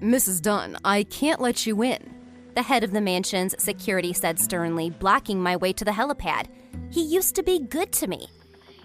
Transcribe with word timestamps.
Mrs. 0.00 0.40
Dunn, 0.40 0.78
I 0.82 1.02
can't 1.02 1.42
let 1.42 1.66
you 1.66 1.82
in. 1.82 2.14
The 2.54 2.62
head 2.62 2.84
of 2.84 2.90
the 2.90 3.02
mansion's 3.02 3.54
security 3.62 4.14
said 4.14 4.38
sternly, 4.38 4.88
blocking 4.88 5.42
my 5.42 5.56
way 5.56 5.74
to 5.74 5.84
the 5.84 5.90
helipad. 5.90 6.46
He 6.90 7.02
used 7.02 7.34
to 7.36 7.42
be 7.42 7.58
good 7.58 7.92
to 7.92 8.06
me. 8.06 8.28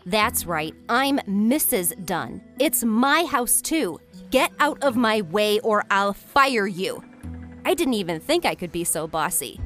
That's 0.05 0.46
right, 0.46 0.75
I'm 0.89 1.20
Mrs. 1.20 2.05
Dunn. 2.05 2.41
It's 2.59 2.83
my 2.83 3.23
house, 3.23 3.62
too. 3.62 3.97
Get 4.29 4.51
out 4.59 4.83
of 4.83 4.97
my 4.97 5.21
way 5.21 5.59
or 5.62 5.86
I'll 5.89 6.12
fire 6.12 6.67
you. 6.67 7.01
I 7.63 7.75
didn't 7.75 7.93
even 7.93 8.19
think 8.19 8.45
I 8.45 8.53
could 8.53 8.73
be 8.73 8.83
so 8.83 9.07
bossy. 9.07 9.61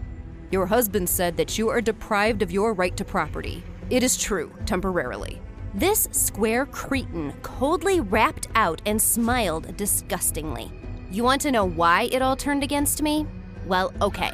Your 0.52 0.68
husband 0.68 1.10
said 1.10 1.36
that 1.38 1.58
you 1.58 1.68
are 1.70 1.82
deprived 1.82 2.44
of 2.44 2.52
your 2.52 2.74
right 2.74 2.96
to 2.96 3.04
property. 3.04 3.64
It 3.90 4.04
is 4.04 4.18
true, 4.18 4.52
temporarily. 4.68 5.42
This 5.74 6.08
square 6.12 6.68
cretin 6.68 7.34
coldly 7.42 8.02
rapped 8.02 8.48
out 8.54 8.84
and 8.86 9.02
smiled 9.02 9.76
disgustingly. 9.78 10.72
You 11.12 11.24
want 11.24 11.42
to 11.42 11.52
know 11.52 11.66
why 11.66 12.04
it 12.12 12.22
all 12.22 12.36
turned 12.36 12.62
against 12.62 13.02
me? 13.02 13.26
Well, 13.66 13.92
okay. 14.00 14.30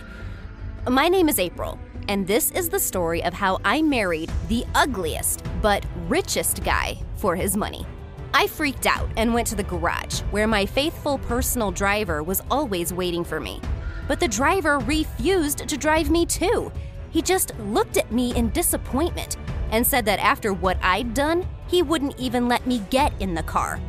My 0.89 1.07
name 1.07 1.29
is 1.29 1.39
April, 1.39 1.79
and 2.09 2.27
this 2.27 2.51
is 2.51 2.67
the 2.67 2.81
story 2.81 3.23
of 3.23 3.33
how 3.33 3.61
I 3.63 3.81
married 3.81 4.29
the 4.49 4.65
ugliest 4.75 5.41
but 5.61 5.85
richest 6.09 6.65
guy 6.65 6.97
for 7.15 7.33
his 7.33 7.55
money. 7.55 7.87
I 8.33 8.47
freaked 8.47 8.87
out 8.87 9.07
and 9.15 9.33
went 9.33 9.47
to 9.47 9.55
the 9.55 9.63
garage, 9.63 10.19
where 10.31 10.47
my 10.47 10.65
faithful 10.65 11.17
personal 11.19 11.71
driver 11.71 12.23
was 12.23 12.41
always 12.51 12.91
waiting 12.91 13.23
for 13.23 13.39
me. 13.39 13.61
But 14.09 14.19
the 14.19 14.27
driver 14.27 14.79
refused 14.79 15.59
to 15.69 15.77
drive 15.77 16.11
me 16.11 16.25
too. 16.25 16.73
He 17.09 17.21
just 17.21 17.57
looked 17.57 17.95
at 17.95 18.11
me 18.11 18.35
in 18.35 18.49
disappointment 18.49 19.37
and 19.71 19.87
said 19.87 20.03
that 20.07 20.19
after 20.19 20.51
what 20.51 20.77
I'd 20.81 21.13
done, 21.13 21.47
he 21.67 21.81
wouldn't 21.81 22.19
even 22.19 22.49
let 22.49 22.67
me 22.67 22.79
get 22.89 23.13
in 23.21 23.33
the 23.33 23.43
car. 23.43 23.79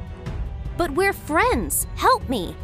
But 0.76 0.92
we're 0.92 1.12
friends. 1.12 1.88
Help 1.96 2.28
me. 2.28 2.54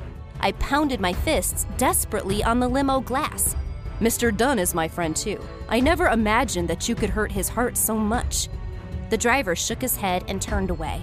I 0.43 0.53
pounded 0.53 1.01
my 1.01 1.13
fists 1.13 1.67
desperately 1.79 2.43
on 2.43 2.59
the 2.59 2.69
limo 2.69 3.01
glass. 3.01 3.55
Mr. 4.01 4.37
Dunn 4.37 4.59
is 4.59 4.75
my 4.75 4.89
friend 4.89 5.15
too. 5.15 5.41
I 5.69 5.79
never 5.79 6.09
imagined 6.09 6.69
that 6.69 6.89
you 6.89 6.97
could 6.97 7.11
hurt 7.11 7.31
his 7.31 7.49
heart 7.49 7.77
so 7.77 7.97
much. 7.97 8.49
The 9.11 9.17
driver 9.17 9.55
shook 9.55 9.81
his 9.81 9.97
head 9.97 10.25
and 10.27 10.43
turned 10.43 10.71
away. 10.71 11.03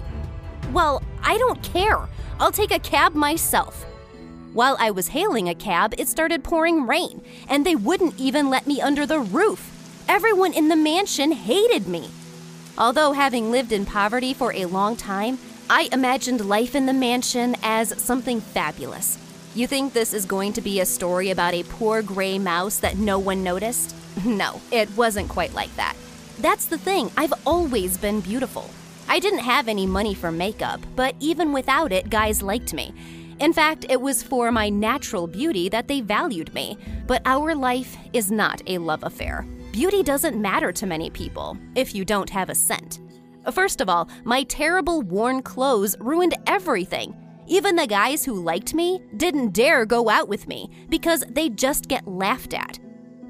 Well, 0.72 1.02
I 1.22 1.38
don't 1.38 1.62
care. 1.62 2.06
I'll 2.38 2.52
take 2.52 2.70
a 2.70 2.78
cab 2.78 3.14
myself. 3.14 3.86
While 4.52 4.76
I 4.78 4.90
was 4.90 5.08
hailing 5.08 5.48
a 5.48 5.54
cab, 5.54 5.94
it 5.96 6.08
started 6.08 6.44
pouring 6.44 6.86
rain, 6.86 7.22
and 7.48 7.64
they 7.64 7.76
wouldn't 7.76 8.18
even 8.18 8.50
let 8.50 8.66
me 8.66 8.80
under 8.80 9.06
the 9.06 9.20
roof. 9.20 9.70
Everyone 10.08 10.52
in 10.52 10.68
the 10.68 10.76
mansion 10.76 11.32
hated 11.32 11.86
me. 11.86 12.10
Although 12.76 13.12
having 13.12 13.50
lived 13.50 13.72
in 13.72 13.86
poverty 13.86 14.34
for 14.34 14.52
a 14.52 14.66
long 14.66 14.96
time, 14.96 15.38
I 15.70 15.88
imagined 15.92 16.44
life 16.44 16.74
in 16.74 16.86
the 16.86 16.92
mansion 16.92 17.54
as 17.62 17.96
something 18.02 18.40
fabulous. 18.40 19.18
You 19.52 19.66
think 19.66 19.92
this 19.92 20.14
is 20.14 20.26
going 20.26 20.52
to 20.52 20.60
be 20.60 20.78
a 20.78 20.86
story 20.86 21.30
about 21.30 21.54
a 21.54 21.64
poor 21.64 22.02
gray 22.02 22.38
mouse 22.38 22.78
that 22.78 22.98
no 22.98 23.18
one 23.18 23.42
noticed? 23.42 23.96
No, 24.24 24.60
it 24.72 24.90
wasn't 24.96 25.28
quite 25.28 25.54
like 25.54 25.74
that. 25.76 25.94
That's 26.40 26.66
the 26.66 26.76
thing, 26.76 27.10
I've 27.16 27.32
always 27.46 27.96
been 27.96 28.20
beautiful. 28.20 28.68
I 29.08 29.18
didn't 29.18 29.38
have 29.38 29.68
any 29.68 29.86
money 29.86 30.14
for 30.14 30.32
makeup, 30.32 30.80
but 30.96 31.14
even 31.20 31.52
without 31.52 31.92
it, 31.92 32.10
guys 32.10 32.42
liked 32.42 32.74
me. 32.74 32.92
In 33.38 33.52
fact, 33.52 33.86
it 33.88 34.00
was 34.00 34.22
for 34.22 34.52
my 34.52 34.68
natural 34.68 35.26
beauty 35.26 35.68
that 35.70 35.88
they 35.88 36.00
valued 36.00 36.52
me. 36.52 36.76
But 37.06 37.22
our 37.24 37.54
life 37.54 37.96
is 38.12 38.30
not 38.30 38.62
a 38.66 38.78
love 38.78 39.02
affair. 39.04 39.46
Beauty 39.72 40.02
doesn't 40.02 40.40
matter 40.40 40.72
to 40.72 40.86
many 40.86 41.08
people 41.08 41.56
if 41.74 41.94
you 41.94 42.04
don't 42.04 42.30
have 42.30 42.50
a 42.50 42.54
cent. 42.54 43.00
First 43.52 43.80
of 43.80 43.88
all, 43.88 44.08
my 44.24 44.42
terrible 44.42 45.02
worn 45.02 45.40
clothes 45.40 45.96
ruined 46.00 46.34
everything. 46.46 47.14
Even 47.50 47.74
the 47.74 47.86
guys 47.88 48.24
who 48.24 48.40
liked 48.40 48.74
me 48.74 49.02
didn't 49.16 49.52
dare 49.52 49.84
go 49.84 50.08
out 50.08 50.28
with 50.28 50.46
me 50.46 50.70
because 50.88 51.24
they'd 51.30 51.58
just 51.58 51.88
get 51.88 52.06
laughed 52.06 52.54
at. 52.54 52.78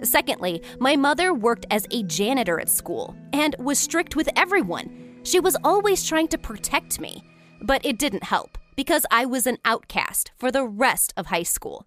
Secondly, 0.02 0.62
my 0.78 0.94
mother 0.94 1.32
worked 1.32 1.64
as 1.70 1.86
a 1.90 2.02
janitor 2.02 2.60
at 2.60 2.68
school 2.68 3.16
and 3.32 3.56
was 3.58 3.78
strict 3.78 4.16
with 4.16 4.28
everyone. 4.36 5.20
She 5.22 5.40
was 5.40 5.56
always 5.64 6.06
trying 6.06 6.28
to 6.28 6.38
protect 6.38 7.00
me, 7.00 7.24
but 7.62 7.82
it 7.82 7.98
didn't 7.98 8.24
help 8.24 8.58
because 8.76 9.06
I 9.10 9.24
was 9.24 9.46
an 9.46 9.56
outcast 9.64 10.32
for 10.36 10.52
the 10.52 10.66
rest 10.66 11.14
of 11.16 11.26
high 11.26 11.42
school. 11.42 11.86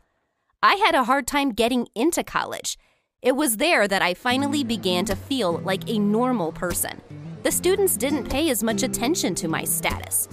I 0.64 0.74
had 0.76 0.96
a 0.96 1.04
hard 1.04 1.28
time 1.28 1.52
getting 1.52 1.88
into 1.94 2.24
college. 2.24 2.80
It 3.22 3.36
was 3.36 3.58
there 3.58 3.88
that 3.88 4.02
I 4.02 4.16
finally 4.16 4.64
began 4.64 5.06
to 5.06 5.16
feel 5.16 5.60
like 5.60 5.88
a 5.88 6.00
normal 6.00 6.52
person. 6.52 7.00
The 7.44 7.52
students 7.52 7.96
didn't 7.96 8.32
pay 8.32 8.50
as 8.50 8.64
much 8.64 8.82
attention 8.82 9.36
to 9.36 9.48
my 9.48 9.66
status. 9.66 10.28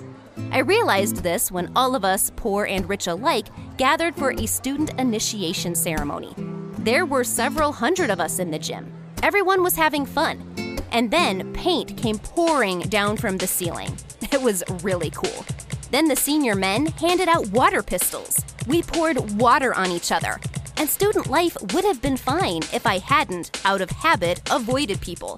I 0.52 0.58
realized 0.58 1.16
this 1.16 1.50
when 1.50 1.72
all 1.76 1.94
of 1.94 2.04
us, 2.04 2.30
poor 2.36 2.66
and 2.66 2.88
rich 2.88 3.06
alike, 3.06 3.48
gathered 3.76 4.16
for 4.16 4.32
a 4.32 4.46
student 4.46 4.98
initiation 4.98 5.74
ceremony. 5.74 6.34
There 6.78 7.06
were 7.06 7.24
several 7.24 7.72
hundred 7.72 8.10
of 8.10 8.20
us 8.20 8.38
in 8.38 8.50
the 8.50 8.58
gym. 8.58 8.92
Everyone 9.22 9.62
was 9.62 9.76
having 9.76 10.06
fun 10.06 10.50
and 10.92 11.10
then 11.10 11.52
paint 11.52 11.96
came 11.96 12.18
pouring 12.18 12.80
down 12.80 13.16
from 13.16 13.38
the 13.38 13.46
ceiling. 13.46 13.96
It 14.32 14.40
was 14.40 14.62
really 14.84 15.10
cool. 15.10 15.44
Then 15.90 16.06
the 16.06 16.14
senior 16.14 16.54
men 16.54 16.86
handed 16.86 17.28
out 17.28 17.48
water 17.48 17.82
pistols. 17.82 18.38
We 18.68 18.82
poured 18.82 19.40
water 19.40 19.74
on 19.74 19.90
each 19.90 20.12
other. 20.12 20.38
And 20.76 20.88
student 20.88 21.26
life 21.26 21.56
would 21.72 21.84
have 21.84 22.00
been 22.00 22.16
fine 22.16 22.62
if 22.72 22.86
I 22.86 22.98
hadn't, 22.98 23.60
out 23.64 23.80
of 23.80 23.90
habit, 23.90 24.40
avoided 24.48 25.00
people. 25.00 25.36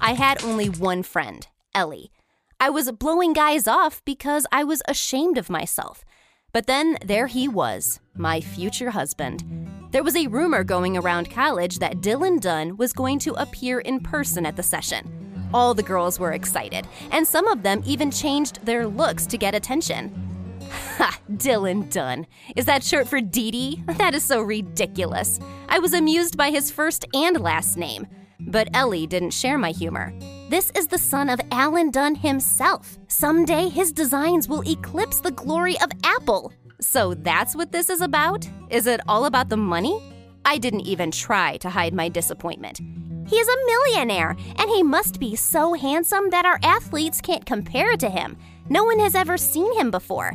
I 0.00 0.12
had 0.12 0.44
only 0.44 0.68
one 0.68 1.02
friend, 1.02 1.44
Ellie. 1.74 2.12
I 2.60 2.70
was 2.70 2.90
blowing 2.90 3.34
guys 3.34 3.68
off 3.68 4.04
because 4.04 4.44
I 4.50 4.64
was 4.64 4.82
ashamed 4.88 5.38
of 5.38 5.48
myself. 5.48 6.04
But 6.52 6.66
then 6.66 6.98
there 7.04 7.28
he 7.28 7.46
was, 7.46 8.00
my 8.16 8.40
future 8.40 8.90
husband. 8.90 9.44
There 9.92 10.02
was 10.02 10.16
a 10.16 10.26
rumor 10.26 10.64
going 10.64 10.96
around 10.96 11.30
college 11.30 11.78
that 11.78 12.00
Dylan 12.00 12.40
Dunn 12.40 12.76
was 12.76 12.92
going 12.92 13.20
to 13.20 13.34
appear 13.34 13.78
in 13.78 14.00
person 14.00 14.44
at 14.44 14.56
the 14.56 14.64
session. 14.64 15.48
All 15.54 15.72
the 15.72 15.84
girls 15.84 16.18
were 16.18 16.32
excited, 16.32 16.88
and 17.12 17.24
some 17.24 17.46
of 17.46 17.62
them 17.62 17.80
even 17.86 18.10
changed 18.10 18.66
their 18.66 18.88
looks 18.88 19.24
to 19.26 19.38
get 19.38 19.54
attention. 19.54 20.12
Ha, 20.96 21.16
Dylan 21.34 21.88
Dunn. 21.92 22.26
Is 22.56 22.64
that 22.64 22.82
short 22.82 23.06
for 23.06 23.20
Dee 23.20 23.52
Dee? 23.52 23.84
That 23.98 24.16
is 24.16 24.24
so 24.24 24.42
ridiculous. 24.42 25.38
I 25.68 25.78
was 25.78 25.94
amused 25.94 26.36
by 26.36 26.50
his 26.50 26.72
first 26.72 27.04
and 27.14 27.40
last 27.40 27.76
name. 27.76 28.08
But 28.40 28.68
Ellie 28.72 29.06
didn't 29.06 29.30
share 29.30 29.58
my 29.58 29.72
humor. 29.72 30.12
This 30.48 30.70
is 30.76 30.86
the 30.86 30.98
son 30.98 31.28
of 31.28 31.40
Alan 31.50 31.90
Dunn 31.90 32.14
himself. 32.14 32.96
Someday 33.08 33.68
his 33.68 33.92
designs 33.92 34.48
will 34.48 34.68
eclipse 34.68 35.20
the 35.20 35.32
glory 35.32 35.78
of 35.80 35.90
Apple. 36.04 36.52
So 36.80 37.14
that's 37.14 37.56
what 37.56 37.72
this 37.72 37.90
is 37.90 38.00
about? 38.00 38.48
Is 38.70 38.86
it 38.86 39.00
all 39.08 39.24
about 39.24 39.48
the 39.48 39.56
money? 39.56 40.00
I 40.44 40.56
didn't 40.56 40.86
even 40.86 41.10
try 41.10 41.56
to 41.58 41.68
hide 41.68 41.92
my 41.92 42.08
disappointment. 42.08 42.80
He 43.26 43.36
is 43.36 43.48
a 43.48 43.66
millionaire, 43.66 44.36
and 44.56 44.70
he 44.70 44.82
must 44.82 45.20
be 45.20 45.36
so 45.36 45.74
handsome 45.74 46.30
that 46.30 46.46
our 46.46 46.58
athletes 46.62 47.20
can't 47.20 47.44
compare 47.44 47.96
to 47.96 48.08
him. 48.08 48.38
No 48.70 48.84
one 48.84 49.00
has 49.00 49.14
ever 49.14 49.36
seen 49.36 49.70
him 49.78 49.90
before. 49.90 50.32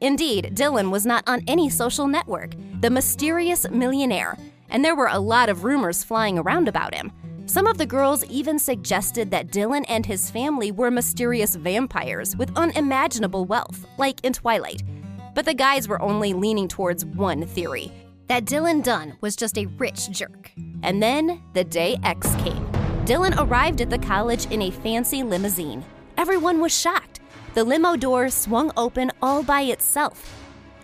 Indeed, 0.00 0.52
Dylan 0.54 0.90
was 0.90 1.06
not 1.06 1.22
on 1.28 1.44
any 1.46 1.70
social 1.70 2.08
network, 2.08 2.54
the 2.80 2.90
mysterious 2.90 3.68
millionaire, 3.70 4.36
and 4.70 4.84
there 4.84 4.96
were 4.96 5.08
a 5.08 5.20
lot 5.20 5.48
of 5.48 5.62
rumors 5.62 6.02
flying 6.02 6.38
around 6.38 6.66
about 6.66 6.94
him. 6.94 7.12
Some 7.48 7.68
of 7.68 7.78
the 7.78 7.86
girls 7.86 8.24
even 8.24 8.58
suggested 8.58 9.30
that 9.30 9.52
Dylan 9.52 9.84
and 9.88 10.04
his 10.04 10.32
family 10.32 10.72
were 10.72 10.90
mysterious 10.90 11.54
vampires 11.54 12.36
with 12.36 12.50
unimaginable 12.56 13.44
wealth, 13.44 13.86
like 13.98 14.18
in 14.24 14.32
Twilight. 14.32 14.82
But 15.32 15.44
the 15.44 15.54
guys 15.54 15.86
were 15.86 16.02
only 16.02 16.32
leaning 16.32 16.66
towards 16.66 17.04
one 17.04 17.46
theory 17.46 17.92
that 18.26 18.46
Dylan 18.46 18.82
Dunn 18.82 19.16
was 19.20 19.36
just 19.36 19.56
a 19.58 19.66
rich 19.66 20.10
jerk. 20.10 20.50
And 20.82 21.00
then 21.00 21.40
the 21.52 21.62
day 21.62 21.96
X 22.02 22.34
came. 22.36 22.66
Dylan 23.04 23.38
arrived 23.38 23.80
at 23.80 23.90
the 23.90 23.98
college 23.98 24.46
in 24.46 24.62
a 24.62 24.72
fancy 24.72 25.22
limousine. 25.22 25.84
Everyone 26.18 26.60
was 26.60 26.76
shocked. 26.76 27.20
The 27.54 27.62
limo 27.62 27.94
door 27.94 28.28
swung 28.28 28.72
open 28.76 29.12
all 29.22 29.44
by 29.44 29.60
itself. 29.62 30.34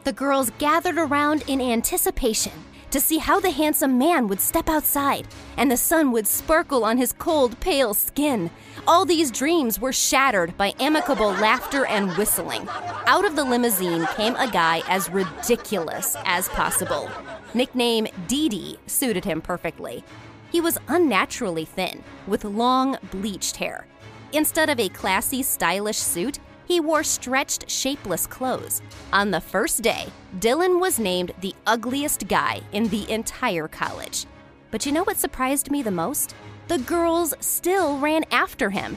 The 0.04 0.12
girls 0.12 0.52
gathered 0.58 0.96
around 0.96 1.42
in 1.48 1.60
anticipation 1.60 2.52
to 2.92 3.00
see 3.00 3.18
how 3.18 3.40
the 3.40 3.50
handsome 3.50 3.98
man 3.98 4.28
would 4.28 4.40
step 4.40 4.68
outside 4.68 5.26
and 5.56 5.70
the 5.70 5.76
sun 5.76 6.12
would 6.12 6.26
sparkle 6.26 6.84
on 6.84 6.98
his 6.98 7.12
cold, 7.14 7.58
pale 7.58 7.94
skin. 7.94 8.50
All 8.86 9.04
these 9.04 9.30
dreams 9.30 9.80
were 9.80 9.92
shattered 9.92 10.56
by 10.56 10.74
amicable 10.78 11.30
laughter 11.30 11.86
and 11.86 12.16
whistling. 12.16 12.68
Out 13.06 13.24
of 13.24 13.34
the 13.34 13.44
limousine 13.44 14.06
came 14.16 14.36
a 14.36 14.50
guy 14.50 14.82
as 14.88 15.10
ridiculous 15.10 16.16
as 16.24 16.48
possible. 16.50 17.10
Nickname 17.54 18.06
Dee 18.28 18.48
Dee 18.48 18.78
suited 18.86 19.24
him 19.24 19.40
perfectly. 19.40 20.04
He 20.50 20.60
was 20.60 20.78
unnaturally 20.88 21.64
thin, 21.64 22.04
with 22.26 22.44
long, 22.44 22.98
bleached 23.10 23.56
hair. 23.56 23.86
Instead 24.34 24.68
of 24.68 24.78
a 24.78 24.90
classy, 24.90 25.42
stylish 25.42 25.98
suit, 25.98 26.38
he 26.66 26.80
wore 26.80 27.02
stretched, 27.04 27.68
shapeless 27.70 28.26
clothes. 28.26 28.82
On 29.12 29.30
the 29.30 29.40
first 29.40 29.82
day, 29.82 30.06
Dylan 30.38 30.80
was 30.80 30.98
named 30.98 31.32
the 31.40 31.54
ugliest 31.66 32.28
guy 32.28 32.60
in 32.72 32.88
the 32.88 33.10
entire 33.10 33.68
college. 33.68 34.26
But 34.70 34.86
you 34.86 34.92
know 34.92 35.04
what 35.04 35.16
surprised 35.16 35.70
me 35.70 35.82
the 35.82 35.90
most? 35.90 36.34
The 36.68 36.78
girls 36.78 37.34
still 37.40 37.98
ran 37.98 38.24
after 38.30 38.70
him. 38.70 38.96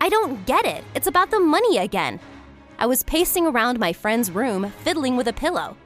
I 0.00 0.08
don't 0.08 0.46
get 0.46 0.64
it. 0.64 0.82
It's 0.94 1.06
about 1.06 1.30
the 1.30 1.40
money 1.40 1.78
again. 1.78 2.20
I 2.78 2.86
was 2.86 3.02
pacing 3.02 3.46
around 3.46 3.78
my 3.78 3.92
friend's 3.92 4.30
room, 4.30 4.72
fiddling 4.82 5.16
with 5.16 5.28
a 5.28 5.32
pillow. 5.34 5.76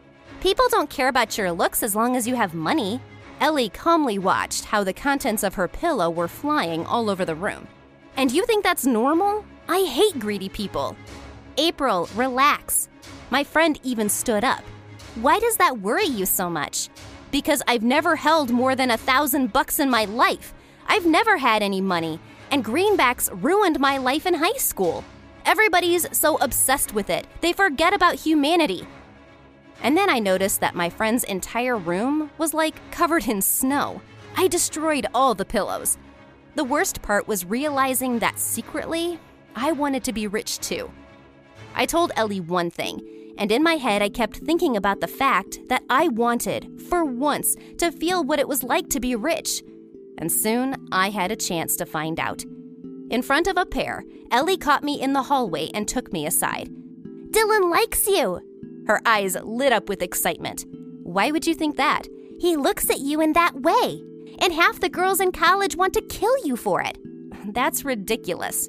People 0.41 0.67
don't 0.69 0.91
care 0.91 1.09
about 1.09 1.37
your 1.37 1.50
looks 1.50 1.82
as 1.82 1.97
long 1.97 2.15
as 2.15 2.29
you 2.29 2.37
have 2.37 2.55
money. 2.55 3.00
Ellie 3.41 3.69
calmly 3.69 4.19
watched 4.19 4.67
how 4.67 4.85
the 4.85 4.93
contents 4.93 5.43
of 5.43 5.55
her 5.55 5.67
pillow 5.67 6.09
were 6.09 6.29
flying 6.29 6.87
all 6.87 7.11
over 7.11 7.25
the 7.25 7.35
room. 7.35 7.67
And 8.17 8.31
you 8.31 8.47
think 8.47 8.62
that's 8.62 8.87
normal? 8.87 9.44
I 9.69 9.85
hate 9.85 10.19
greedy 10.19 10.51
people. 10.51 10.95
April, 11.57 12.09
relax. 12.15 12.89
My 13.31 13.43
friend 13.43 13.81
even 13.83 14.09
stood 14.11 14.45
up. 14.45 14.63
Why 15.17 15.39
does 15.39 15.57
that 15.57 15.79
worry 15.79 16.05
you 16.05 16.27
so 16.27 16.51
much? 16.51 16.91
Because 17.31 17.63
I've 17.67 17.83
never 17.83 18.15
held 18.15 18.51
more 18.51 18.77
than 18.77 18.91
a 18.91 18.99
thousand 18.99 19.53
bucks 19.53 19.79
in 19.81 19.89
my 19.89 20.05
life. 20.05 20.53
I've 20.87 21.07
never 21.07 21.39
had 21.39 21.63
any 21.63 21.81
money, 21.81 22.21
and 22.51 22.65
greenbacks 22.65 23.31
ruined 23.43 23.81
my 23.81 23.97
life 23.97 24.27
in 24.27 24.35
high 24.35 24.59
school. 24.59 25.03
Everybody's 25.47 26.07
so 26.17 26.37
obsessed 26.39 26.93
with 26.93 27.09
it, 27.09 27.27
they 27.41 27.53
forget 27.53 27.95
about 27.95 28.17
humanity. 28.17 28.87
And 29.83 29.97
then 29.97 30.11
I 30.11 30.19
noticed 30.19 30.61
that 30.61 30.75
my 30.75 30.91
friend's 30.91 31.25
entire 31.25 31.77
room 31.77 32.31
was 32.37 32.55
like 32.55 32.75
covered 32.91 33.29
in 33.29 33.41
snow. 33.41 34.03
I 34.37 34.47
destroyed 34.47 35.07
all 35.15 35.35
the 35.35 35.45
pillows. 35.45 35.97
The 36.55 36.65
worst 36.65 37.03
part 37.03 37.27
was 37.27 37.45
realizing 37.45 38.19
that 38.19 38.39
secretly, 38.39 39.19
I 39.55 39.73
wanted 39.73 40.05
to 40.05 40.12
be 40.12 40.27
rich 40.27 40.59
too. 40.61 40.91
I 41.75 41.87
told 41.87 42.12
Ellie 42.17 42.41
one 42.41 42.71
thing, 42.71 43.01
and 43.39 43.51
in 43.51 43.62
my 43.62 43.75
head, 43.75 44.03
I 44.03 44.09
kept 44.09 44.37
thinking 44.37 44.77
about 44.77 45.01
the 45.01 45.09
fact 45.09 45.59
that 45.69 45.83
I 45.91 46.09
wanted, 46.09 46.81
for 46.89 47.05
once, 47.05 47.56
to 47.79 47.91
feel 47.91 48.25
what 48.25 48.39
it 48.39 48.49
was 48.49 48.62
like 48.62 48.89
to 48.91 49.01
be 49.01 49.17
rich. 49.17 49.62
And 50.19 50.31
soon 50.31 50.89
I 50.93 51.11
had 51.11 51.33
a 51.33 51.37
chance 51.37 51.77
to 51.77 51.87
find 51.87 52.21
out. 52.21 52.45
In 53.11 53.23
front 53.23 53.49
of 53.49 53.56
a 53.56 53.67
pair, 53.67 54.05
Ellie 54.31 54.56
caught 54.56 54.85
me 54.85 55.01
in 55.01 55.12
the 55.12 55.25
hallway 55.25 55.71
and 55.75 55.87
took 55.87 56.12
me 56.12 56.27
aside. 56.27 56.71
Dylan 57.31 57.71
likes 57.71 58.06
you! 58.06 58.41
Her 58.87 59.01
eyes 59.06 59.37
lit 59.43 59.73
up 59.73 59.89
with 59.89 60.03
excitement. 60.03 60.65
Why 61.03 61.31
would 61.31 61.47
you 61.47 61.55
think 61.55 61.77
that? 61.77 62.06
He 62.39 62.56
looks 62.56 62.89
at 62.91 63.01
you 63.01 63.21
in 63.21 63.33
that 63.33 63.61
way, 63.61 64.03
and 64.41 64.53
half 64.53 64.81
the 64.81 64.89
girls 64.89 65.21
in 65.21 65.33
college 65.33 65.77
want 65.77 65.95
to 65.95 66.03
kill 66.03 66.35
you 66.45 66.56
for 66.56 66.81
it. 66.81 66.99
That's 67.53 67.85
ridiculous. 67.85 68.69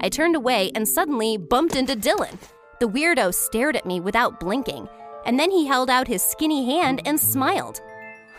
I 0.00 0.08
turned 0.08 0.36
away 0.36 0.70
and 0.74 0.88
suddenly 0.88 1.36
bumped 1.36 1.76
into 1.76 1.94
Dylan. 1.94 2.38
The 2.80 2.88
weirdo 2.88 3.32
stared 3.34 3.76
at 3.76 3.86
me 3.86 4.00
without 4.00 4.40
blinking, 4.40 4.88
and 5.24 5.38
then 5.38 5.50
he 5.50 5.66
held 5.66 5.90
out 5.90 6.08
his 6.08 6.22
skinny 6.22 6.64
hand 6.66 7.02
and 7.04 7.18
smiled. 7.18 7.80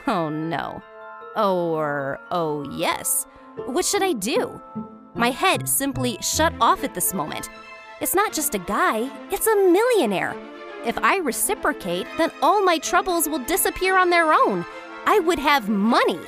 Oh 0.07 0.29
no. 0.29 0.81
Or, 1.35 2.19
oh 2.31 2.69
yes. 2.75 3.25
What 3.67 3.85
should 3.85 4.03
I 4.03 4.13
do? 4.13 4.61
My 5.15 5.31
head 5.31 5.69
simply 5.69 6.17
shut 6.21 6.53
off 6.59 6.83
at 6.83 6.93
this 6.93 7.13
moment. 7.13 7.49
It's 8.01 8.15
not 8.15 8.33
just 8.33 8.55
a 8.55 8.59
guy, 8.59 9.09
it's 9.31 9.47
a 9.47 9.55
millionaire. 9.55 10.35
If 10.85 10.97
I 10.97 11.17
reciprocate, 11.17 12.07
then 12.17 12.31
all 12.41 12.61
my 12.61 12.77
troubles 12.79 13.29
will 13.29 13.39
disappear 13.45 13.97
on 13.97 14.09
their 14.09 14.33
own. 14.33 14.65
I 15.05 15.19
would 15.19 15.39
have 15.39 15.69
money. 15.69 16.19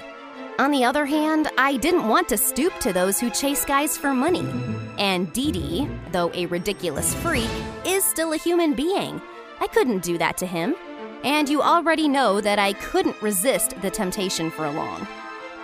On 0.57 0.71
the 0.71 0.85
other 0.85 1.05
hand, 1.05 1.49
I 1.57 1.75
didn't 1.75 2.07
want 2.07 2.29
to 2.29 2.37
stoop 2.37 2.73
to 2.79 2.93
those 2.93 3.19
who 3.19 3.29
chase 3.29 3.65
guys 3.65 3.97
for 3.97 4.13
money. 4.13 4.47
And 4.97 5.31
Dee 5.33 5.51
Dee, 5.51 5.89
though 6.11 6.31
a 6.33 6.45
ridiculous 6.45 7.13
freak, 7.15 7.49
is 7.85 8.03
still 8.03 8.33
a 8.33 8.37
human 8.37 8.73
being. 8.73 9.21
I 9.59 9.67
couldn't 9.67 10.03
do 10.03 10.17
that 10.17 10.37
to 10.37 10.45
him. 10.45 10.75
And 11.23 11.49
you 11.49 11.61
already 11.61 12.07
know 12.07 12.39
that 12.41 12.59
I 12.59 12.73
couldn't 12.73 13.21
resist 13.21 13.81
the 13.81 13.89
temptation 13.89 14.51
for 14.51 14.69
long. 14.69 15.07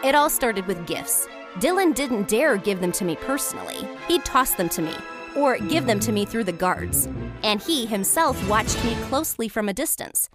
It 0.03 0.15
all 0.15 0.29
started 0.29 0.65
with 0.65 0.87
gifts. 0.87 1.27
Dylan 1.55 1.93
didn't 1.93 2.27
dare 2.27 2.57
give 2.57 2.81
them 2.81 2.91
to 2.93 3.05
me 3.05 3.15
personally. 3.15 3.87
He'd 4.07 4.25
toss 4.25 4.55
them 4.55 4.69
to 4.69 4.81
me, 4.81 4.95
or 5.35 5.57
give 5.57 5.85
them 5.85 5.99
to 5.99 6.11
me 6.11 6.25
through 6.25 6.45
the 6.45 6.51
guards. 6.51 7.07
And 7.43 7.61
he 7.61 7.85
himself 7.85 8.49
watched 8.49 8.83
me 8.83 8.95
closely 9.03 9.47
from 9.47 9.69
a 9.69 9.73
distance. 9.73 10.29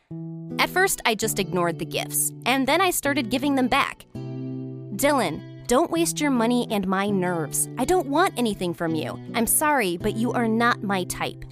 At 0.59 0.71
first, 0.71 1.01
I 1.05 1.15
just 1.15 1.39
ignored 1.39 1.79
the 1.79 1.85
gifts, 1.85 2.33
and 2.45 2.67
then 2.67 2.81
I 2.81 2.91
started 2.91 3.31
giving 3.31 3.57
them 3.57 3.69
back. 3.69 4.05
Dylan, 4.15 5.56
don't 5.67 5.91
waste 5.91 6.21
your 6.21 6.31
money 6.31 6.67
and 6.71 6.87
my 6.87 7.11
nerves. 7.11 7.69
I 7.77 7.85
don't 7.85 8.07
want 8.07 8.35
anything 8.37 8.73
from 8.73 8.95
you. 8.95 9.19
I'm 9.35 9.47
sorry, 9.47 9.97
but 9.97 10.15
you 10.15 10.33
are 10.33 10.47
not 10.47 10.83
my 10.83 11.05
type. 11.05 11.45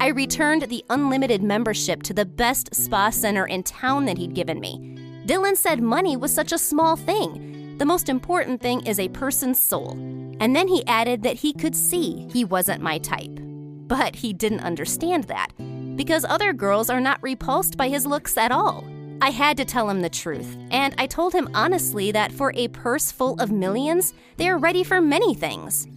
I 0.00 0.08
returned 0.08 0.62
the 0.62 0.84
unlimited 0.90 1.42
membership 1.42 2.02
to 2.04 2.14
the 2.14 2.24
best 2.24 2.74
spa 2.74 3.10
center 3.10 3.46
in 3.46 3.62
town 3.62 4.06
that 4.06 4.18
he'd 4.18 4.34
given 4.34 4.58
me. 4.58 4.96
Dylan 5.26 5.56
said 5.56 5.82
money 5.82 6.16
was 6.16 6.32
such 6.32 6.52
a 6.52 6.58
small 6.58 6.96
thing. 6.96 7.76
The 7.78 7.84
most 7.84 8.08
important 8.08 8.60
thing 8.60 8.86
is 8.86 8.98
a 8.98 9.08
person's 9.10 9.62
soul. 9.62 9.92
And 10.40 10.56
then 10.56 10.68
he 10.68 10.86
added 10.86 11.22
that 11.22 11.36
he 11.36 11.52
could 11.52 11.76
see 11.76 12.26
he 12.32 12.44
wasn't 12.44 12.82
my 12.82 12.98
type. 12.98 13.38
But 13.40 14.16
he 14.16 14.32
didn't 14.32 14.60
understand 14.60 15.24
that, 15.24 15.48
because 15.96 16.24
other 16.24 16.52
girls 16.52 16.90
are 16.90 17.00
not 17.00 17.22
repulsed 17.22 17.76
by 17.76 17.88
his 17.88 18.06
looks 18.06 18.36
at 18.36 18.52
all. 18.52 18.84
I 19.20 19.30
had 19.30 19.56
to 19.56 19.64
tell 19.64 19.90
him 19.90 20.00
the 20.00 20.08
truth, 20.08 20.56
and 20.70 20.94
I 20.96 21.06
told 21.06 21.32
him 21.32 21.50
honestly 21.52 22.12
that 22.12 22.30
for 22.30 22.52
a 22.54 22.68
purse 22.68 23.10
full 23.10 23.34
of 23.40 23.50
millions, 23.50 24.14
they 24.36 24.48
are 24.48 24.58
ready 24.58 24.84
for 24.84 25.00
many 25.00 25.34
things. 25.34 25.88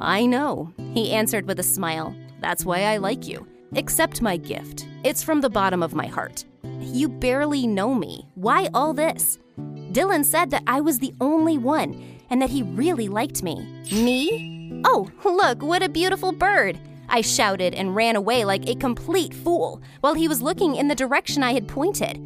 I 0.00 0.26
know, 0.26 0.72
he 0.92 1.12
answered 1.12 1.46
with 1.46 1.60
a 1.60 1.64
smile. 1.64 2.14
That's 2.40 2.64
why 2.64 2.82
I 2.82 2.96
like 2.96 3.28
you. 3.28 3.46
Accept 3.76 4.20
my 4.20 4.36
gift. 4.36 4.86
It's 5.04 5.22
from 5.22 5.40
the 5.40 5.50
bottom 5.50 5.82
of 5.82 5.94
my 5.94 6.06
heart. 6.06 6.44
You 6.80 7.08
barely 7.08 7.66
know 7.66 7.94
me. 7.94 8.26
Why 8.34 8.68
all 8.74 8.92
this? 8.92 9.38
Dylan 9.92 10.24
said 10.24 10.50
that 10.50 10.64
I 10.66 10.80
was 10.80 10.98
the 10.98 11.14
only 11.20 11.58
one 11.58 12.18
and 12.30 12.42
that 12.42 12.50
he 12.50 12.62
really 12.62 13.08
liked 13.08 13.42
me. 13.42 13.64
Me? 13.92 14.82
Oh, 14.84 15.10
look, 15.24 15.62
what 15.62 15.82
a 15.82 15.88
beautiful 15.88 16.32
bird! 16.32 16.78
I 17.08 17.20
shouted 17.20 17.74
and 17.74 17.94
ran 17.94 18.16
away 18.16 18.44
like 18.44 18.68
a 18.68 18.74
complete 18.74 19.32
fool 19.32 19.80
while 20.00 20.14
he 20.14 20.26
was 20.26 20.42
looking 20.42 20.74
in 20.74 20.88
the 20.88 20.94
direction 20.94 21.42
I 21.42 21.52
had 21.52 21.68
pointed. 21.68 22.20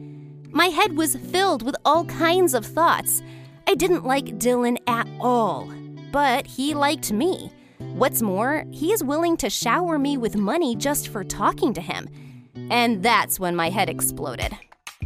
My 0.52 0.66
head 0.66 0.96
was 0.96 1.14
filled 1.14 1.62
with 1.62 1.76
all 1.84 2.04
kinds 2.06 2.54
of 2.54 2.66
thoughts. 2.66 3.22
I 3.68 3.74
didn't 3.76 4.04
like 4.04 4.38
Dylan 4.38 4.78
at 4.88 5.06
all, 5.20 5.72
but 6.10 6.44
he 6.46 6.74
liked 6.74 7.12
me. 7.12 7.52
What's 7.78 8.20
more, 8.20 8.64
he 8.72 8.92
is 8.92 9.04
willing 9.04 9.36
to 9.38 9.48
shower 9.48 9.96
me 9.96 10.16
with 10.16 10.34
money 10.36 10.74
just 10.74 11.08
for 11.08 11.22
talking 11.22 11.72
to 11.74 11.80
him. 11.80 12.08
And 12.68 13.00
that's 13.02 13.38
when 13.38 13.54
my 13.54 13.70
head 13.70 13.88
exploded. 13.88 14.56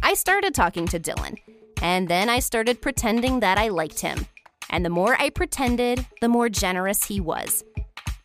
I 0.01 0.15
started 0.15 0.55
talking 0.55 0.87
to 0.87 0.99
Dylan, 0.99 1.37
and 1.81 2.07
then 2.07 2.27
I 2.27 2.39
started 2.39 2.81
pretending 2.81 3.39
that 3.41 3.59
I 3.59 3.67
liked 3.67 3.99
him. 3.99 4.25
And 4.71 4.83
the 4.83 4.89
more 4.89 5.15
I 5.19 5.29
pretended, 5.29 6.05
the 6.21 6.29
more 6.29 6.49
generous 6.49 7.03
he 7.03 7.21
was. 7.21 7.63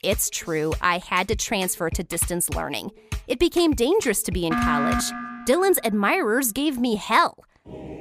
It's 0.03 0.31
true, 0.31 0.73
I 0.81 0.99
had 0.99 1.29
to 1.29 1.37
transfer 1.37 1.91
to 1.91 2.03
distance 2.03 2.49
learning. 2.49 2.93
It 3.29 3.39
became 3.39 3.75
dangerous 3.75 4.23
to 4.23 4.33
be 4.33 4.47
in 4.47 4.55
college. 4.55 5.05
Dylan's 5.47 5.79
admirers 5.85 6.53
gave 6.53 6.79
me 6.79 6.97
hell. 6.97 7.45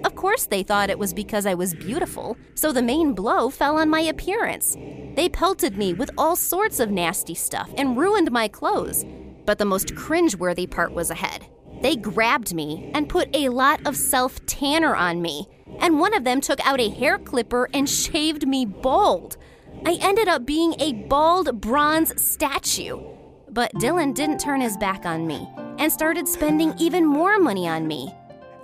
Of 0.03 0.15
course, 0.15 0.45
they 0.45 0.63
thought 0.63 0.89
it 0.89 0.99
was 0.99 1.13
because 1.13 1.45
I 1.45 1.53
was 1.53 1.73
beautiful, 1.73 2.37
so 2.55 2.71
the 2.71 2.81
main 2.81 3.13
blow 3.13 3.49
fell 3.49 3.77
on 3.77 3.89
my 3.89 4.01
appearance. 4.01 4.75
They 5.15 5.29
pelted 5.29 5.77
me 5.77 5.93
with 5.93 6.11
all 6.17 6.35
sorts 6.35 6.79
of 6.79 6.91
nasty 6.91 7.35
stuff 7.35 7.69
and 7.77 7.97
ruined 7.97 8.31
my 8.31 8.47
clothes. 8.47 9.05
But 9.45 9.57
the 9.57 9.65
most 9.65 9.95
cringeworthy 9.95 10.69
part 10.69 10.93
was 10.93 11.09
ahead. 11.09 11.47
They 11.81 11.95
grabbed 11.95 12.53
me 12.53 12.91
and 12.93 13.09
put 13.09 13.33
a 13.35 13.49
lot 13.49 13.85
of 13.85 13.95
self 13.95 14.45
tanner 14.45 14.95
on 14.95 15.21
me, 15.21 15.47
and 15.79 15.99
one 15.99 16.13
of 16.13 16.23
them 16.23 16.41
took 16.41 16.65
out 16.65 16.79
a 16.79 16.89
hair 16.89 17.17
clipper 17.17 17.69
and 17.73 17.89
shaved 17.89 18.47
me 18.47 18.65
bald. 18.65 19.37
I 19.85 19.97
ended 20.01 20.27
up 20.27 20.45
being 20.45 20.75
a 20.79 20.93
bald 20.93 21.61
bronze 21.61 22.21
statue. 22.21 22.99
But 23.51 23.73
Dylan 23.75 24.13
didn't 24.13 24.39
turn 24.39 24.61
his 24.61 24.77
back 24.77 25.05
on 25.05 25.25
me 25.25 25.49
and 25.79 25.91
started 25.91 26.27
spending 26.27 26.73
even 26.77 27.05
more 27.05 27.39
money 27.39 27.67
on 27.67 27.87
me. 27.87 28.13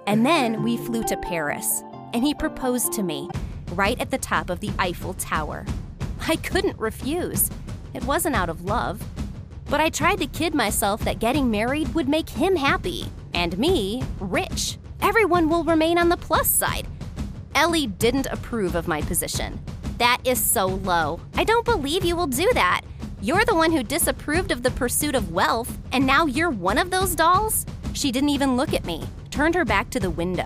And 0.06 0.26
then 0.26 0.62
we 0.62 0.78
flew 0.78 1.04
to 1.06 1.18
Paris, 1.18 1.84
and 2.14 2.24
he 2.24 2.34
proposed 2.34 2.94
to 2.94 3.04
me 3.04 3.30
right 3.72 4.00
at 4.00 4.12
the 4.12 4.18
top 4.18 4.50
of 4.50 4.60
the 4.60 4.72
Eiffel 4.78 5.16
Tower. 5.16 5.66
I 6.28 6.36
couldn't 6.36 6.78
refuse. 6.78 7.50
It 7.94 8.04
wasn't 8.04 8.36
out 8.36 8.50
of 8.50 8.66
love. 8.66 9.02
But 9.70 9.82
I 9.82 9.90
tried 9.90 10.20
to 10.20 10.28
kid 10.28 10.54
myself 10.54 11.02
that 11.02 11.20
getting 11.20 11.50
married 11.50 11.94
would 11.96 12.08
make 12.08 12.30
him 12.30 12.56
happy, 12.56 13.08
and 13.34 13.58
me 13.58 14.04
rich. 14.20 14.78
Everyone 15.02 15.50
will 15.50 15.64
remain 15.64 15.98
on 15.98 16.10
the 16.10 16.18
plus 16.18 16.48
side. 16.48 16.88
Ellie 17.56 17.88
didn't 17.88 18.28
approve 18.28 18.76
of 18.76 18.88
my 18.88 19.02
position. 19.02 19.60
That 19.98 20.20
is 20.26 20.40
so 20.40 20.68
low. 20.68 21.20
I 21.36 21.44
don't 21.44 21.66
believe 21.66 22.06
you 22.06 22.16
will 22.16 22.28
do 22.28 22.50
that. 22.54 22.82
You're 23.26 23.44
the 23.44 23.56
one 23.56 23.72
who 23.72 23.82
disapproved 23.82 24.52
of 24.52 24.62
the 24.62 24.70
pursuit 24.70 25.16
of 25.16 25.32
wealth, 25.32 25.80
and 25.92 26.06
now 26.06 26.28
you're 26.28 26.52
one 26.52 26.78
of 26.78 26.92
those 26.92 27.16
dolls? 27.16 27.66
She 27.94 28.12
didn't 28.12 28.30
even 28.30 28.56
look 28.56 28.72
at 28.72 28.86
me, 28.86 29.04
turned 29.32 29.56
her 29.56 29.66
back 29.66 29.90
to 29.90 30.00
the 30.00 30.12
window. 30.12 30.46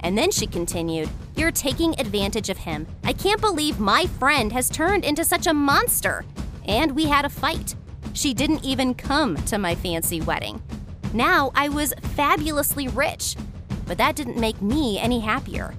And 0.00 0.18
then 0.18 0.30
she 0.30 0.46
continued, 0.46 1.08
You're 1.36 1.50
taking 1.50 1.98
advantage 1.98 2.50
of 2.50 2.58
him. 2.58 2.86
I 3.02 3.14
can't 3.14 3.40
believe 3.40 3.80
my 3.80 4.04
friend 4.04 4.52
has 4.52 4.68
turned 4.68 5.06
into 5.06 5.24
such 5.24 5.46
a 5.46 5.54
monster. 5.54 6.26
And 6.66 6.94
we 6.94 7.06
had 7.06 7.24
a 7.24 7.30
fight. 7.30 7.74
She 8.12 8.34
didn't 8.34 8.62
even 8.62 8.92
come 8.92 9.36
to 9.46 9.56
my 9.56 9.74
fancy 9.74 10.20
wedding. 10.20 10.62
Now 11.14 11.50
I 11.54 11.70
was 11.70 11.94
fabulously 12.14 12.88
rich, 12.88 13.36
but 13.86 13.96
that 13.96 14.16
didn't 14.16 14.36
make 14.36 14.60
me 14.60 14.98
any 14.98 15.20
happier. 15.20 15.74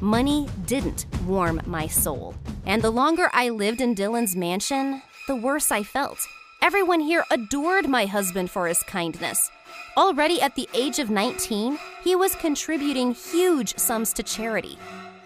Money 0.00 0.50
didn't 0.66 1.06
warm 1.24 1.62
my 1.64 1.86
soul. 1.86 2.34
And 2.66 2.82
the 2.82 2.90
longer 2.90 3.30
I 3.32 3.48
lived 3.48 3.80
in 3.80 3.94
Dylan's 3.94 4.36
mansion, 4.36 5.00
the 5.26 5.36
worse 5.36 5.70
I 5.70 5.82
felt. 5.82 6.26
Everyone 6.60 7.00
here 7.00 7.24
adored 7.30 7.88
my 7.88 8.06
husband 8.06 8.50
for 8.50 8.66
his 8.66 8.82
kindness. 8.82 9.50
Already 9.96 10.40
at 10.40 10.54
the 10.54 10.68
age 10.74 10.98
of 10.98 11.10
19, 11.10 11.78
he 12.02 12.16
was 12.16 12.34
contributing 12.34 13.14
huge 13.14 13.76
sums 13.78 14.12
to 14.14 14.22
charity. 14.22 14.78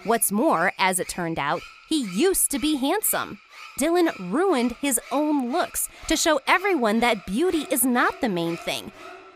What's 0.04 0.30
more, 0.30 0.72
as 0.78 1.00
it 1.00 1.08
turned 1.08 1.38
out, 1.38 1.60
he 1.88 2.04
used 2.14 2.50
to 2.50 2.58
be 2.58 2.76
handsome. 2.76 3.38
Dylan 3.78 4.32
ruined 4.32 4.72
his 4.80 5.00
own 5.10 5.50
looks 5.52 5.88
to 6.08 6.16
show 6.16 6.40
everyone 6.46 7.00
that 7.00 7.26
beauty 7.26 7.66
is 7.70 7.84
not 7.84 8.20
the 8.20 8.28
main 8.28 8.56
thing. 8.56 8.92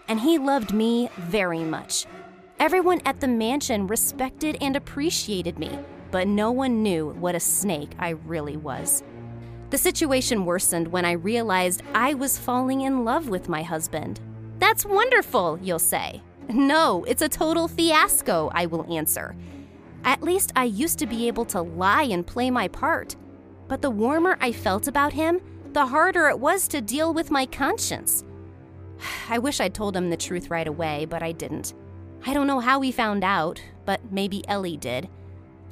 And 0.08 0.20
he 0.20 0.38
loved 0.38 0.74
me 0.74 1.08
very 1.18 1.64
much. 1.64 2.06
Everyone 2.58 3.00
at 3.04 3.20
the 3.20 3.28
mansion 3.28 3.86
respected 3.86 4.58
and 4.60 4.76
appreciated 4.76 5.58
me, 5.58 5.78
but 6.10 6.28
no 6.28 6.52
one 6.52 6.82
knew 6.82 7.10
what 7.18 7.34
a 7.34 7.40
snake 7.40 7.92
I 7.98 8.10
really 8.10 8.56
was. 8.56 9.02
The 9.72 9.78
situation 9.78 10.44
worsened 10.44 10.88
when 10.88 11.06
I 11.06 11.12
realized 11.12 11.82
I 11.94 12.12
was 12.12 12.36
falling 12.36 12.82
in 12.82 13.06
love 13.06 13.30
with 13.30 13.48
my 13.48 13.62
husband. 13.62 14.20
That's 14.58 14.84
wonderful, 14.84 15.58
you'll 15.62 15.78
say. 15.78 16.20
No, 16.50 17.04
it's 17.04 17.22
a 17.22 17.28
total 17.30 17.68
fiasco, 17.68 18.50
I 18.52 18.66
will 18.66 18.84
answer. 18.94 19.34
At 20.04 20.22
least 20.22 20.52
I 20.56 20.64
used 20.64 20.98
to 20.98 21.06
be 21.06 21.26
able 21.26 21.46
to 21.46 21.62
lie 21.62 22.02
and 22.02 22.26
play 22.26 22.50
my 22.50 22.68
part. 22.68 23.16
But 23.66 23.80
the 23.80 23.88
warmer 23.88 24.36
I 24.42 24.52
felt 24.52 24.88
about 24.88 25.14
him, 25.14 25.40
the 25.72 25.86
harder 25.86 26.28
it 26.28 26.38
was 26.38 26.68
to 26.68 26.82
deal 26.82 27.14
with 27.14 27.30
my 27.30 27.46
conscience. 27.46 28.24
I 29.30 29.38
wish 29.38 29.58
I'd 29.58 29.72
told 29.72 29.96
him 29.96 30.10
the 30.10 30.18
truth 30.18 30.50
right 30.50 30.68
away, 30.68 31.06
but 31.06 31.22
I 31.22 31.32
didn't. 31.32 31.72
I 32.26 32.34
don't 32.34 32.46
know 32.46 32.60
how 32.60 32.82
he 32.82 32.92
found 32.92 33.24
out, 33.24 33.62
but 33.86 34.12
maybe 34.12 34.46
Ellie 34.48 34.76
did. 34.76 35.08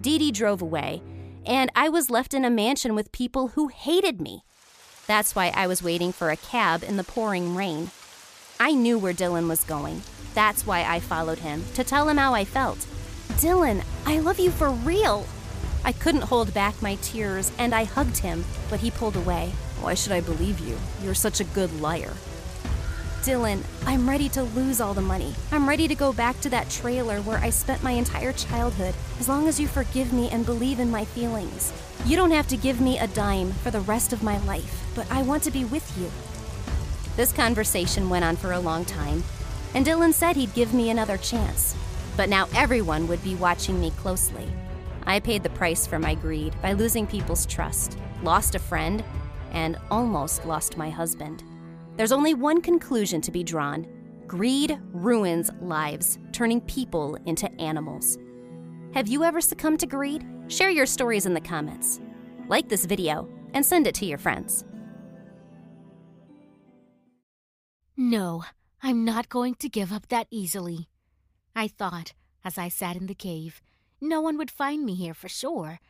Dee 0.00 0.16
Dee 0.16 0.32
drove 0.32 0.62
away, 0.62 1.02
and 1.50 1.68
I 1.74 1.88
was 1.88 2.10
left 2.10 2.32
in 2.32 2.44
a 2.44 2.50
mansion 2.50 2.94
with 2.94 3.10
people 3.10 3.48
who 3.48 3.66
hated 3.66 4.20
me. 4.20 4.44
That's 5.08 5.34
why 5.34 5.48
I 5.48 5.66
was 5.66 5.82
waiting 5.82 6.12
for 6.12 6.30
a 6.30 6.36
cab 6.36 6.84
in 6.84 6.96
the 6.96 7.02
pouring 7.02 7.56
rain. 7.56 7.90
I 8.60 8.72
knew 8.72 8.96
where 8.96 9.12
Dylan 9.12 9.48
was 9.48 9.64
going. 9.64 10.02
That's 10.32 10.64
why 10.64 10.84
I 10.84 11.00
followed 11.00 11.40
him, 11.40 11.64
to 11.74 11.82
tell 11.82 12.08
him 12.08 12.18
how 12.18 12.34
I 12.34 12.44
felt. 12.44 12.86
Dylan, 13.30 13.82
I 14.06 14.20
love 14.20 14.38
you 14.38 14.52
for 14.52 14.70
real. 14.70 15.26
I 15.84 15.90
couldn't 15.90 16.22
hold 16.22 16.54
back 16.54 16.80
my 16.80 16.94
tears, 17.02 17.50
and 17.58 17.74
I 17.74 17.82
hugged 17.82 18.18
him, 18.18 18.44
but 18.68 18.78
he 18.78 18.92
pulled 18.92 19.16
away. 19.16 19.50
Why 19.80 19.94
should 19.94 20.12
I 20.12 20.20
believe 20.20 20.60
you? 20.60 20.78
You're 21.02 21.14
such 21.14 21.40
a 21.40 21.44
good 21.44 21.80
liar. 21.80 22.12
Dylan, 23.22 23.62
I'm 23.84 24.08
ready 24.08 24.30
to 24.30 24.42
lose 24.42 24.80
all 24.80 24.94
the 24.94 25.02
money. 25.02 25.34
I'm 25.52 25.68
ready 25.68 25.86
to 25.88 25.94
go 25.94 26.10
back 26.10 26.40
to 26.40 26.48
that 26.50 26.70
trailer 26.70 27.20
where 27.20 27.36
I 27.36 27.50
spent 27.50 27.82
my 27.82 27.90
entire 27.90 28.32
childhood, 28.32 28.94
as 29.18 29.28
long 29.28 29.46
as 29.46 29.60
you 29.60 29.68
forgive 29.68 30.14
me 30.14 30.30
and 30.30 30.46
believe 30.46 30.80
in 30.80 30.90
my 30.90 31.04
feelings. 31.04 31.70
You 32.06 32.16
don't 32.16 32.30
have 32.30 32.48
to 32.48 32.56
give 32.56 32.80
me 32.80 32.98
a 32.98 33.06
dime 33.08 33.52
for 33.52 33.70
the 33.70 33.82
rest 33.82 34.14
of 34.14 34.22
my 34.22 34.38
life, 34.46 34.90
but 34.94 35.10
I 35.12 35.20
want 35.20 35.42
to 35.42 35.50
be 35.50 35.66
with 35.66 35.98
you. 35.98 36.10
This 37.16 37.30
conversation 37.30 38.08
went 38.08 38.24
on 38.24 38.36
for 38.36 38.52
a 38.52 38.60
long 38.60 38.86
time, 38.86 39.22
and 39.74 39.84
Dylan 39.84 40.14
said 40.14 40.36
he'd 40.36 40.54
give 40.54 40.72
me 40.72 40.88
another 40.88 41.18
chance. 41.18 41.76
But 42.16 42.30
now 42.30 42.48
everyone 42.54 43.06
would 43.08 43.22
be 43.22 43.34
watching 43.34 43.78
me 43.78 43.90
closely. 43.98 44.48
I 45.04 45.20
paid 45.20 45.42
the 45.42 45.50
price 45.50 45.86
for 45.86 45.98
my 45.98 46.14
greed 46.14 46.54
by 46.62 46.72
losing 46.72 47.06
people's 47.06 47.44
trust, 47.44 47.98
lost 48.22 48.54
a 48.54 48.58
friend, 48.58 49.04
and 49.52 49.76
almost 49.90 50.46
lost 50.46 50.78
my 50.78 50.88
husband. 50.88 51.42
There's 52.00 52.12
only 52.12 52.32
one 52.32 52.62
conclusion 52.62 53.20
to 53.20 53.30
be 53.30 53.44
drawn 53.44 53.86
greed 54.26 54.80
ruins 54.90 55.50
lives, 55.60 56.18
turning 56.32 56.62
people 56.62 57.18
into 57.26 57.52
animals. 57.60 58.16
Have 58.94 59.06
you 59.06 59.22
ever 59.22 59.42
succumbed 59.42 59.80
to 59.80 59.86
greed? 59.86 60.24
Share 60.48 60.70
your 60.70 60.86
stories 60.86 61.26
in 61.26 61.34
the 61.34 61.42
comments. 61.42 62.00
Like 62.48 62.70
this 62.70 62.86
video 62.86 63.28
and 63.52 63.66
send 63.66 63.86
it 63.86 63.94
to 63.96 64.06
your 64.06 64.16
friends. 64.16 64.64
No, 67.98 68.44
I'm 68.82 69.04
not 69.04 69.28
going 69.28 69.56
to 69.56 69.68
give 69.68 69.92
up 69.92 70.08
that 70.08 70.26
easily. 70.30 70.88
I 71.54 71.68
thought, 71.68 72.14
as 72.42 72.56
I 72.56 72.68
sat 72.68 72.96
in 72.96 73.08
the 73.08 73.14
cave, 73.14 73.60
no 74.00 74.22
one 74.22 74.38
would 74.38 74.50
find 74.50 74.86
me 74.86 74.94
here 74.94 75.12
for 75.12 75.28
sure, 75.28 75.80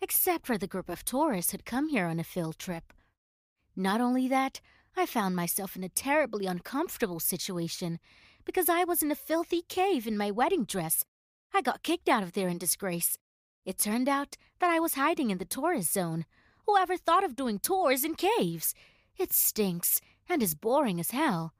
except 0.00 0.44
for 0.44 0.58
the 0.58 0.66
group 0.66 0.88
of 0.88 1.04
tourists 1.04 1.52
who'd 1.52 1.64
come 1.64 1.88
here 1.88 2.06
on 2.06 2.18
a 2.18 2.24
field 2.24 2.58
trip. 2.58 2.92
Not 3.76 4.00
only 4.00 4.26
that, 4.26 4.60
I 4.96 5.06
found 5.06 5.34
myself 5.34 5.74
in 5.74 5.82
a 5.82 5.88
terribly 5.88 6.46
uncomfortable 6.46 7.18
situation 7.18 7.98
because 8.44 8.68
I 8.68 8.84
was 8.84 9.02
in 9.02 9.10
a 9.10 9.16
filthy 9.16 9.62
cave 9.62 10.06
in 10.06 10.16
my 10.18 10.30
wedding 10.30 10.64
dress. 10.64 11.04
I 11.54 11.62
got 11.62 11.82
kicked 11.82 12.08
out 12.08 12.22
of 12.22 12.32
there 12.32 12.48
in 12.48 12.58
disgrace. 12.58 13.18
It 13.64 13.78
turned 13.78 14.08
out 14.08 14.36
that 14.60 14.70
I 14.70 14.80
was 14.80 14.94
hiding 14.94 15.30
in 15.30 15.38
the 15.38 15.44
tourist 15.44 15.92
zone. 15.92 16.24
Whoever 16.66 16.96
thought 16.96 17.24
of 17.24 17.36
doing 17.36 17.58
tours 17.58 18.04
in 18.04 18.14
caves? 18.14 18.74
It 19.16 19.32
stinks 19.32 20.00
and 20.28 20.42
is 20.42 20.54
boring 20.54 21.00
as 21.00 21.10
hell. 21.10 21.52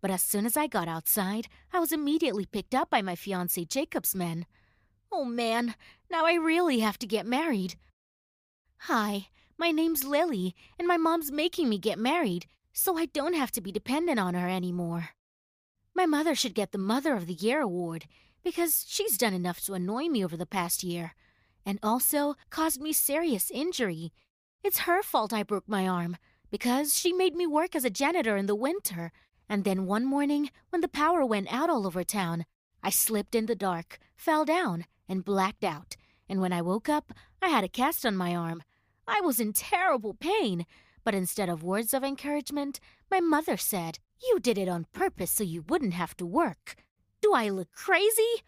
But 0.00 0.10
as 0.10 0.22
soon 0.22 0.44
as 0.44 0.56
I 0.56 0.66
got 0.66 0.88
outside, 0.88 1.46
I 1.72 1.78
was 1.78 1.92
immediately 1.92 2.44
picked 2.44 2.74
up 2.74 2.90
by 2.90 3.02
my 3.02 3.14
fiance 3.14 3.64
Jacob's 3.64 4.14
men. 4.14 4.46
Oh 5.12 5.24
man, 5.24 5.74
now 6.10 6.26
I 6.26 6.34
really 6.34 6.80
have 6.80 6.98
to 6.98 7.06
get 7.06 7.24
married. 7.24 7.76
Hi, 8.80 9.28
my 9.56 9.70
name's 9.70 10.04
Lily, 10.04 10.54
and 10.78 10.88
my 10.88 10.96
mom's 10.96 11.30
making 11.30 11.68
me 11.68 11.78
get 11.78 11.98
married 11.98 12.46
so 12.74 12.98
I 12.98 13.06
don't 13.06 13.34
have 13.34 13.52
to 13.52 13.62
be 13.62 13.72
dependent 13.72 14.18
on 14.18 14.34
her 14.34 14.48
anymore. 14.48 15.10
My 15.94 16.04
mother 16.04 16.34
should 16.34 16.54
get 16.54 16.72
the 16.72 16.78
Mother 16.78 17.14
of 17.14 17.26
the 17.26 17.34
Year 17.34 17.62
award 17.62 18.06
because 18.42 18.84
she's 18.86 19.16
done 19.16 19.32
enough 19.32 19.60
to 19.62 19.74
annoy 19.74 20.08
me 20.08 20.24
over 20.24 20.36
the 20.36 20.44
past 20.44 20.82
year 20.82 21.14
and 21.64 21.78
also 21.82 22.34
caused 22.50 22.80
me 22.80 22.92
serious 22.92 23.50
injury. 23.50 24.12
It's 24.62 24.80
her 24.80 25.02
fault 25.02 25.32
I 25.32 25.44
broke 25.44 25.68
my 25.68 25.86
arm 25.86 26.16
because 26.50 26.98
she 26.98 27.12
made 27.12 27.34
me 27.34 27.46
work 27.46 27.74
as 27.74 27.84
a 27.84 27.90
janitor 27.90 28.36
in 28.36 28.46
the 28.46 28.54
winter. 28.54 29.12
And 29.48 29.64
then 29.64 29.86
one 29.86 30.04
morning, 30.04 30.50
when 30.70 30.80
the 30.80 30.88
power 30.88 31.24
went 31.24 31.52
out 31.52 31.70
all 31.70 31.86
over 31.86 32.02
town, 32.02 32.44
I 32.82 32.90
slipped 32.90 33.34
in 33.34 33.46
the 33.46 33.54
dark, 33.54 33.98
fell 34.16 34.44
down, 34.44 34.84
and 35.08 35.24
blacked 35.24 35.64
out. 35.64 35.96
And 36.28 36.40
when 36.40 36.52
I 36.52 36.60
woke 36.60 36.88
up, 36.88 37.12
I 37.40 37.48
had 37.48 37.64
a 37.64 37.68
cast 37.68 38.04
on 38.04 38.16
my 38.16 38.34
arm. 38.34 38.62
I 39.06 39.20
was 39.20 39.38
in 39.38 39.52
terrible 39.52 40.14
pain, 40.14 40.66
but 41.04 41.14
instead 41.14 41.48
of 41.48 41.62
words 41.62 41.94
of 41.94 42.02
encouragement, 42.02 42.80
my 43.10 43.20
mother 43.20 43.56
said, 43.56 43.98
You 44.26 44.40
did 44.40 44.58
it 44.58 44.68
on 44.68 44.86
purpose 44.92 45.30
so 45.30 45.44
you 45.44 45.64
wouldn't 45.68 45.94
have 45.94 46.16
to 46.16 46.26
work. 46.26 46.76
Do 47.20 47.32
I 47.34 47.50
look 47.50 47.72
crazy? 47.72 48.42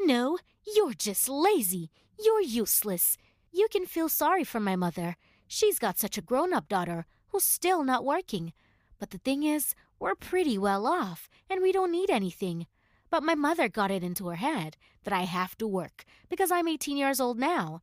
No, 0.00 0.38
you're 0.74 0.94
just 0.94 1.28
lazy. 1.28 1.90
You're 2.18 2.42
useless. 2.42 3.18
You 3.52 3.68
can 3.70 3.86
feel 3.86 4.08
sorry 4.08 4.44
for 4.44 4.60
my 4.60 4.76
mother. 4.76 5.16
She's 5.46 5.78
got 5.78 5.98
such 5.98 6.16
a 6.16 6.22
grown 6.22 6.52
up 6.52 6.68
daughter 6.68 7.06
who's 7.28 7.44
still 7.44 7.84
not 7.84 8.04
working. 8.04 8.52
But 8.98 9.10
the 9.10 9.18
thing 9.18 9.42
is, 9.42 9.74
we're 9.98 10.14
pretty 10.14 10.56
well 10.56 10.86
off, 10.86 11.28
and 11.48 11.60
we 11.60 11.72
don't 11.72 11.92
need 11.92 12.10
anything. 12.10 12.66
But 13.10 13.22
my 13.22 13.34
mother 13.34 13.68
got 13.68 13.90
it 13.90 14.04
into 14.04 14.28
her 14.28 14.36
head 14.36 14.76
that 15.04 15.12
I 15.12 15.22
have 15.22 15.56
to 15.58 15.66
work 15.66 16.04
because 16.28 16.50
I'm 16.50 16.68
18 16.68 16.96
years 16.96 17.20
old 17.20 17.38
now. 17.38 17.82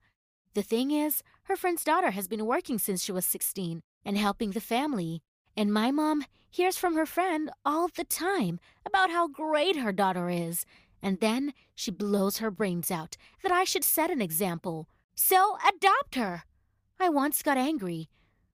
The 0.54 0.64
thing 0.64 0.92
is, 0.92 1.22
her 1.44 1.56
friend's 1.56 1.84
daughter 1.84 2.12
has 2.12 2.28
been 2.28 2.46
working 2.46 2.80
since 2.80 3.04
she 3.04 3.12
was 3.12 3.26
16, 3.26 3.84
and 4.08 4.18
helping 4.18 4.52
the 4.52 4.62
family. 4.62 5.22
And 5.56 5.74
my 5.74 5.92
mom 5.92 6.24
hears 6.50 6.78
from 6.78 6.96
her 6.96 7.06
friend 7.06 7.52
all 7.66 7.90
the 7.90 8.06
time 8.06 8.60
about 8.86 9.12
how 9.12 9.28
great 9.28 9.76
her 9.76 9.92
daughter 9.92 10.30
is. 10.30 10.66
And 11.04 11.20
then 11.20 11.54
she 11.76 11.92
blows 11.92 12.38
her 12.38 12.50
brains 12.50 12.90
out 12.90 13.18
that 13.44 13.52
I 13.52 13.66
should 13.66 13.84
set 13.84 14.10
an 14.10 14.22
example. 14.22 14.88
So 15.14 15.58
adopt 15.68 16.16
her. 16.16 16.44
I 17.00 17.10
once 17.10 17.44
got 17.44 17.58
angry. 17.58 18.08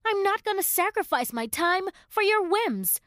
I'm 0.03 0.23
not 0.23 0.43
going 0.43 0.57
to 0.57 0.63
sacrifice 0.63 1.31
my 1.31 1.45
time 1.45 1.83
for 2.09 2.23
your 2.23 2.43
whims. 2.49 2.99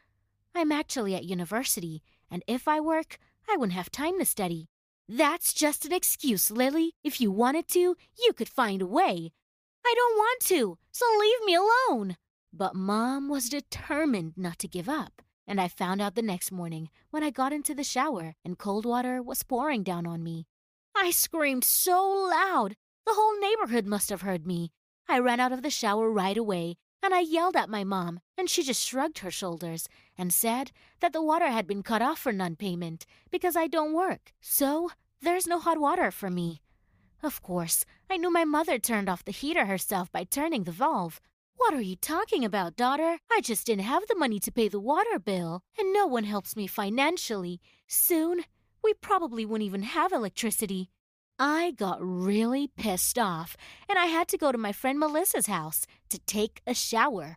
I'm 0.55 0.73
actually 0.73 1.15
at 1.15 1.25
university, 1.25 2.03
and 2.31 2.43
if 2.47 2.67
I 2.67 2.81
work, 2.81 3.19
I 3.49 3.57
wouldn't 3.57 3.77
have 3.77 3.91
time 3.91 4.19
to 4.19 4.25
study. 4.25 4.69
That's 5.09 5.53
just 5.53 5.85
an 5.85 5.93
excuse, 5.93 6.51
Lily. 6.51 6.95
If 7.05 7.21
you 7.21 7.31
wanted 7.31 7.69
to, 7.69 7.81
you 7.81 8.33
could 8.35 8.49
find 8.49 8.81
a 8.81 8.87
way. 8.87 9.33
I 9.85 9.95
don't 9.95 10.17
want 10.17 10.41
to, 10.43 10.79
so 10.91 11.05
leave 11.21 11.45
me 11.45 11.55
alone. 11.55 12.17
But 12.57 12.75
Mom 12.75 13.29
was 13.29 13.51
determined 13.51 14.33
not 14.35 14.59
to 14.61 14.69
give 14.69 14.89
up, 14.89 15.21
and 15.47 15.61
I 15.61 15.69
found 15.69 16.01
out 16.01 16.15
the 16.15 16.23
next 16.23 16.51
morning 16.51 16.89
when 17.11 17.23
I 17.23 17.29
got 17.29 17.53
into 17.53 17.75
the 17.75 17.85
shower 17.85 18.35
and 18.47 18.57
cold 18.57 18.87
water 18.87 19.23
was 19.23 19.43
pouring 19.43 19.83
down 19.83 20.07
on 20.07 20.23
me. 20.23 20.47
I 20.95 21.11
screamed 21.11 21.65
so 21.65 22.03
loud, 22.03 22.77
the 23.05 23.13
whole 23.13 23.39
neighborhood 23.39 23.85
must 23.85 24.09
have 24.09 24.23
heard 24.23 24.47
me. 24.47 24.73
I 25.07 25.19
ran 25.19 25.39
out 25.39 25.53
of 25.53 25.61
the 25.61 25.69
shower 25.69 26.11
right 26.11 26.37
away, 26.39 26.77
and 27.03 27.13
I 27.13 27.21
yelled 27.21 27.57
at 27.57 27.69
my 27.69 27.85
mom, 27.85 28.21
and 28.39 28.49
she 28.49 28.63
just 28.63 28.83
shrugged 28.83 29.19
her 29.19 29.31
shoulders 29.31 29.87
and 30.17 30.33
said 30.33 30.73
that 31.01 31.13
the 31.13 31.23
water 31.23 31.49
had 31.49 31.67
been 31.67 31.83
cut 31.83 32.01
off 32.01 32.21
for 32.21 32.33
non 32.33 32.57
payment 32.57 33.05
because 33.31 33.55
I 33.55 33.67
don't 33.67 33.93
work, 33.93 34.33
so 34.41 34.91
there's 35.21 35.47
no 35.47 35.59
hot 35.59 35.79
water 35.79 36.11
for 36.11 36.31
me. 36.31 36.63
Of 37.23 37.43
course, 37.43 37.85
I 38.09 38.17
knew 38.17 38.33
my 38.33 38.47
mother 38.47 38.79
turned 38.79 39.11
off 39.11 39.27
the 39.27 39.31
heater 39.31 39.67
herself 39.67 40.11
by 40.11 40.25
turning 40.25 40.65
the 40.65 40.73
valve, 40.73 41.21
what 41.57 41.75
are 41.75 41.81
you 41.81 41.97
talking 41.97 42.45
about, 42.45 42.77
daughter? 42.77 43.19
I 43.31 43.41
just 43.41 43.67
didn't 43.67 43.85
have 43.85 44.07
the 44.07 44.15
money 44.15 44.39
to 44.41 44.53
pay 44.53 44.69
the 44.69 44.81
water 44.81 45.19
bill, 45.19 45.63
and 45.79 45.93
no 45.93 46.07
one 46.07 46.25
helps 46.25 46.55
me 46.55 46.67
financially. 46.67 47.61
Soon, 47.89 48.45
we 48.85 48.95
probably 48.95 49.45
won't 49.45 49.63
even 49.63 49.83
have 49.83 50.13
electricity. 50.13 50.91
I 51.39 51.73
got 51.73 51.99
really 52.01 52.69
pissed 52.77 53.19
off, 53.19 53.57
and 53.89 53.99
I 53.99 54.07
had 54.07 54.29
to 54.29 54.39
go 54.39 54.53
to 54.53 54.59
my 54.59 54.73
friend 54.73 54.99
Melissa's 54.99 55.47
house 55.47 55.87
to 56.11 56.19
take 56.21 56.63
a 56.67 56.75
shower. 56.75 57.37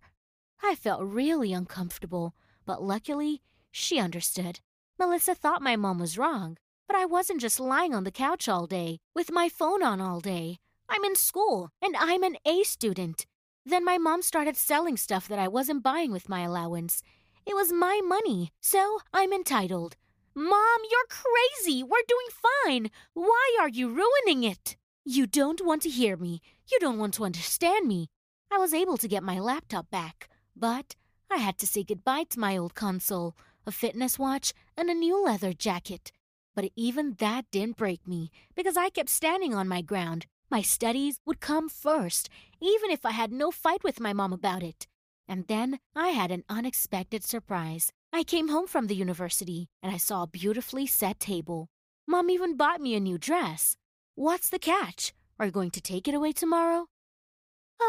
I 0.61 0.75
felt 0.75 1.01
really 1.01 1.53
uncomfortable, 1.53 2.35
but 2.65 2.83
luckily, 2.83 3.41
she 3.71 3.99
understood. 3.99 4.59
Melissa 4.97 5.33
thought 5.33 5.61
my 5.61 5.75
mom 5.75 5.99
was 5.99 6.17
wrong, 6.17 6.57
but 6.87 6.95
I 6.95 7.05
wasn't 7.05 7.41
just 7.41 7.59
lying 7.59 7.93
on 7.93 8.03
the 8.03 8.11
couch 8.11 8.47
all 8.47 8.67
day, 8.67 8.99
with 9.15 9.31
my 9.31 9.49
phone 9.49 9.81
on 9.81 10.01
all 10.01 10.19
day. 10.19 10.57
I'm 10.89 11.03
in 11.03 11.15
school, 11.15 11.69
and 11.81 11.95
I'm 11.97 12.23
an 12.23 12.37
A 12.45 12.63
student. 12.63 13.25
Then 13.69 13.85
my 13.85 13.99
mom 13.99 14.23
started 14.23 14.57
selling 14.57 14.97
stuff 14.97 15.27
that 15.27 15.37
I 15.37 15.47
wasn't 15.47 15.83
buying 15.83 16.11
with 16.11 16.27
my 16.27 16.41
allowance. 16.41 17.03
It 17.45 17.53
was 17.53 17.71
my 17.71 18.01
money, 18.03 18.51
so 18.59 18.97
I'm 19.13 19.31
entitled. 19.31 19.95
Mom, 20.33 20.79
you're 20.89 21.05
crazy! 21.07 21.83
We're 21.83 22.07
doing 22.07 22.29
fine! 22.65 22.89
Why 23.13 23.57
are 23.61 23.69
you 23.69 23.87
ruining 23.89 24.43
it? 24.43 24.75
You 25.05 25.27
don't 25.27 25.63
want 25.63 25.83
to 25.83 25.89
hear 25.89 26.17
me. 26.17 26.41
You 26.71 26.79
don't 26.79 26.97
want 26.97 27.13
to 27.15 27.25
understand 27.25 27.87
me. 27.87 28.09
I 28.51 28.57
was 28.57 28.73
able 28.73 28.97
to 28.97 29.07
get 29.07 29.21
my 29.21 29.37
laptop 29.39 29.91
back, 29.91 30.29
but 30.55 30.95
I 31.29 31.37
had 31.37 31.59
to 31.59 31.67
say 31.67 31.83
goodbye 31.83 32.23
to 32.31 32.39
my 32.39 32.57
old 32.57 32.73
console, 32.73 33.35
a 33.67 33.71
fitness 33.71 34.17
watch, 34.17 34.51
and 34.75 34.89
a 34.89 34.95
new 34.95 35.23
leather 35.23 35.53
jacket. 35.53 36.11
But 36.55 36.71
even 36.75 37.17
that 37.19 37.45
didn't 37.51 37.77
break 37.77 38.07
me 38.07 38.31
because 38.55 38.77
I 38.77 38.89
kept 38.89 39.09
standing 39.09 39.53
on 39.53 39.67
my 39.67 39.83
ground. 39.83 40.25
My 40.51 40.61
studies 40.61 41.19
would 41.25 41.39
come 41.39 41.69
first, 41.69 42.27
even 42.59 42.89
if 42.89 43.05
I 43.05 43.11
had 43.11 43.31
no 43.31 43.51
fight 43.51 43.83
with 43.83 43.99
my 43.99 44.13
mom 44.13 44.33
about 44.33 44.63
it. 44.63 44.87
And 45.27 45.45
then 45.47 45.79
I 45.95 46.09
had 46.09 46.31
an 46.31 46.43
unexpected 46.49 47.23
surprise. 47.23 47.91
I 48.11 48.23
came 48.23 48.47
home 48.47 48.65
from 48.65 48.87
the 48.87 48.95
university 48.95 49.67
and 49.83 49.91
I 49.93 49.97
saw 49.97 50.23
a 50.23 50.27
beautifully 50.27 50.87
set 50.87 51.19
table. 51.19 51.67
Mom 52.07 52.31
even 52.31 52.57
bought 52.57 52.81
me 52.81 52.95
a 52.95 52.99
new 52.99 53.19
dress. 53.19 53.77
What's 54.15 54.49
the 54.49 54.57
catch? 54.57 55.13
Are 55.39 55.45
you 55.45 55.51
going 55.51 55.69
to 55.71 55.81
take 55.81 56.07
it 56.07 56.15
away 56.15 56.31
tomorrow? 56.31 56.87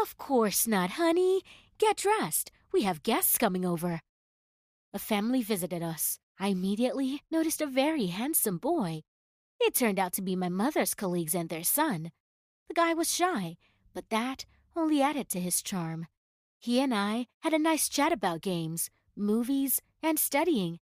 Of 0.03 0.17
course 0.17 0.67
not, 0.67 0.91
honey. 0.91 1.41
Get 1.79 1.97
dressed. 1.97 2.51
We 2.71 2.83
have 2.83 3.01
guests 3.01 3.39
coming 3.39 3.65
over. 3.65 4.01
A 4.93 4.99
family 4.99 5.41
visited 5.41 5.81
us. 5.81 6.19
I 6.39 6.49
immediately 6.49 7.21
noticed 7.31 7.59
a 7.59 7.65
very 7.65 8.07
handsome 8.07 8.59
boy. 8.59 9.01
It 9.59 9.73
turned 9.73 9.97
out 9.97 10.13
to 10.13 10.21
be 10.21 10.35
my 10.35 10.49
mother's 10.49 10.93
colleagues 10.93 11.33
and 11.33 11.49
their 11.49 11.63
son. 11.63 12.11
The 12.71 12.81
guy 12.81 12.93
was 12.93 13.13
shy, 13.13 13.57
but 13.93 14.09
that 14.11 14.45
only 14.77 15.01
added 15.01 15.27
to 15.31 15.41
his 15.41 15.61
charm. 15.61 16.07
He 16.57 16.79
and 16.79 16.95
I 16.95 17.27
had 17.41 17.53
a 17.53 17.59
nice 17.59 17.89
chat 17.89 18.13
about 18.13 18.39
games, 18.39 18.89
movies, 19.13 19.81
and 20.01 20.17
studying. 20.17 20.79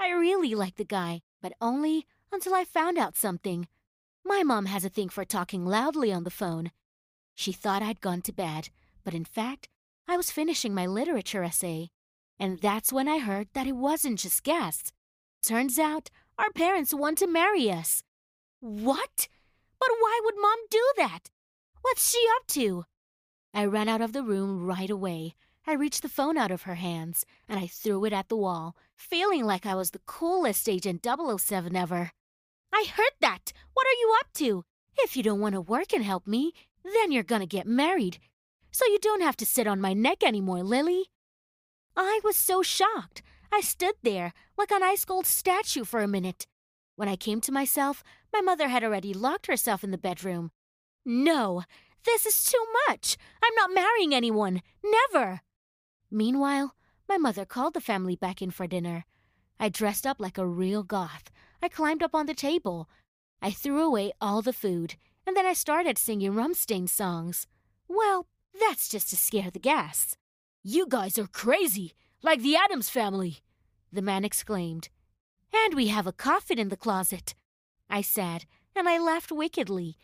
I 0.00 0.10
really 0.10 0.56
liked 0.56 0.78
the 0.78 0.84
guy, 0.84 1.20
but 1.40 1.52
only 1.60 2.06
until 2.32 2.56
I 2.56 2.64
found 2.64 2.98
out 2.98 3.16
something. 3.16 3.68
My 4.24 4.42
mom 4.42 4.66
has 4.66 4.84
a 4.84 4.88
thing 4.88 5.10
for 5.10 5.24
talking 5.24 5.64
loudly 5.64 6.12
on 6.12 6.24
the 6.24 6.28
phone. 6.28 6.72
She 7.36 7.52
thought 7.52 7.84
I'd 7.84 8.00
gone 8.00 8.22
to 8.22 8.32
bed, 8.32 8.70
but 9.04 9.14
in 9.14 9.24
fact, 9.24 9.68
I 10.08 10.16
was 10.16 10.32
finishing 10.32 10.74
my 10.74 10.86
literature 10.86 11.44
essay. 11.44 11.90
And 12.40 12.58
that's 12.58 12.92
when 12.92 13.06
I 13.06 13.20
heard 13.20 13.46
that 13.52 13.68
it 13.68 13.76
wasn't 13.76 14.18
just 14.18 14.42
guests. 14.42 14.90
Turns 15.40 15.78
out 15.78 16.10
our 16.36 16.50
parents 16.50 16.92
want 16.92 17.16
to 17.18 17.28
marry 17.28 17.70
us. 17.70 18.02
What? 18.58 19.28
But 19.82 19.96
why 19.98 20.20
would 20.22 20.36
mom 20.40 20.58
do 20.70 20.92
that? 20.98 21.32
What's 21.80 22.08
she 22.08 22.24
up 22.36 22.46
to? 22.48 22.84
I 23.52 23.64
ran 23.64 23.88
out 23.88 24.00
of 24.00 24.12
the 24.12 24.22
room 24.22 24.64
right 24.64 24.88
away. 24.88 25.34
I 25.66 25.72
reached 25.74 26.02
the 26.02 26.08
phone 26.08 26.38
out 26.38 26.52
of 26.52 26.62
her 26.62 26.76
hands 26.76 27.26
and 27.48 27.58
I 27.58 27.66
threw 27.66 28.04
it 28.04 28.12
at 28.12 28.28
the 28.28 28.36
wall, 28.36 28.76
feeling 28.94 29.44
like 29.44 29.66
I 29.66 29.74
was 29.74 29.90
the 29.90 30.06
coolest 30.06 30.68
Agent 30.68 31.04
007 31.04 31.74
ever. 31.74 32.12
I 32.72 32.86
heard 32.94 33.14
that! 33.20 33.52
What 33.72 33.88
are 33.88 33.98
you 33.98 34.16
up 34.20 34.32
to? 34.34 34.64
If 34.98 35.16
you 35.16 35.24
don't 35.24 35.40
want 35.40 35.56
to 35.56 35.60
work 35.60 35.92
and 35.92 36.04
help 36.04 36.28
me, 36.28 36.52
then 36.84 37.10
you're 37.10 37.24
gonna 37.24 37.44
get 37.44 37.66
married. 37.66 38.20
So 38.70 38.86
you 38.86 39.00
don't 39.00 39.22
have 39.22 39.36
to 39.38 39.46
sit 39.46 39.66
on 39.66 39.80
my 39.80 39.94
neck 39.94 40.22
anymore, 40.22 40.62
Lily. 40.62 41.06
I 41.96 42.20
was 42.22 42.36
so 42.36 42.62
shocked. 42.62 43.22
I 43.50 43.62
stood 43.62 43.96
there 44.04 44.32
like 44.56 44.70
an 44.70 44.84
ice 44.84 45.04
cold 45.04 45.26
statue 45.26 45.82
for 45.82 46.02
a 46.02 46.08
minute. 46.08 46.46
When 46.96 47.08
I 47.08 47.16
came 47.16 47.40
to 47.42 47.52
myself, 47.52 48.02
my 48.32 48.40
mother 48.40 48.68
had 48.68 48.84
already 48.84 49.14
locked 49.14 49.46
herself 49.46 49.82
in 49.82 49.90
the 49.90 49.98
bedroom. 49.98 50.50
No, 51.04 51.64
this 52.04 52.26
is 52.26 52.44
too 52.44 52.64
much. 52.88 53.16
I'm 53.42 53.54
not 53.54 53.74
marrying 53.74 54.14
anyone. 54.14 54.62
Never. 54.84 55.40
Meanwhile, 56.10 56.74
my 57.08 57.16
mother 57.16 57.44
called 57.44 57.74
the 57.74 57.80
family 57.80 58.16
back 58.16 58.42
in 58.42 58.50
for 58.50 58.66
dinner. 58.66 59.04
I 59.58 59.68
dressed 59.68 60.06
up 60.06 60.20
like 60.20 60.38
a 60.38 60.46
real 60.46 60.82
goth. 60.82 61.30
I 61.62 61.68
climbed 61.68 62.02
up 62.02 62.14
on 62.14 62.26
the 62.26 62.34
table. 62.34 62.88
I 63.40 63.50
threw 63.50 63.82
away 63.82 64.12
all 64.20 64.42
the 64.42 64.52
food, 64.52 64.96
and 65.26 65.36
then 65.36 65.46
I 65.46 65.52
started 65.52 65.98
singing 65.98 66.32
Rammstein 66.32 66.88
songs. 66.88 67.46
Well, 67.88 68.26
that's 68.58 68.88
just 68.88 69.10
to 69.10 69.16
scare 69.16 69.50
the 69.50 69.58
guests. 69.58 70.16
You 70.62 70.86
guys 70.88 71.18
are 71.18 71.26
crazy, 71.26 71.92
like 72.22 72.42
the 72.42 72.56
Addams 72.56 72.88
family, 72.88 73.38
the 73.92 74.02
man 74.02 74.24
exclaimed. 74.24 74.88
And 75.52 75.74
we 75.74 75.88
have 75.88 76.06
a 76.06 76.12
coffin 76.12 76.58
in 76.58 76.68
the 76.68 76.76
closet, 76.76 77.34
I 77.90 78.00
said, 78.00 78.46
and 78.74 78.88
I 78.88 78.98
laughed 78.98 79.30
wickedly. 79.30 79.96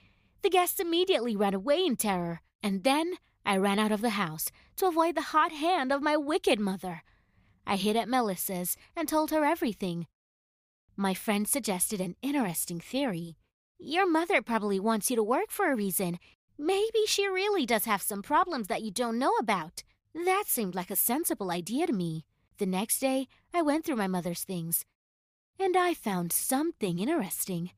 The 0.42 0.50
guests 0.50 0.78
immediately 0.78 1.34
ran 1.36 1.54
away 1.54 1.84
in 1.84 1.96
terror, 1.96 2.42
and 2.62 2.84
then 2.84 3.14
I 3.44 3.56
ran 3.56 3.78
out 3.78 3.92
of 3.92 4.02
the 4.02 4.10
house 4.10 4.50
to 4.76 4.86
avoid 4.86 5.14
the 5.14 5.32
hot 5.32 5.52
hand 5.52 5.90
of 5.90 6.02
my 6.02 6.16
wicked 6.16 6.60
mother. 6.60 7.02
I 7.66 7.76
hid 7.76 7.96
at 7.96 8.08
Melissa's 8.08 8.76
and 8.94 9.08
told 9.08 9.30
her 9.30 9.44
everything. 9.44 10.06
My 10.96 11.14
friend 11.14 11.46
suggested 11.46 12.00
an 12.00 12.16
interesting 12.22 12.80
theory. 12.80 13.36
Your 13.78 14.10
mother 14.10 14.42
probably 14.42 14.80
wants 14.80 15.10
you 15.10 15.16
to 15.16 15.22
work 15.22 15.50
for 15.50 15.70
a 15.70 15.76
reason. 15.76 16.18
Maybe 16.58 17.06
she 17.06 17.26
really 17.26 17.64
does 17.66 17.84
have 17.84 18.02
some 18.02 18.22
problems 18.22 18.66
that 18.66 18.82
you 18.82 18.90
don't 18.90 19.18
know 19.18 19.34
about. 19.36 19.84
That 20.14 20.44
seemed 20.46 20.74
like 20.74 20.90
a 20.90 20.96
sensible 20.96 21.50
idea 21.50 21.86
to 21.86 21.92
me. 21.92 22.24
The 22.58 22.66
next 22.66 22.98
day, 22.98 23.28
I 23.54 23.62
went 23.62 23.84
through 23.84 23.96
my 23.96 24.08
mother's 24.08 24.42
things, 24.42 24.84
and 25.60 25.76
I 25.76 25.94
found 25.94 26.32
something 26.32 26.98
interesting. 26.98 27.70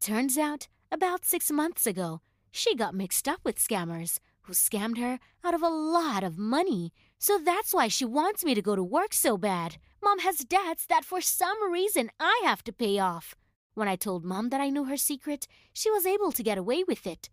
Turns 0.00 0.38
out, 0.38 0.68
about 0.92 1.24
six 1.24 1.50
months 1.50 1.86
ago, 1.86 2.20
she 2.50 2.76
got 2.76 2.94
mixed 2.94 3.26
up 3.26 3.40
with 3.44 3.58
scammers 3.58 4.18
who 4.42 4.52
scammed 4.52 4.98
her 4.98 5.18
out 5.42 5.54
of 5.54 5.62
a 5.62 5.68
lot 5.68 6.22
of 6.22 6.38
money. 6.38 6.92
So 7.18 7.38
that's 7.38 7.72
why 7.72 7.88
she 7.88 8.04
wants 8.04 8.44
me 8.44 8.54
to 8.54 8.62
go 8.62 8.76
to 8.76 8.82
work 8.82 9.12
so 9.14 9.36
bad. 9.36 9.78
Mom 10.02 10.18
has 10.20 10.44
debts 10.44 10.86
that 10.86 11.04
for 11.04 11.20
some 11.20 11.72
reason 11.72 12.10
I 12.20 12.42
have 12.44 12.62
to 12.64 12.72
pay 12.72 12.98
off. 12.98 13.34
When 13.74 13.88
I 13.88 13.96
told 13.96 14.24
Mom 14.24 14.50
that 14.50 14.60
I 14.60 14.70
knew 14.70 14.84
her 14.84 14.96
secret, 14.96 15.48
she 15.72 15.90
was 15.90 16.06
able 16.06 16.30
to 16.32 16.42
get 16.42 16.58
away 16.58 16.84
with 16.86 17.06
it. 17.06 17.30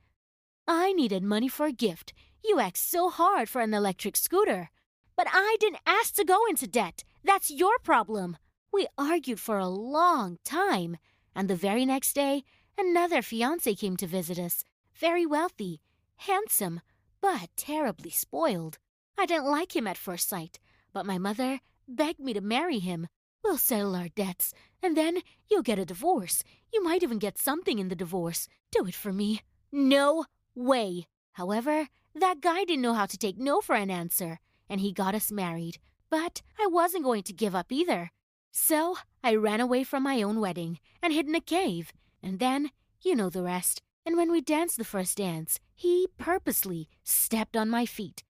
I 0.68 0.94
needed 0.94 1.24
money 1.24 1.50
for 1.50 1.66
a 1.66 1.72
gift, 1.72 2.14
you 2.44 2.60
act 2.60 2.78
so 2.78 3.10
hard 3.10 3.50
for 3.50 3.62
an 3.62 3.74
electric 3.74 4.16
scooter. 4.16 4.70
But 5.16 5.28
I 5.32 5.58
didn't 5.60 5.82
ask 5.86 6.16
to 6.16 6.24
go 6.24 6.40
into 6.50 6.68
debt. 6.68 7.04
That's 7.24 7.52
your 7.52 7.78
problem. 7.84 8.38
We 8.72 8.88
argued 8.98 9.40
for 9.40 9.58
a 9.58 9.68
long 9.68 10.38
time. 10.44 10.98
And 11.36 11.50
the 11.50 11.56
very 11.56 11.86
next 11.86 12.14
day, 12.14 12.44
another 12.78 13.22
fiance 13.22 13.76
came 13.76 13.98
to 13.98 14.08
visit 14.08 14.40
us. 14.40 14.64
Very 14.96 15.26
wealthy, 15.26 15.82
handsome, 16.18 16.82
but 17.22 17.50
terribly 17.56 18.12
spoiled. 18.12 18.78
I 19.18 19.26
didn't 19.26 19.52
like 19.52 19.76
him 19.76 19.88
at 19.88 19.98
first 19.98 20.30
sight, 20.30 20.60
but 20.94 21.06
my 21.06 21.18
mother 21.18 21.60
begged 21.88 22.20
me 22.20 22.34
to 22.34 22.42
marry 22.42 22.80
him. 22.80 23.08
We'll 23.44 23.58
settle 23.58 23.96
our 23.96 24.10
debts, 24.10 24.54
and 24.84 24.96
then 24.96 25.20
you'll 25.50 25.64
get 25.64 25.80
a 25.80 25.86
divorce. 25.86 26.44
You 26.72 26.84
might 26.84 27.04
even 27.04 27.18
get 27.18 27.38
something 27.38 27.80
in 27.80 27.90
the 27.90 27.96
divorce. 27.96 28.48
Do 28.72 28.86
it 28.86 28.96
for 28.96 29.12
me. 29.12 29.42
No 29.72 30.26
way. 30.56 31.08
However, 31.34 31.88
that 32.14 32.42
guy 32.42 32.66
didn't 32.66 32.82
know 32.82 32.94
how 32.94 33.06
to 33.06 33.18
take 33.18 33.38
no 33.38 33.62
for 33.62 33.76
an 33.76 33.90
answer, 33.90 34.40
and 34.70 34.80
he 34.82 34.92
got 34.92 35.16
us 35.16 35.32
married. 35.32 35.80
But 36.10 36.42
I 36.60 36.68
wasn't 36.68 37.04
going 37.04 37.24
to 37.24 37.34
give 37.34 37.56
up 37.56 37.72
either. 37.72 38.12
So 38.52 38.98
I 39.24 39.36
ran 39.36 39.62
away 39.62 39.84
from 39.84 40.04
my 40.04 40.22
own 40.22 40.40
wedding 40.40 40.80
and 41.02 41.14
hid 41.14 41.28
in 41.28 41.36
a 41.36 41.42
cave. 41.42 41.94
And 42.22 42.40
then, 42.40 42.72
you 43.02 43.16
know 43.16 43.30
the 43.30 43.44
rest. 43.44 43.82
And 44.06 44.18
when 44.18 44.32
we 44.32 44.42
danced 44.42 44.78
the 44.78 44.84
first 44.84 45.18
dance, 45.18 45.60
he 45.74 46.08
purposely 46.18 46.90
stepped 47.04 47.56
on 47.56 47.70
my 47.70 47.86
feet. 47.86 48.24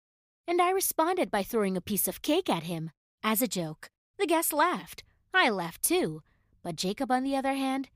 And 0.47 0.61
I 0.61 0.71
responded 0.71 1.31
by 1.31 1.43
throwing 1.43 1.77
a 1.77 1.81
piece 1.81 2.07
of 2.09 2.23
cake 2.23 2.51
at 2.51 2.65
him. 2.65 2.91
As 3.23 3.43
a 3.43 3.49
joke. 3.49 3.89
The 4.19 4.27
guests 4.27 4.53
laughed. 4.53 5.05
I 5.33 5.51
laughed 5.51 5.83
too. 5.83 6.23
But 6.63 6.77
Jacob, 6.77 7.11
on 7.11 7.23
the 7.23 7.37
other 7.37 7.55
hand, 7.55 7.89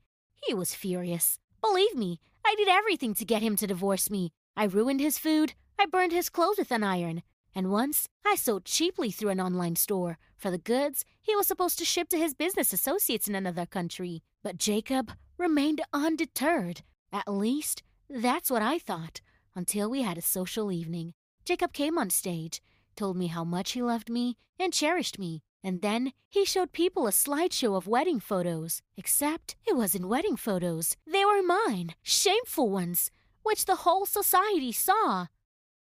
he 0.43 0.53
was 0.53 0.73
furious. 0.73 1.37
Believe 1.61 1.95
me, 1.95 2.19
I 2.45 2.55
did 2.57 2.67
everything 2.67 3.13
to 3.15 3.25
get 3.25 3.41
him 3.41 3.55
to 3.57 3.67
divorce 3.67 4.09
me. 4.09 4.31
I 4.55 4.65
ruined 4.65 4.99
his 4.99 5.17
food, 5.17 5.53
I 5.77 5.85
burned 5.85 6.11
his 6.11 6.29
clothes 6.29 6.57
with 6.57 6.71
an 6.71 6.83
iron, 6.83 7.23
and 7.55 7.71
once 7.71 8.07
I 8.25 8.35
sold 8.35 8.65
cheaply 8.65 9.09
through 9.09 9.29
an 9.29 9.39
online 9.39 9.77
store 9.77 10.17
for 10.37 10.51
the 10.51 10.57
goods 10.57 11.05
he 11.21 11.35
was 11.35 11.47
supposed 11.47 11.79
to 11.79 11.85
ship 11.85 12.09
to 12.09 12.17
his 12.17 12.33
business 12.33 12.73
associates 12.73 13.27
in 13.27 13.33
another 13.33 13.65
country. 13.65 14.21
But 14.43 14.57
Jacob 14.57 15.13
remained 15.37 15.81
undeterred. 15.93 16.83
At 17.11 17.27
least, 17.31 17.81
that's 18.09 18.51
what 18.51 18.61
I 18.61 18.77
thought, 18.77 19.21
until 19.55 19.89
we 19.89 20.03
had 20.03 20.17
a 20.17 20.21
social 20.21 20.71
evening. 20.71 21.13
Jacob 21.45 21.73
came 21.73 21.97
on 21.97 22.09
stage, 22.09 22.61
told 22.95 23.17
me 23.17 23.27
how 23.27 23.43
much 23.43 23.71
he 23.71 23.81
loved 23.81 24.09
me 24.09 24.37
and 24.59 24.73
cherished 24.73 25.17
me, 25.17 25.41
and 25.63 25.81
then 25.81 26.13
he 26.29 26.45
showed 26.45 26.71
people 26.73 27.07
a 27.07 27.11
slideshow 27.11 27.75
of 27.75 27.87
wedding 27.87 28.19
photos. 28.19 28.81
Except 28.97 29.55
it 29.65 29.75
wasn't 29.75 30.07
wedding 30.07 30.35
photos, 30.35 30.95
they 31.07 31.25
were 31.25 31.41
mine, 31.41 31.95
shameful 32.03 32.69
ones, 32.69 33.09
which 33.43 33.65
the 33.65 33.77
whole 33.77 34.05
society 34.05 34.71
saw. 34.71 35.27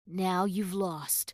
Now 0.08 0.45
you've 0.45 0.73
lost, 0.73 1.34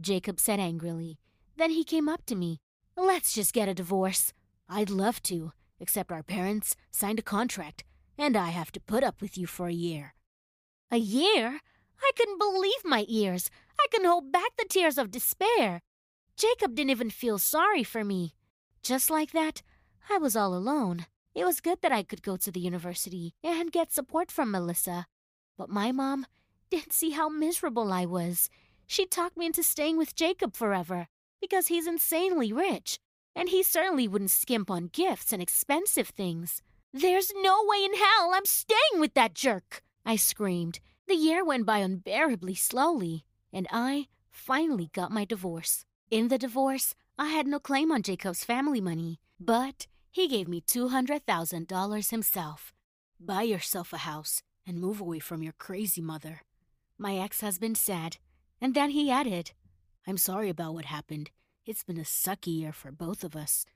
Jacob 0.00 0.40
said 0.40 0.60
angrily. 0.60 1.18
Then 1.56 1.70
he 1.70 1.84
came 1.84 2.08
up 2.08 2.24
to 2.26 2.34
me. 2.34 2.60
Let's 2.96 3.32
just 3.32 3.52
get 3.52 3.68
a 3.68 3.74
divorce. 3.74 4.32
I'd 4.68 4.90
love 4.90 5.22
to, 5.24 5.52
except 5.78 6.12
our 6.12 6.22
parents 6.22 6.76
signed 6.90 7.18
a 7.18 7.22
contract, 7.22 7.84
and 8.16 8.36
I 8.36 8.48
have 8.50 8.72
to 8.72 8.80
put 8.80 9.02
up 9.02 9.20
with 9.20 9.36
you 9.36 9.46
for 9.46 9.66
a 9.68 9.72
year. 9.72 10.14
A 10.90 10.96
year? 10.96 11.60
I 12.02 12.10
couldn't 12.16 12.38
believe 12.38 12.84
my 12.84 13.04
ears. 13.08 13.50
I 13.78 13.86
couldn't 13.90 14.08
hold 14.08 14.32
back 14.32 14.56
the 14.56 14.66
tears 14.68 14.98
of 14.98 15.10
despair. 15.10 15.82
Jacob 16.36 16.74
didn't 16.74 16.90
even 16.90 17.10
feel 17.10 17.38
sorry 17.38 17.84
for 17.84 18.04
me. 18.04 18.34
Just 18.82 19.10
like 19.10 19.32
that, 19.32 19.62
I 20.08 20.18
was 20.18 20.36
all 20.36 20.54
alone. 20.54 21.06
It 21.34 21.44
was 21.44 21.60
good 21.60 21.82
that 21.82 21.92
I 21.92 22.02
could 22.02 22.22
go 22.22 22.36
to 22.36 22.50
the 22.50 22.60
university 22.60 23.34
and 23.44 23.70
get 23.70 23.92
support 23.92 24.30
from 24.30 24.50
Melissa. 24.50 25.06
But 25.56 25.68
my 25.68 25.92
mom 25.92 26.26
didn't 26.70 26.92
see 26.92 27.10
how 27.10 27.28
miserable 27.28 27.92
I 27.92 28.06
was. 28.06 28.48
She 28.90 29.06
talked 29.06 29.36
me 29.36 29.46
into 29.46 29.62
staying 29.62 29.98
with 29.98 30.16
Jacob 30.16 30.56
forever 30.56 31.06
because 31.40 31.68
he's 31.68 31.86
insanely 31.86 32.52
rich, 32.52 32.98
and 33.36 33.48
he 33.48 33.62
certainly 33.62 34.08
wouldn't 34.08 34.32
skimp 34.32 34.68
on 34.68 34.90
gifts 34.92 35.32
and 35.32 35.40
expensive 35.40 36.08
things. 36.08 36.60
There's 36.92 37.30
no 37.36 37.62
way 37.64 37.84
in 37.84 37.94
hell 37.94 38.32
I'm 38.34 38.44
staying 38.44 38.98
with 38.98 39.14
that 39.14 39.32
jerk! 39.32 39.84
I 40.04 40.16
screamed. 40.16 40.80
The 41.06 41.14
year 41.14 41.44
went 41.44 41.66
by 41.66 41.78
unbearably 41.78 42.56
slowly, 42.56 43.24
and 43.52 43.68
I 43.70 44.08
finally 44.28 44.90
got 44.92 45.12
my 45.12 45.24
divorce. 45.24 45.84
In 46.10 46.26
the 46.26 46.36
divorce, 46.36 46.96
I 47.16 47.28
had 47.28 47.46
no 47.46 47.60
claim 47.60 47.92
on 47.92 48.02
Jacob's 48.02 48.42
family 48.42 48.80
money, 48.80 49.20
but 49.38 49.86
he 50.10 50.26
gave 50.26 50.48
me 50.48 50.62
$200,000 50.62 52.10
himself. 52.10 52.72
Buy 53.20 53.42
yourself 53.42 53.92
a 53.92 53.98
house 53.98 54.42
and 54.66 54.80
move 54.80 55.00
away 55.00 55.20
from 55.20 55.44
your 55.44 55.54
crazy 55.56 56.00
mother. 56.00 56.40
My 56.98 57.18
ex 57.18 57.40
husband 57.40 57.78
said, 57.78 58.16
and 58.60 58.74
then 58.74 58.90
he 58.90 59.10
added, 59.10 59.52
I'm 60.06 60.18
sorry 60.18 60.48
about 60.48 60.74
what 60.74 60.86
happened. 60.86 61.30
It's 61.66 61.84
been 61.84 61.98
a 61.98 62.02
sucky 62.02 62.58
year 62.58 62.72
for 62.72 62.90
both 62.90 63.24
of 63.24 63.36
us. 63.36 63.66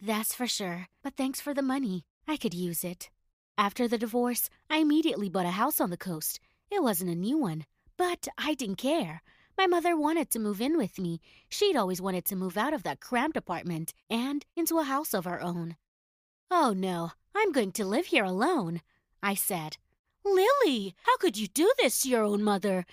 That's 0.00 0.34
for 0.34 0.46
sure, 0.46 0.88
but 1.02 1.16
thanks 1.16 1.40
for 1.40 1.54
the 1.54 1.62
money. 1.62 2.04
I 2.26 2.36
could 2.36 2.54
use 2.54 2.84
it. 2.84 3.10
After 3.58 3.86
the 3.86 3.98
divorce, 3.98 4.48
I 4.68 4.78
immediately 4.78 5.28
bought 5.28 5.46
a 5.46 5.50
house 5.50 5.80
on 5.80 5.90
the 5.90 5.96
coast. 5.96 6.40
It 6.70 6.82
wasn't 6.82 7.10
a 7.10 7.14
new 7.14 7.36
one, 7.36 7.66
but 7.96 8.28
I 8.38 8.54
didn't 8.54 8.76
care. 8.76 9.22
My 9.58 9.66
mother 9.66 9.96
wanted 9.96 10.30
to 10.30 10.38
move 10.38 10.60
in 10.60 10.78
with 10.78 10.98
me. 10.98 11.20
She'd 11.50 11.76
always 11.76 12.00
wanted 12.00 12.24
to 12.26 12.36
move 12.36 12.56
out 12.56 12.72
of 12.72 12.82
that 12.84 13.00
cramped 13.00 13.36
apartment 13.36 13.92
and 14.08 14.46
into 14.56 14.78
a 14.78 14.84
house 14.84 15.12
of 15.12 15.26
her 15.26 15.42
own. 15.42 15.76
Oh 16.50 16.72
no, 16.74 17.12
I'm 17.34 17.52
going 17.52 17.72
to 17.72 17.84
live 17.84 18.06
here 18.06 18.24
alone, 18.24 18.80
I 19.22 19.34
said. 19.34 19.76
Lily, 20.24 20.94
how 21.02 21.16
could 21.18 21.36
you 21.36 21.46
do 21.46 21.70
this 21.78 22.00
to 22.02 22.08
your 22.08 22.22
own 22.22 22.42
mother? 22.42 22.86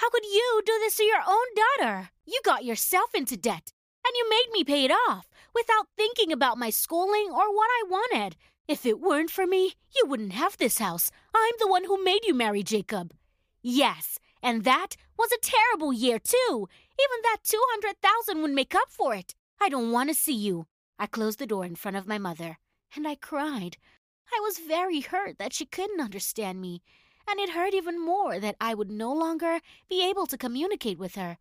How 0.00 0.08
could 0.08 0.24
you 0.24 0.62
do 0.64 0.72
this 0.78 0.96
to 0.96 1.04
your 1.04 1.20
own 1.28 1.44
daughter? 1.54 2.08
You 2.24 2.40
got 2.42 2.64
yourself 2.64 3.14
into 3.14 3.36
debt, 3.36 3.70
and 4.02 4.14
you 4.16 4.30
made 4.30 4.50
me 4.50 4.64
pay 4.64 4.86
it 4.86 4.90
off 4.90 5.28
without 5.54 5.88
thinking 5.94 6.32
about 6.32 6.56
my 6.56 6.70
schooling 6.70 7.26
or 7.28 7.54
what 7.54 7.68
I 7.68 7.84
wanted. 7.86 8.36
If 8.66 8.86
it 8.86 8.98
weren't 8.98 9.30
for 9.30 9.46
me, 9.46 9.74
you 9.94 10.06
wouldn't 10.06 10.32
have 10.32 10.56
this 10.56 10.78
house. 10.78 11.10
I'm 11.34 11.52
the 11.58 11.68
one 11.68 11.84
who 11.84 12.02
made 12.02 12.24
you 12.24 12.32
marry 12.32 12.62
Jacob. 12.62 13.12
Yes, 13.60 14.18
and 14.42 14.64
that 14.64 14.96
was 15.18 15.32
a 15.32 15.46
terrible 15.46 15.92
year, 15.92 16.18
too. 16.18 16.66
Even 16.98 17.20
that 17.24 17.44
200,000 17.44 18.40
would 18.40 18.52
make 18.52 18.74
up 18.74 18.88
for 18.88 19.14
it. 19.14 19.34
I 19.60 19.68
don't 19.68 19.92
want 19.92 20.08
to 20.08 20.14
see 20.14 20.32
you. 20.32 20.64
I 20.98 21.08
closed 21.08 21.38
the 21.38 21.46
door 21.46 21.66
in 21.66 21.76
front 21.76 21.98
of 21.98 22.08
my 22.08 22.16
mother, 22.16 22.56
and 22.96 23.06
I 23.06 23.16
cried. 23.16 23.76
I 24.34 24.40
was 24.40 24.60
very 24.66 25.00
hurt 25.00 25.36
that 25.36 25.52
she 25.52 25.66
couldn't 25.66 26.00
understand 26.00 26.58
me, 26.58 26.80
and 27.30 27.40
it 27.40 27.50
hurt 27.50 27.74
even 27.74 28.04
more 28.04 28.38
that 28.38 28.56
I 28.60 28.74
would 28.74 28.90
no 28.90 29.12
longer 29.12 29.60
be 29.88 30.08
able 30.08 30.26
to 30.26 30.38
communicate 30.38 30.98
with 30.98 31.14
her. 31.14 31.38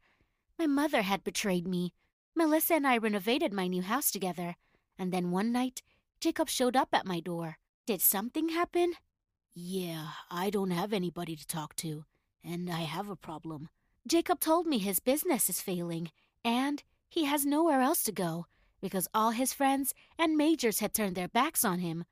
My 0.57 0.67
mother 0.67 1.01
had 1.01 1.23
betrayed 1.23 1.67
me. 1.67 1.93
Melissa 2.35 2.75
and 2.75 2.87
I 2.87 2.97
renovated 2.97 3.53
my 3.53 3.67
new 3.67 3.81
house 3.81 4.11
together, 4.11 4.55
and 4.97 5.11
then 5.11 5.31
one 5.31 5.51
night, 5.51 5.81
Jacob 6.21 6.49
showed 6.49 6.75
up 6.75 6.89
at 6.93 7.05
my 7.05 7.19
door. 7.19 7.57
Did 7.85 8.01
something 8.01 8.49
happen? 8.49 8.93
Yeah, 9.53 10.09
I 10.29 10.49
don't 10.49 10.71
have 10.71 10.93
anybody 10.93 11.35
to 11.35 11.47
talk 11.47 11.75
to 11.77 12.05
and 12.43 12.69
I 12.69 12.81
have 12.81 13.09
a 13.09 13.15
problem. 13.15 13.69
Jacob 14.07 14.39
told 14.39 14.65
me 14.65 14.79
his 14.79 14.99
business 14.99 15.49
is 15.49 15.61
failing, 15.61 16.11
and 16.43 16.83
he 17.09 17.25
has 17.25 17.45
nowhere 17.45 17.81
else 17.81 18.03
to 18.03 18.11
go 18.11 18.45
because 18.81 19.07
all 19.13 19.31
his 19.31 19.53
friends 19.53 19.93
and 20.17 20.37
majors 20.37 20.79
had 20.79 20.93
turned 20.93 21.15
their 21.15 21.27
backs 21.27 21.65
on 21.65 21.79
him. 21.79 22.05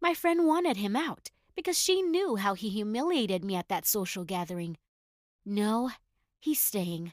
My 0.00 0.14
friend 0.14 0.46
wanted 0.46 0.76
him 0.76 0.94
out 0.94 1.30
because 1.56 1.78
she 1.78 2.02
knew 2.02 2.36
how 2.36 2.54
he 2.54 2.68
humiliated 2.68 3.42
me 3.44 3.56
at 3.56 3.68
that 3.68 3.86
social 3.86 4.24
gathering. 4.24 4.76
No, 5.44 5.90
he's 6.38 6.60
staying. 6.60 7.12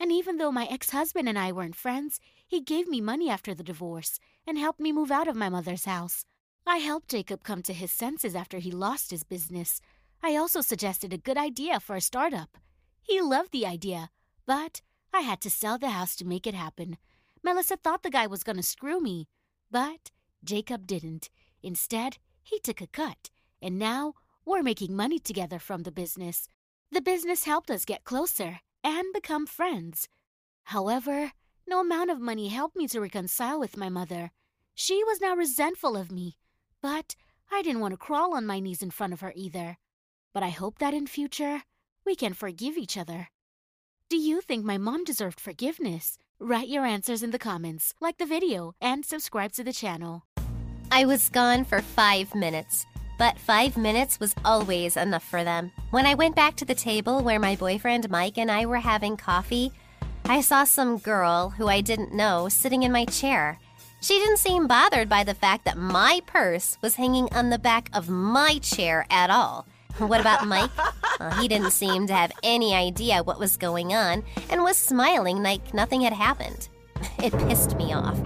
And 0.00 0.10
even 0.10 0.38
though 0.38 0.50
my 0.50 0.66
ex 0.66 0.90
husband 0.90 1.28
and 1.28 1.38
I 1.38 1.52
weren't 1.52 1.76
friends, 1.76 2.18
he 2.46 2.60
gave 2.60 2.88
me 2.88 3.00
money 3.00 3.30
after 3.30 3.54
the 3.54 3.62
divorce 3.62 4.18
and 4.46 4.58
helped 4.58 4.80
me 4.80 4.90
move 4.90 5.12
out 5.12 5.28
of 5.28 5.36
my 5.36 5.48
mother's 5.48 5.84
house. 5.84 6.24
I 6.66 6.78
helped 6.78 7.10
Jacob 7.10 7.44
come 7.44 7.62
to 7.62 7.72
his 7.72 7.92
senses 7.92 8.34
after 8.34 8.58
he 8.58 8.70
lost 8.72 9.10
his 9.10 9.22
business, 9.22 9.80
I 10.26 10.36
also 10.36 10.62
suggested 10.62 11.12
a 11.12 11.18
good 11.18 11.36
idea 11.36 11.78
for 11.80 11.96
a 11.96 12.00
startup. 12.00 12.56
He 13.02 13.20
loved 13.20 13.52
the 13.52 13.66
idea, 13.66 14.08
but 14.46 14.80
I 15.12 15.20
had 15.20 15.42
to 15.42 15.50
sell 15.50 15.76
the 15.76 15.90
house 15.90 16.16
to 16.16 16.24
make 16.24 16.46
it 16.46 16.54
happen. 16.54 16.96
Melissa 17.42 17.76
thought 17.76 18.02
the 18.02 18.08
guy 18.08 18.26
was 18.26 18.42
going 18.42 18.56
to 18.56 18.62
screw 18.62 19.00
me, 19.00 19.28
but 19.70 20.10
Jacob 20.42 20.86
didn't. 20.86 21.28
Instead, 21.62 22.16
he 22.42 22.58
took 22.58 22.80
a 22.80 22.86
cut, 22.86 23.28
and 23.64 23.78
now 23.78 24.14
we're 24.44 24.62
making 24.62 24.94
money 24.94 25.18
together 25.18 25.58
from 25.58 25.82
the 25.82 25.90
business. 25.90 26.48
The 26.92 27.00
business 27.00 27.44
helped 27.44 27.70
us 27.70 27.84
get 27.84 28.04
closer 28.04 28.60
and 28.84 29.06
become 29.12 29.46
friends. 29.46 30.08
However, 30.64 31.32
no 31.66 31.80
amount 31.80 32.10
of 32.10 32.20
money 32.20 32.48
helped 32.48 32.76
me 32.76 32.86
to 32.88 33.00
reconcile 33.00 33.58
with 33.58 33.76
my 33.76 33.88
mother. 33.88 34.30
She 34.74 35.02
was 35.04 35.20
now 35.20 35.34
resentful 35.34 35.96
of 35.96 36.12
me, 36.12 36.36
but 36.80 37.16
I 37.50 37.62
didn't 37.62 37.80
want 37.80 37.92
to 37.92 37.98
crawl 37.98 38.34
on 38.34 38.46
my 38.46 38.60
knees 38.60 38.82
in 38.82 38.90
front 38.90 39.12
of 39.12 39.20
her 39.20 39.32
either 39.34 39.78
but 40.34 40.42
I 40.42 40.50
hope 40.50 40.78
that 40.80 40.92
in 40.92 41.06
future 41.06 41.62
we 42.04 42.16
can 42.16 42.34
forgive 42.34 42.76
each 42.76 42.98
other. 42.98 43.28
Do 44.10 44.18
you 44.18 44.42
think 44.42 44.64
my 44.64 44.76
mom 44.76 45.04
deserved 45.04 45.40
forgiveness? 45.40 46.18
Write 46.38 46.68
your 46.68 46.84
answers 46.84 47.22
in 47.22 47.30
the 47.30 47.38
comments, 47.38 47.94
like 48.00 48.18
the 48.18 48.26
video, 48.26 48.74
and 48.80 49.06
subscribe 49.06 49.52
to 49.52 49.64
the 49.64 49.72
channel. 49.72 50.24
I 50.90 51.06
was 51.06 51.30
gone 51.30 51.64
for 51.64 51.80
five 51.80 52.34
minutes, 52.34 52.84
but 53.18 53.38
five 53.38 53.76
minutes 53.76 54.20
was 54.20 54.34
always 54.44 54.96
enough 54.96 55.24
for 55.24 55.44
them. 55.44 55.72
When 55.90 56.06
I 56.06 56.14
went 56.14 56.36
back 56.36 56.56
to 56.56 56.64
the 56.64 56.74
table 56.74 57.22
where 57.22 57.38
my 57.40 57.56
boyfriend 57.56 58.10
Mike 58.10 58.38
and 58.38 58.50
I 58.50 58.66
were 58.66 58.78
having 58.78 59.16
coffee, 59.16 59.72
I 60.26 60.40
saw 60.40 60.64
some 60.64 60.98
girl 60.98 61.50
who 61.50 61.68
I 61.68 61.80
didn't 61.80 62.14
know 62.14 62.48
sitting 62.48 62.82
in 62.82 62.92
my 62.92 63.04
chair. 63.04 63.58
She 64.00 64.18
didn't 64.18 64.38
seem 64.38 64.66
bothered 64.66 65.08
by 65.08 65.24
the 65.24 65.34
fact 65.34 65.64
that 65.64 65.78
my 65.78 66.20
purse 66.26 66.76
was 66.82 66.96
hanging 66.96 67.28
on 67.32 67.50
the 67.50 67.58
back 67.58 67.88
of 67.92 68.08
my 68.08 68.58
chair 68.58 69.06
at 69.10 69.30
all. 69.30 69.66
What 69.98 70.20
about 70.20 70.46
Mike? 70.48 70.70
Well, 71.20 71.30
he 71.40 71.46
didn't 71.46 71.70
seem 71.70 72.08
to 72.08 72.14
have 72.14 72.32
any 72.42 72.74
idea 72.74 73.22
what 73.22 73.38
was 73.38 73.56
going 73.56 73.94
on 73.94 74.24
and 74.50 74.64
was 74.64 74.76
smiling 74.76 75.40
like 75.42 75.72
nothing 75.72 76.00
had 76.00 76.12
happened. 76.12 76.68
It 77.22 77.32
pissed 77.48 77.76
me 77.76 77.92
off. 77.92 78.18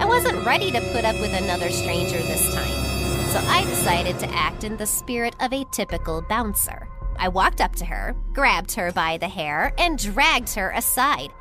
I 0.00 0.06
wasn't 0.06 0.46
ready 0.46 0.70
to 0.70 0.80
put 0.92 1.04
up 1.04 1.18
with 1.20 1.34
another 1.34 1.70
stranger 1.70 2.18
this 2.18 2.54
time, 2.54 2.85
so 3.32 3.40
I 3.40 3.64
decided 3.64 4.18
to 4.20 4.34
act 4.34 4.64
in 4.64 4.76
the 4.76 4.86
spirit 4.86 5.34
of 5.40 5.52
a 5.52 5.64
typical 5.72 6.22
bouncer. 6.22 6.88
I 7.18 7.28
walked 7.28 7.60
up 7.60 7.74
to 7.76 7.84
her, 7.84 8.14
grabbed 8.32 8.72
her 8.74 8.92
by 8.92 9.18
the 9.18 9.28
hair, 9.28 9.72
and 9.78 9.98
dragged 9.98 10.54
her 10.54 10.70
aside. 10.70 11.32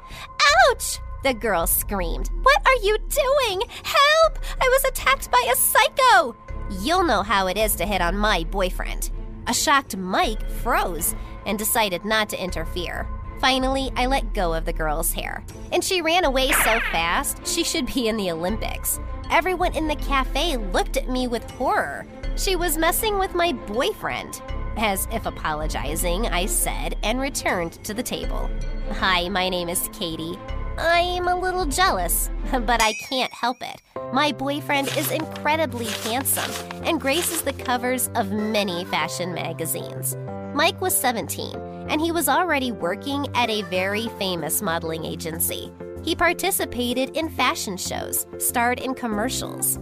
Ouch! 0.70 1.00
The 1.24 1.34
girl 1.34 1.68
screamed. 1.68 2.30
What 2.44 2.62
are 2.66 2.84
you 2.84 2.98
doing? 2.98 3.62
Help! 3.84 4.40
I 4.62 4.68
was 4.68 4.84
attacked 4.86 5.32
by 5.32 5.48
a 5.52 5.56
psycho! 5.56 6.36
You'll 6.82 7.04
know 7.04 7.24
how 7.24 7.48
it 7.48 7.58
is 7.58 7.76
to 7.76 7.86
hit 7.86 8.02
on 8.02 8.18
my 8.18 8.44
boyfriend. 8.46 9.12
A 9.48 9.54
shocked 9.54 9.96
Mike 9.96 10.50
froze 10.50 11.16
and 11.46 11.60
decided 11.60 12.06
not 12.06 12.30
to 12.30 12.44
interfere. 12.44 13.08
Finally, 13.40 13.92
I 13.96 14.08
let 14.08 14.34
go 14.34 14.54
of 14.54 14.66
the 14.66 14.74
girl's 14.74 15.14
hair, 15.14 15.44
and 15.72 15.84
she 15.84 16.02
ran 16.02 16.24
away 16.24 16.52
so 16.52 16.80
fast 16.92 17.46
she 17.46 17.64
should 17.64 17.86
be 17.94 18.08
in 18.08 18.18
the 18.18 18.32
Olympics. 18.32 19.00
Everyone 19.32 19.74
in 19.76 19.88
the 19.88 19.96
cafe 19.96 20.56
looked 20.56 20.98
at 20.98 21.10
me 21.10 21.28
with 21.28 21.50
horror. 21.52 22.06
She 22.36 22.56
was 22.56 22.78
messing 22.78 23.18
with 23.18 23.34
my 23.34 23.54
boyfriend. 23.54 24.42
As 24.78 25.08
if 25.12 25.26
apologizing, 25.26 26.28
I 26.28 26.46
said 26.46 26.96
and 27.04 27.20
returned 27.20 27.84
to 27.86 27.94
the 27.94 28.04
table. 28.04 28.50
Hi, 28.92 29.28
my 29.30 29.50
name 29.50 29.68
is 29.68 29.90
Katie. 29.94 30.38
I'm 30.78 31.28
a 31.28 31.40
little 31.40 31.66
jealous, 31.66 32.30
but 32.52 32.82
I 32.82 32.94
can't 33.10 33.34
help 33.34 33.58
it. 33.62 33.82
My 34.14 34.32
boyfriend 34.32 34.96
is 34.96 35.12
incredibly 35.12 35.86
handsome 35.86 36.52
and 36.84 37.02
graces 37.02 37.42
the 37.42 37.54
covers 37.54 38.10
of 38.16 38.32
many 38.32 38.86
fashion 38.86 39.34
magazines. 39.34 40.16
Mike 40.54 40.80
was 40.82 40.96
17, 40.96 41.56
and 41.90 42.00
he 42.00 42.12
was 42.12 42.30
already 42.30 42.72
working 42.72 43.28
at 43.36 43.50
a 43.50 43.64
very 43.64 44.08
famous 44.20 44.62
modeling 44.62 45.04
agency. 45.04 45.72
He 46.06 46.16
participated 46.16 47.18
in 47.18 47.30
fashion 47.30 47.78
shows, 47.78 48.28
starred 48.38 48.80
in 48.80 48.94
commercials. 48.94 49.80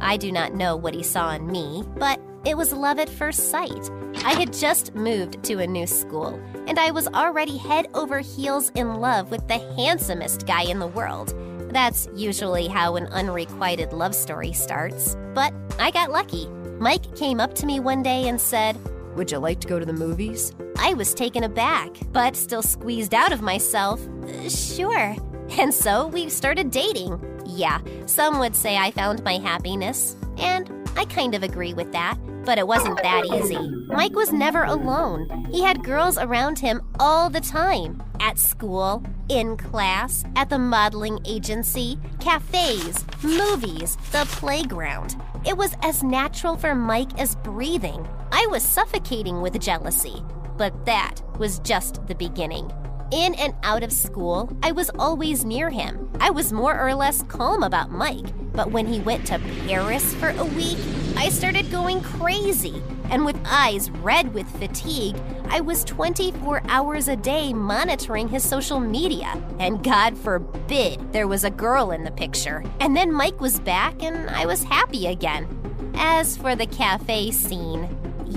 I 0.00 0.16
do 0.16 0.30
not 0.30 0.54
know 0.54 0.76
what 0.76 0.94
he 0.94 1.02
saw 1.02 1.32
in 1.32 1.48
me, 1.48 1.82
but 1.96 2.20
it 2.46 2.56
was 2.56 2.72
love 2.72 3.00
at 3.00 3.10
first 3.10 3.50
sight. 3.50 3.90
I 4.24 4.34
had 4.34 4.52
just 4.52 4.94
moved 4.94 5.42
to 5.42 5.58
a 5.58 5.66
new 5.66 5.88
school, 5.88 6.40
and 6.68 6.78
I 6.78 6.92
was 6.92 7.08
already 7.08 7.56
head 7.56 7.88
over 7.94 8.20
heels 8.20 8.70
in 8.76 9.00
love 9.00 9.32
with 9.32 9.48
the 9.48 9.58
handsomest 9.74 10.46
guy 10.46 10.62
in 10.62 10.78
the 10.78 10.86
world. 10.86 11.34
That's 11.72 12.08
usually 12.14 12.68
how 12.68 12.94
an 12.94 13.06
unrequited 13.08 13.92
love 13.92 14.14
story 14.14 14.52
starts. 14.52 15.16
But 15.34 15.52
I 15.80 15.90
got 15.90 16.12
lucky. 16.12 16.46
Mike 16.78 17.16
came 17.16 17.40
up 17.40 17.54
to 17.56 17.66
me 17.66 17.80
one 17.80 18.04
day 18.04 18.28
and 18.28 18.40
said, 18.40 18.76
Would 19.16 19.32
you 19.32 19.38
like 19.38 19.60
to 19.62 19.68
go 19.68 19.80
to 19.80 19.84
the 19.84 19.92
movies? 19.92 20.54
I 20.78 20.94
was 20.94 21.12
taken 21.12 21.42
aback, 21.42 21.90
but 22.12 22.36
still 22.36 22.62
squeezed 22.62 23.12
out 23.12 23.32
of 23.32 23.42
myself. 23.42 24.00
Sure. 24.48 25.16
And 25.58 25.72
so 25.72 26.08
we 26.08 26.28
started 26.28 26.70
dating. 26.70 27.20
Yeah, 27.46 27.80
some 28.06 28.38
would 28.38 28.54
say 28.54 28.76
I 28.76 28.90
found 28.90 29.24
my 29.24 29.38
happiness, 29.38 30.16
and 30.36 30.70
I 30.96 31.04
kind 31.06 31.34
of 31.34 31.42
agree 31.42 31.74
with 31.74 31.92
that, 31.92 32.16
but 32.44 32.58
it 32.58 32.66
wasn't 32.66 33.02
that 33.02 33.24
easy. 33.24 33.58
Mike 33.88 34.14
was 34.14 34.32
never 34.32 34.64
alone. 34.64 35.46
He 35.50 35.62
had 35.62 35.82
girls 35.82 36.18
around 36.18 36.58
him 36.58 36.82
all 37.00 37.30
the 37.30 37.40
time 37.40 38.02
at 38.20 38.38
school, 38.38 39.02
in 39.28 39.56
class, 39.56 40.24
at 40.36 40.50
the 40.50 40.58
modeling 40.58 41.18
agency, 41.24 41.98
cafes, 42.20 43.04
movies, 43.22 43.96
the 44.12 44.26
playground. 44.32 45.16
It 45.46 45.56
was 45.56 45.74
as 45.82 46.02
natural 46.02 46.56
for 46.56 46.74
Mike 46.74 47.18
as 47.18 47.36
breathing. 47.36 48.06
I 48.32 48.46
was 48.48 48.62
suffocating 48.62 49.40
with 49.40 49.58
jealousy, 49.60 50.22
but 50.56 50.84
that 50.84 51.20
was 51.38 51.60
just 51.60 52.06
the 52.06 52.14
beginning. 52.14 52.70
In 53.10 53.34
and 53.36 53.54
out 53.62 53.82
of 53.82 53.90
school, 53.90 54.54
I 54.62 54.72
was 54.72 54.90
always 54.98 55.42
near 55.42 55.70
him. 55.70 56.10
I 56.20 56.28
was 56.28 56.52
more 56.52 56.78
or 56.78 56.94
less 56.94 57.22
calm 57.22 57.62
about 57.62 57.90
Mike, 57.90 58.26
but 58.52 58.70
when 58.70 58.86
he 58.86 59.00
went 59.00 59.26
to 59.28 59.38
Paris 59.66 60.12
for 60.16 60.28
a 60.28 60.44
week, 60.44 60.76
I 61.16 61.30
started 61.30 61.70
going 61.70 62.02
crazy. 62.02 62.82
And 63.04 63.24
with 63.24 63.40
eyes 63.46 63.90
red 63.90 64.34
with 64.34 64.46
fatigue, 64.58 65.16
I 65.48 65.62
was 65.62 65.84
24 65.84 66.60
hours 66.68 67.08
a 67.08 67.16
day 67.16 67.54
monitoring 67.54 68.28
his 68.28 68.44
social 68.44 68.78
media. 68.78 69.42
And 69.58 69.82
God 69.82 70.18
forbid 70.18 71.10
there 71.14 71.28
was 71.28 71.44
a 71.44 71.50
girl 71.50 71.92
in 71.92 72.04
the 72.04 72.10
picture. 72.10 72.62
And 72.78 72.94
then 72.94 73.10
Mike 73.10 73.40
was 73.40 73.58
back 73.58 74.02
and 74.02 74.28
I 74.28 74.44
was 74.44 74.62
happy 74.64 75.06
again. 75.06 75.48
As 75.94 76.36
for 76.36 76.54
the 76.54 76.66
cafe 76.66 77.30
scene, 77.30 77.88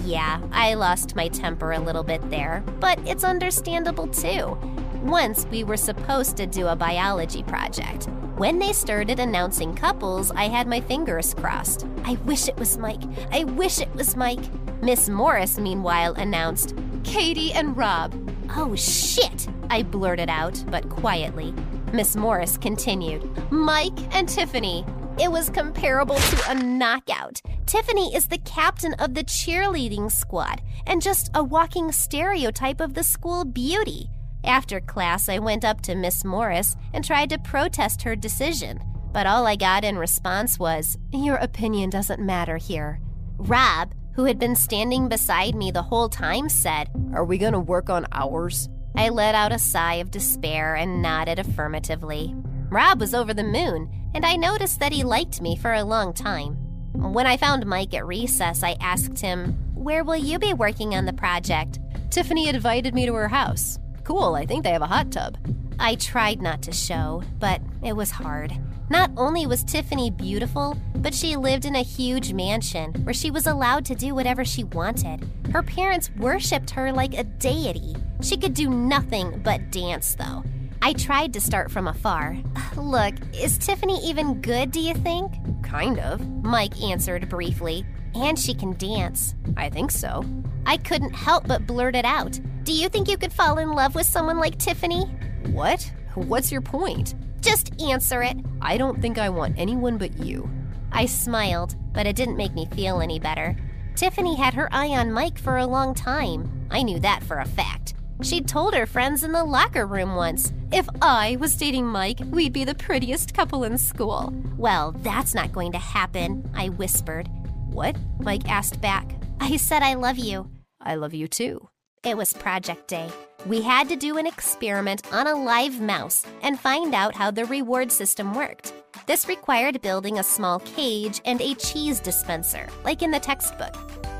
yeah, 0.05 0.41
I 0.51 0.73
lost 0.73 1.15
my 1.15 1.27
temper 1.27 1.73
a 1.73 1.79
little 1.79 2.03
bit 2.03 2.27
there, 2.29 2.63
but 2.79 2.99
it's 3.07 3.23
understandable 3.23 4.07
too. 4.07 4.57
Once 5.03 5.45
we 5.51 5.63
were 5.63 5.77
supposed 5.77 6.37
to 6.37 6.45
do 6.45 6.67
a 6.67 6.75
biology 6.75 7.43
project. 7.43 8.07
When 8.35 8.59
they 8.59 8.73
started 8.73 9.19
announcing 9.19 9.75
couples, 9.75 10.31
I 10.31 10.45
had 10.45 10.67
my 10.67 10.81
fingers 10.81 11.33
crossed. 11.33 11.85
I 12.03 12.13
wish 12.25 12.47
it 12.47 12.57
was 12.57 12.77
Mike. 12.77 13.03
I 13.31 13.43
wish 13.43 13.79
it 13.79 13.93
was 13.95 14.15
Mike. 14.15 14.43
Miss 14.81 15.09
Morris, 15.09 15.59
meanwhile, 15.59 16.13
announced 16.13 16.75
Katie 17.03 17.53
and 17.53 17.77
Rob. 17.77 18.15
Oh 18.55 18.75
shit, 18.75 19.47
I 19.69 19.83
blurted 19.83 20.29
out, 20.29 20.63
but 20.67 20.89
quietly. 20.89 21.53
Miss 21.93 22.15
Morris 22.15 22.57
continued 22.57 23.29
Mike 23.51 23.99
and 24.15 24.27
Tiffany. 24.27 24.85
It 25.21 25.31
was 25.31 25.51
comparable 25.51 26.15
to 26.15 26.49
a 26.49 26.55
knockout. 26.55 27.43
Tiffany 27.67 28.15
is 28.15 28.25
the 28.25 28.39
captain 28.39 28.95
of 28.95 29.13
the 29.13 29.23
cheerleading 29.23 30.11
squad 30.11 30.63
and 30.87 30.99
just 30.99 31.29
a 31.35 31.43
walking 31.43 31.91
stereotype 31.91 32.81
of 32.81 32.95
the 32.95 33.03
school 33.03 33.45
beauty. 33.45 34.09
After 34.43 34.79
class, 34.79 35.29
I 35.29 35.37
went 35.37 35.63
up 35.63 35.81
to 35.81 35.93
Miss 35.93 36.25
Morris 36.25 36.75
and 36.91 37.05
tried 37.05 37.29
to 37.29 37.37
protest 37.37 38.01
her 38.01 38.15
decision, 38.15 38.79
but 39.13 39.27
all 39.27 39.45
I 39.45 39.55
got 39.55 39.83
in 39.83 39.99
response 39.99 40.57
was, 40.57 40.97
Your 41.11 41.35
opinion 41.35 41.91
doesn't 41.91 42.19
matter 42.19 42.57
here. 42.57 42.99
Rob, 43.37 43.93
who 44.15 44.23
had 44.25 44.39
been 44.39 44.55
standing 44.55 45.07
beside 45.07 45.53
me 45.53 45.69
the 45.69 45.83
whole 45.83 46.09
time, 46.09 46.49
said, 46.49 46.89
Are 47.13 47.25
we 47.25 47.37
gonna 47.37 47.59
work 47.59 47.91
on 47.91 48.07
ours? 48.11 48.69
I 48.95 49.09
let 49.09 49.35
out 49.35 49.53
a 49.53 49.59
sigh 49.59 49.95
of 49.95 50.09
despair 50.09 50.73
and 50.73 50.99
nodded 50.99 51.37
affirmatively. 51.37 52.35
Rob 52.71 53.01
was 53.01 53.13
over 53.13 53.33
the 53.33 53.43
moon, 53.43 53.91
and 54.15 54.25
I 54.25 54.37
noticed 54.37 54.79
that 54.79 54.93
he 54.93 55.03
liked 55.03 55.41
me 55.41 55.57
for 55.57 55.73
a 55.73 55.83
long 55.83 56.13
time. 56.13 56.53
When 56.93 57.27
I 57.27 57.35
found 57.35 57.65
Mike 57.65 57.93
at 57.93 58.07
recess, 58.07 58.63
I 58.63 58.77
asked 58.79 59.19
him, 59.19 59.57
Where 59.75 60.05
will 60.05 60.15
you 60.15 60.39
be 60.39 60.53
working 60.53 60.95
on 60.95 61.03
the 61.03 61.11
project? 61.11 61.79
Tiffany 62.11 62.47
invited 62.47 62.93
me 62.93 63.05
to 63.05 63.13
her 63.13 63.27
house. 63.27 63.77
Cool, 64.05 64.35
I 64.35 64.45
think 64.45 64.63
they 64.63 64.71
have 64.71 64.81
a 64.81 64.87
hot 64.87 65.11
tub. 65.11 65.37
I 65.79 65.95
tried 65.95 66.41
not 66.41 66.61
to 66.61 66.71
show, 66.71 67.23
but 67.39 67.59
it 67.83 67.93
was 67.93 68.09
hard. 68.09 68.53
Not 68.89 69.11
only 69.17 69.45
was 69.45 69.65
Tiffany 69.65 70.09
beautiful, 70.09 70.77
but 70.95 71.13
she 71.13 71.35
lived 71.35 71.65
in 71.65 71.75
a 71.75 71.83
huge 71.83 72.31
mansion 72.31 72.93
where 73.03 73.13
she 73.13 73.31
was 73.31 73.47
allowed 73.47 73.83
to 73.87 73.95
do 73.95 74.15
whatever 74.15 74.45
she 74.45 74.63
wanted. 74.63 75.29
Her 75.51 75.61
parents 75.61 76.09
worshipped 76.17 76.69
her 76.69 76.93
like 76.93 77.15
a 77.17 77.25
deity. 77.25 77.97
She 78.21 78.37
could 78.37 78.53
do 78.53 78.69
nothing 78.69 79.41
but 79.43 79.71
dance, 79.71 80.15
though. 80.15 80.43
I 80.83 80.93
tried 80.93 81.33
to 81.33 81.41
start 81.41 81.69
from 81.69 81.87
afar. 81.87 82.37
Look, 82.75 83.13
is 83.35 83.57
Tiffany 83.57 83.99
even 84.03 84.41
good, 84.41 84.71
do 84.71 84.79
you 84.79 84.95
think? 84.95 85.31
Kind 85.63 85.99
of. 85.99 86.27
Mike 86.43 86.81
answered 86.81 87.29
briefly. 87.29 87.85
And 88.15 88.37
she 88.37 88.53
can 88.53 88.75
dance. 88.77 89.35
I 89.55 89.69
think 89.69 89.91
so. 89.91 90.25
I 90.65 90.77
couldn't 90.77 91.13
help 91.13 91.47
but 91.47 91.67
blurt 91.67 91.95
it 91.95 92.03
out. 92.03 92.39
Do 92.63 92.73
you 92.73 92.89
think 92.89 93.07
you 93.07 93.17
could 93.17 93.31
fall 93.31 93.59
in 93.59 93.71
love 93.71 93.95
with 93.95 94.05
someone 94.05 94.39
like 94.39 94.57
Tiffany? 94.57 95.03
What? 95.51 95.91
What's 96.15 96.51
your 96.51 96.61
point? 96.61 97.13
Just 97.41 97.79
answer 97.81 98.21
it. 98.23 98.37
I 98.61 98.77
don't 98.77 99.01
think 99.01 99.17
I 99.17 99.29
want 99.29 99.59
anyone 99.59 99.97
but 99.97 100.17
you. 100.17 100.49
I 100.91 101.05
smiled, 101.05 101.75
but 101.93 102.05
it 102.05 102.15
didn't 102.15 102.37
make 102.37 102.53
me 102.53 102.65
feel 102.65 103.01
any 103.01 103.19
better. 103.19 103.55
Tiffany 103.95 104.35
had 104.35 104.55
her 104.55 104.67
eye 104.71 104.89
on 104.89 105.11
Mike 105.11 105.37
for 105.37 105.57
a 105.57 105.67
long 105.67 105.93
time. 105.93 106.67
I 106.71 106.81
knew 106.83 106.99
that 106.99 107.23
for 107.23 107.37
a 107.37 107.45
fact. 107.45 107.80
She'd 108.21 108.47
told 108.47 108.73
her 108.73 108.85
friends 108.85 109.23
in 109.23 109.31
the 109.31 109.43
locker 109.43 109.85
room 109.85 110.15
once 110.15 110.53
if 110.71 110.87
I 111.01 111.37
was 111.39 111.55
dating 111.55 111.87
Mike, 111.87 112.19
we'd 112.31 112.53
be 112.53 112.63
the 112.63 112.75
prettiest 112.75 113.33
couple 113.33 113.65
in 113.65 113.77
school. 113.77 114.33
Well, 114.57 114.93
that's 114.99 115.35
not 115.35 115.51
going 115.51 115.73
to 115.73 115.77
happen, 115.77 116.49
I 116.55 116.69
whispered. 116.69 117.27
What? 117.71 117.97
Mike 118.19 118.49
asked 118.49 118.79
back. 118.79 119.15
I 119.41 119.57
said 119.57 119.83
I 119.83 119.95
love 119.95 120.17
you. 120.17 120.49
I 120.79 120.95
love 120.95 121.13
you 121.13 121.27
too. 121.27 121.67
It 122.03 122.15
was 122.15 122.31
project 122.31 122.87
day. 122.87 123.09
We 123.45 123.61
had 123.61 123.89
to 123.89 123.95
do 123.95 124.17
an 124.17 124.27
experiment 124.27 125.11
on 125.11 125.27
a 125.27 125.35
live 125.35 125.81
mouse 125.81 126.25
and 126.41 126.59
find 126.59 126.95
out 126.95 127.15
how 127.15 127.31
the 127.31 127.45
reward 127.45 127.91
system 127.91 128.33
worked. 128.33 128.73
This 129.07 129.27
required 129.27 129.81
building 129.81 130.19
a 130.19 130.23
small 130.23 130.59
cage 130.59 131.21
and 131.25 131.41
a 131.41 131.55
cheese 131.55 131.99
dispenser, 131.99 132.69
like 132.85 133.01
in 133.01 133.11
the 133.11 133.19
textbook. 133.19 133.75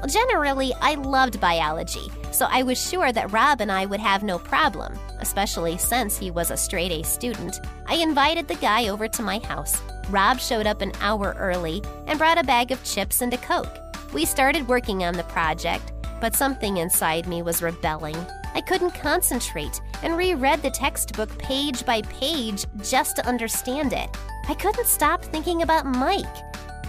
Generally, 0.07 0.73
I 0.81 0.95
loved 0.95 1.39
biology, 1.39 2.11
so 2.31 2.47
I 2.49 2.63
was 2.63 2.81
sure 2.81 3.11
that 3.11 3.31
Rob 3.31 3.61
and 3.61 3.71
I 3.71 3.85
would 3.85 3.99
have 3.99 4.23
no 4.23 4.39
problem, 4.39 4.97
especially 5.19 5.77
since 5.77 6.17
he 6.17 6.31
was 6.31 6.49
a 6.49 6.57
straight 6.57 6.91
A 6.91 7.03
student. 7.03 7.59
I 7.87 7.95
invited 7.95 8.47
the 8.47 8.55
guy 8.55 8.87
over 8.87 9.07
to 9.07 9.21
my 9.21 9.39
house. 9.39 9.79
Rob 10.09 10.39
showed 10.39 10.65
up 10.65 10.81
an 10.81 10.91
hour 11.01 11.35
early 11.37 11.83
and 12.07 12.17
brought 12.17 12.39
a 12.39 12.43
bag 12.43 12.71
of 12.71 12.83
chips 12.83 13.21
and 13.21 13.33
a 13.33 13.37
Coke. 13.37 13.77
We 14.11 14.25
started 14.25 14.67
working 14.67 15.03
on 15.03 15.13
the 15.13 15.23
project, 15.23 15.93
but 16.19 16.35
something 16.35 16.77
inside 16.77 17.27
me 17.27 17.41
was 17.43 17.61
rebelling. 17.61 18.17
I 18.53 18.61
couldn't 18.61 18.91
concentrate 18.91 19.79
and 20.03 20.17
reread 20.17 20.61
the 20.61 20.71
textbook 20.71 21.37
page 21.37 21.85
by 21.85 22.01
page 22.03 22.65
just 22.83 23.15
to 23.15 23.25
understand 23.25 23.93
it. 23.93 24.09
I 24.49 24.55
couldn't 24.55 24.87
stop 24.87 25.23
thinking 25.23 25.61
about 25.61 25.85
Mike. 25.85 26.25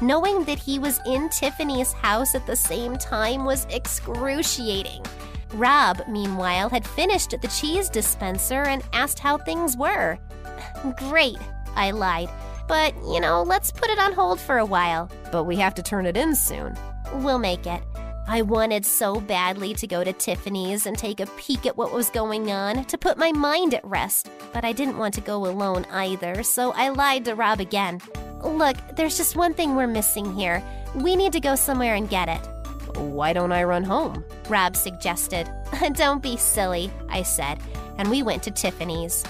Knowing 0.03 0.43
that 0.43 0.59
he 0.59 0.81
was 0.81 0.99
in 1.07 1.29
Tiffany's 1.29 1.93
house 1.93 2.35
at 2.35 2.45
the 2.45 2.57
same 2.57 2.99
time 2.99 3.45
was 3.45 3.69
excruciating. 3.71 5.01
Rob, 5.55 6.03
meanwhile, 6.09 6.69
had 6.69 6.85
finished 6.85 7.31
the 7.31 7.47
cheese 7.47 7.89
dispenser 7.89 8.65
and 8.65 8.83
asked 8.93 9.21
how 9.21 9.39
things 9.39 9.77
were. 9.77 10.19
Great, 10.97 11.39
I 11.77 11.93
lied. 11.93 12.29
But, 12.67 12.97
you 13.05 13.21
know, 13.21 13.45
let's 13.45 13.71
put 13.71 13.91
it 13.91 13.99
on 14.01 14.13
hold 14.13 14.41
for 14.41 14.59
a 14.59 14.67
while. 14.67 15.09
But 15.31 15.45
we 15.45 15.55
have 15.59 15.75
to 15.75 15.85
turn 15.85 16.07
it 16.07 16.17
in 16.17 16.35
soon. 16.35 16.77
We'll 17.15 17.39
make 17.39 17.69
it. 17.69 17.81
I 18.27 18.43
wanted 18.43 18.85
so 18.85 19.21
badly 19.21 19.73
to 19.75 19.87
go 19.87 20.03
to 20.03 20.13
Tiffany's 20.13 20.87
and 20.87 20.99
take 20.99 21.21
a 21.21 21.27
peek 21.37 21.65
at 21.65 21.77
what 21.77 21.93
was 21.93 22.11
going 22.11 22.51
on 22.51 22.87
to 22.87 22.99
put 22.99 23.19
my 23.19 23.31
mind 23.31 23.73
at 23.73 23.85
rest, 23.85 24.31
but 24.53 24.65
I 24.65 24.73
didn't 24.73 24.99
want 24.99 25.15
to 25.15 25.21
go 25.21 25.47
alone 25.47 25.87
either, 25.93 26.43
so 26.43 26.73
I 26.73 26.89
lied 26.89 27.25
to 27.27 27.37
Rob 27.37 27.61
again. 27.61 28.01
Look, 28.43 28.77
there's 28.97 29.17
just 29.17 29.37
one 29.37 29.55
thing 29.55 29.77
we're 29.77 29.87
missing 29.87 30.35
here. 30.35 30.63
We 30.95 31.17
need 31.17 31.33
to 31.33 31.41
go 31.41 31.55
somewhere 31.55 31.95
and 31.95 32.09
get 32.09 32.29
it. 32.29 32.47
Why 32.97 33.33
don't 33.33 33.53
I 33.53 33.63
run 33.65 33.85
home? 33.85 34.25
Rob 34.49 34.77
suggested. 34.77 35.51
don't 35.93 36.23
be 36.23 36.37
silly, 36.37 36.91
I 37.09 37.23
said, 37.23 37.59
and 37.99 38.11
we 38.11 38.23
went 38.23 38.43
to 38.45 38.51
Tiffany's. 38.51 39.25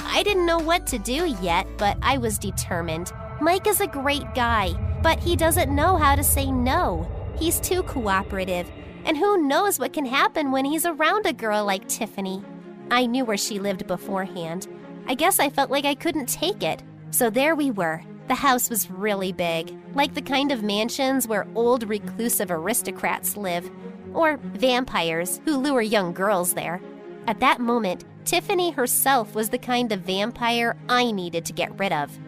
I 0.00 0.22
didn't 0.22 0.46
know 0.46 0.58
what 0.58 0.86
to 0.88 0.98
do 0.98 1.36
yet, 1.42 1.66
but 1.76 1.96
I 2.02 2.18
was 2.18 2.38
determined. 2.38 3.12
Mike 3.40 3.66
is 3.66 3.80
a 3.80 3.86
great 3.86 4.34
guy, 4.34 4.72
but 5.02 5.18
he 5.18 5.36
doesn't 5.36 5.74
know 5.74 5.96
how 5.96 6.16
to 6.16 6.24
say 6.24 6.50
no. 6.50 7.06
He's 7.38 7.60
too 7.60 7.82
cooperative, 7.82 8.70
and 9.04 9.16
who 9.16 9.46
knows 9.46 9.78
what 9.78 9.92
can 9.92 10.06
happen 10.06 10.50
when 10.50 10.64
he's 10.64 10.86
around 10.86 11.26
a 11.26 11.32
girl 11.32 11.64
like 11.64 11.86
Tiffany. 11.88 12.42
I 12.90 13.06
knew 13.06 13.24
where 13.24 13.36
she 13.36 13.58
lived 13.58 13.86
beforehand. 13.86 14.68
I 15.06 15.14
guess 15.14 15.38
I 15.38 15.50
felt 15.50 15.70
like 15.70 15.84
I 15.84 15.94
couldn't 15.94 16.26
take 16.26 16.62
it. 16.62 16.82
So 17.10 17.30
there 17.30 17.54
we 17.54 17.70
were. 17.70 18.02
The 18.28 18.34
house 18.34 18.68
was 18.68 18.90
really 18.90 19.32
big, 19.32 19.76
like 19.94 20.14
the 20.14 20.22
kind 20.22 20.50
of 20.50 20.62
mansions 20.62 21.28
where 21.28 21.46
old 21.54 21.88
reclusive 21.88 22.50
aristocrats 22.50 23.36
live, 23.36 23.70
or 24.14 24.38
vampires 24.38 25.40
who 25.44 25.58
lure 25.58 25.82
young 25.82 26.12
girls 26.12 26.54
there. 26.54 26.80
At 27.28 27.40
that 27.40 27.60
moment, 27.60 28.04
Tiffany 28.24 28.72
herself 28.72 29.34
was 29.34 29.48
the 29.48 29.58
kind 29.58 29.92
of 29.92 30.00
vampire 30.00 30.76
I 30.88 31.12
needed 31.12 31.44
to 31.44 31.52
get 31.52 31.78
rid 31.78 31.92
of. 31.92 32.18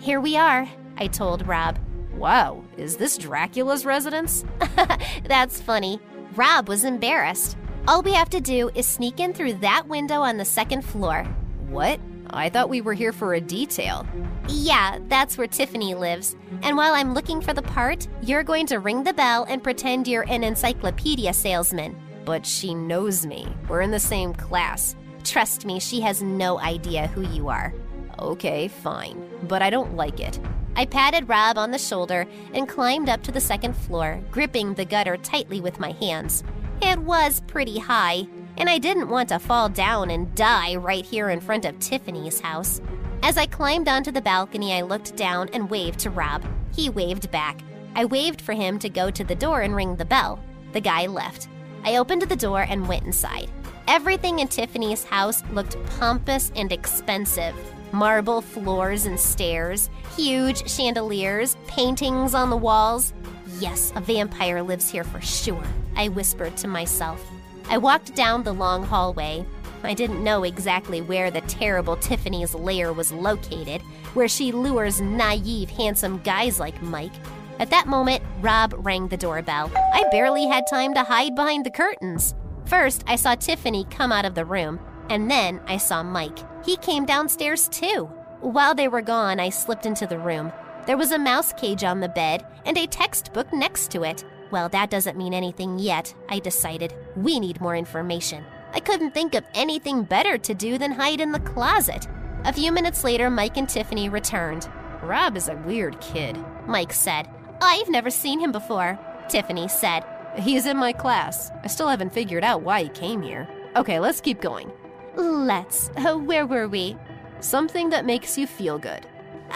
Here 0.00 0.20
we 0.20 0.36
are, 0.36 0.68
I 0.96 1.06
told 1.06 1.46
Rob. 1.46 1.78
Wow, 2.16 2.64
is 2.76 2.96
this 2.96 3.16
Dracula's 3.16 3.84
residence? 3.84 4.44
That's 5.24 5.60
funny. 5.60 6.00
Rob 6.34 6.68
was 6.68 6.84
embarrassed. 6.84 7.56
All 7.86 8.02
we 8.02 8.14
have 8.14 8.30
to 8.30 8.40
do 8.40 8.70
is 8.74 8.86
sneak 8.86 9.20
in 9.20 9.32
through 9.32 9.54
that 9.54 9.86
window 9.86 10.20
on 10.20 10.36
the 10.36 10.44
second 10.44 10.82
floor. 10.82 11.24
What? 11.68 12.00
I 12.34 12.48
thought 12.48 12.68
we 12.68 12.80
were 12.80 12.94
here 12.94 13.12
for 13.12 13.34
a 13.34 13.40
detail. 13.40 14.06
Yeah, 14.48 14.98
that's 15.08 15.38
where 15.38 15.46
Tiffany 15.46 15.94
lives. 15.94 16.36
And 16.62 16.76
while 16.76 16.92
I'm 16.92 17.14
looking 17.14 17.40
for 17.40 17.52
the 17.52 17.62
part, 17.62 18.08
you're 18.22 18.42
going 18.42 18.66
to 18.66 18.80
ring 18.80 19.04
the 19.04 19.12
bell 19.12 19.46
and 19.48 19.62
pretend 19.62 20.08
you're 20.08 20.28
an 20.28 20.42
encyclopedia 20.42 21.32
salesman. 21.32 21.96
But 22.24 22.44
she 22.44 22.74
knows 22.74 23.24
me. 23.24 23.46
We're 23.68 23.82
in 23.82 23.90
the 23.90 24.00
same 24.00 24.34
class. 24.34 24.96
Trust 25.22 25.64
me, 25.64 25.78
she 25.78 26.00
has 26.00 26.22
no 26.22 26.58
idea 26.58 27.06
who 27.08 27.22
you 27.28 27.48
are. 27.48 27.72
Okay, 28.18 28.68
fine. 28.68 29.28
But 29.44 29.62
I 29.62 29.70
don't 29.70 29.94
like 29.94 30.20
it. 30.20 30.38
I 30.76 30.86
patted 30.86 31.28
Rob 31.28 31.56
on 31.56 31.70
the 31.70 31.78
shoulder 31.78 32.26
and 32.52 32.68
climbed 32.68 33.08
up 33.08 33.22
to 33.22 33.32
the 33.32 33.40
second 33.40 33.74
floor, 33.74 34.20
gripping 34.30 34.74
the 34.74 34.84
gutter 34.84 35.16
tightly 35.16 35.60
with 35.60 35.78
my 35.78 35.92
hands. 35.92 36.42
It 36.82 36.98
was 36.98 37.42
pretty 37.46 37.78
high, 37.78 38.26
and 38.58 38.68
I 38.68 38.78
didn't 38.78 39.08
want 39.08 39.28
to 39.30 39.38
fall 39.38 39.68
down 39.68 40.10
and 40.10 40.34
die 40.34 40.76
right 40.76 41.04
here 41.04 41.30
in 41.30 41.40
front 41.40 41.64
of 41.64 41.78
Tiffany's 41.78 42.40
house. 42.40 42.80
As 43.22 43.36
I 43.36 43.46
climbed 43.46 43.88
onto 43.88 44.10
the 44.10 44.20
balcony, 44.20 44.74
I 44.74 44.82
looked 44.82 45.16
down 45.16 45.48
and 45.52 45.70
waved 45.70 46.00
to 46.00 46.10
Rob. 46.10 46.44
He 46.74 46.90
waved 46.90 47.30
back. 47.30 47.60
I 47.94 48.04
waved 48.04 48.40
for 48.40 48.52
him 48.52 48.78
to 48.80 48.88
go 48.88 49.10
to 49.10 49.24
the 49.24 49.34
door 49.34 49.62
and 49.62 49.74
ring 49.74 49.96
the 49.96 50.04
bell. 50.04 50.40
The 50.72 50.80
guy 50.80 51.06
left. 51.06 51.48
I 51.84 51.96
opened 51.96 52.22
the 52.22 52.36
door 52.36 52.66
and 52.68 52.88
went 52.88 53.04
inside. 53.04 53.50
Everything 53.86 54.38
in 54.38 54.48
Tiffany's 54.48 55.04
house 55.04 55.42
looked 55.52 55.76
pompous 55.98 56.50
and 56.56 56.72
expensive 56.72 57.54
marble 57.94 58.42
floors 58.42 59.06
and 59.06 59.18
stairs, 59.18 59.88
huge 60.16 60.68
chandeliers, 60.68 61.56
paintings 61.68 62.34
on 62.34 62.50
the 62.50 62.56
walls. 62.56 63.14
Yes, 63.60 63.92
a 63.94 64.00
vampire 64.00 64.62
lives 64.62 64.90
here 64.90 65.04
for 65.04 65.20
sure, 65.20 65.62
I 65.96 66.08
whispered 66.08 66.56
to 66.58 66.68
myself. 66.68 67.24
I 67.68 67.78
walked 67.78 68.14
down 68.14 68.42
the 68.42 68.52
long 68.52 68.84
hallway. 68.84 69.46
I 69.82 69.94
didn't 69.94 70.24
know 70.24 70.44
exactly 70.44 71.00
where 71.02 71.30
the 71.30 71.42
terrible 71.42 71.96
Tiffany's 71.96 72.54
lair 72.54 72.92
was 72.92 73.12
located, 73.12 73.82
where 74.14 74.28
she 74.28 74.52
lures 74.52 75.00
naive, 75.00 75.70
handsome 75.70 76.20
guys 76.22 76.58
like 76.58 76.80
Mike. 76.82 77.12
At 77.58 77.70
that 77.70 77.86
moment, 77.86 78.22
Rob 78.40 78.74
rang 78.78 79.08
the 79.08 79.16
doorbell. 79.16 79.70
I 79.76 80.04
barely 80.10 80.46
had 80.46 80.66
time 80.66 80.94
to 80.94 81.04
hide 81.04 81.34
behind 81.34 81.64
the 81.64 81.70
curtains. 81.70 82.34
First, 82.66 83.04
I 83.06 83.16
saw 83.16 83.34
Tiffany 83.34 83.84
come 83.90 84.10
out 84.10 84.24
of 84.24 84.34
the 84.34 84.44
room, 84.44 84.80
and 85.10 85.30
then 85.30 85.60
I 85.66 85.76
saw 85.76 86.02
Mike. 86.02 86.38
He 86.64 86.76
came 86.78 87.04
downstairs 87.04 87.68
too. 87.68 88.10
While 88.40 88.74
they 88.74 88.88
were 88.88 89.02
gone, 89.02 89.38
I 89.38 89.50
slipped 89.50 89.86
into 89.86 90.06
the 90.06 90.18
room. 90.18 90.52
There 90.86 90.96
was 90.96 91.12
a 91.12 91.18
mouse 91.18 91.52
cage 91.52 91.84
on 91.84 92.00
the 92.00 92.08
bed 92.08 92.44
and 92.66 92.76
a 92.76 92.86
textbook 92.86 93.52
next 93.52 93.90
to 93.92 94.02
it. 94.02 94.24
Well, 94.54 94.68
that 94.68 94.88
doesn't 94.88 95.18
mean 95.18 95.34
anything 95.34 95.80
yet, 95.80 96.14
I 96.28 96.38
decided. 96.38 96.94
We 97.16 97.40
need 97.40 97.60
more 97.60 97.74
information. 97.74 98.44
I 98.72 98.78
couldn't 98.78 99.10
think 99.10 99.34
of 99.34 99.42
anything 99.52 100.04
better 100.04 100.38
to 100.38 100.54
do 100.54 100.78
than 100.78 100.92
hide 100.92 101.20
in 101.20 101.32
the 101.32 101.40
closet. 101.40 102.06
A 102.44 102.52
few 102.52 102.70
minutes 102.70 103.02
later, 103.02 103.28
Mike 103.30 103.56
and 103.56 103.68
Tiffany 103.68 104.08
returned. 104.08 104.68
Rob 105.02 105.36
is 105.36 105.48
a 105.48 105.60
weird 105.66 106.00
kid, 106.00 106.38
Mike 106.68 106.92
said. 106.92 107.28
I've 107.60 107.88
never 107.88 108.10
seen 108.10 108.38
him 108.38 108.52
before, 108.52 108.96
Tiffany 109.28 109.66
said. 109.66 110.04
He's 110.38 110.66
in 110.66 110.76
my 110.76 110.92
class. 110.92 111.50
I 111.64 111.66
still 111.66 111.88
haven't 111.88 112.12
figured 112.12 112.44
out 112.44 112.62
why 112.62 112.84
he 112.84 112.90
came 112.90 113.22
here. 113.22 113.48
Okay, 113.74 113.98
let's 113.98 114.20
keep 114.20 114.40
going. 114.40 114.70
Let's. 115.16 115.90
Uh, 115.96 116.16
where 116.30 116.46
were 116.46 116.68
we? 116.68 116.96
Something 117.40 117.90
that 117.90 118.06
makes 118.06 118.38
you 118.38 118.46
feel 118.46 118.78
good. 118.78 119.04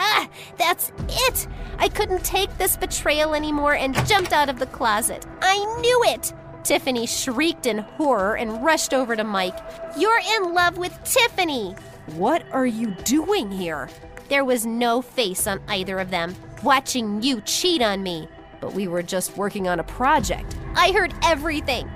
Ah, 0.00 0.28
that's 0.56 0.92
it! 1.08 1.48
I 1.78 1.88
couldn't 1.88 2.24
take 2.24 2.56
this 2.56 2.76
betrayal 2.76 3.34
anymore 3.34 3.74
and 3.74 3.94
jumped 4.06 4.32
out 4.32 4.48
of 4.48 4.58
the 4.58 4.66
closet. 4.66 5.26
I 5.42 5.58
knew 5.80 6.02
it! 6.06 6.32
Tiffany 6.62 7.06
shrieked 7.06 7.66
in 7.66 7.78
horror 7.78 8.36
and 8.36 8.64
rushed 8.64 8.94
over 8.94 9.16
to 9.16 9.24
Mike. 9.24 9.58
You're 9.96 10.20
in 10.36 10.54
love 10.54 10.78
with 10.78 10.96
Tiffany! 11.02 11.74
What 12.14 12.44
are 12.52 12.66
you 12.66 12.92
doing 13.04 13.50
here? 13.50 13.90
There 14.28 14.44
was 14.44 14.64
no 14.64 15.02
face 15.02 15.46
on 15.46 15.60
either 15.68 15.98
of 15.98 16.10
them, 16.10 16.36
watching 16.62 17.22
you 17.22 17.40
cheat 17.40 17.82
on 17.82 18.02
me. 18.02 18.28
But 18.60 18.74
we 18.74 18.86
were 18.88 19.02
just 19.02 19.36
working 19.36 19.66
on 19.68 19.80
a 19.80 19.84
project. 19.84 20.56
I 20.76 20.92
heard 20.92 21.14
everything. 21.22 21.88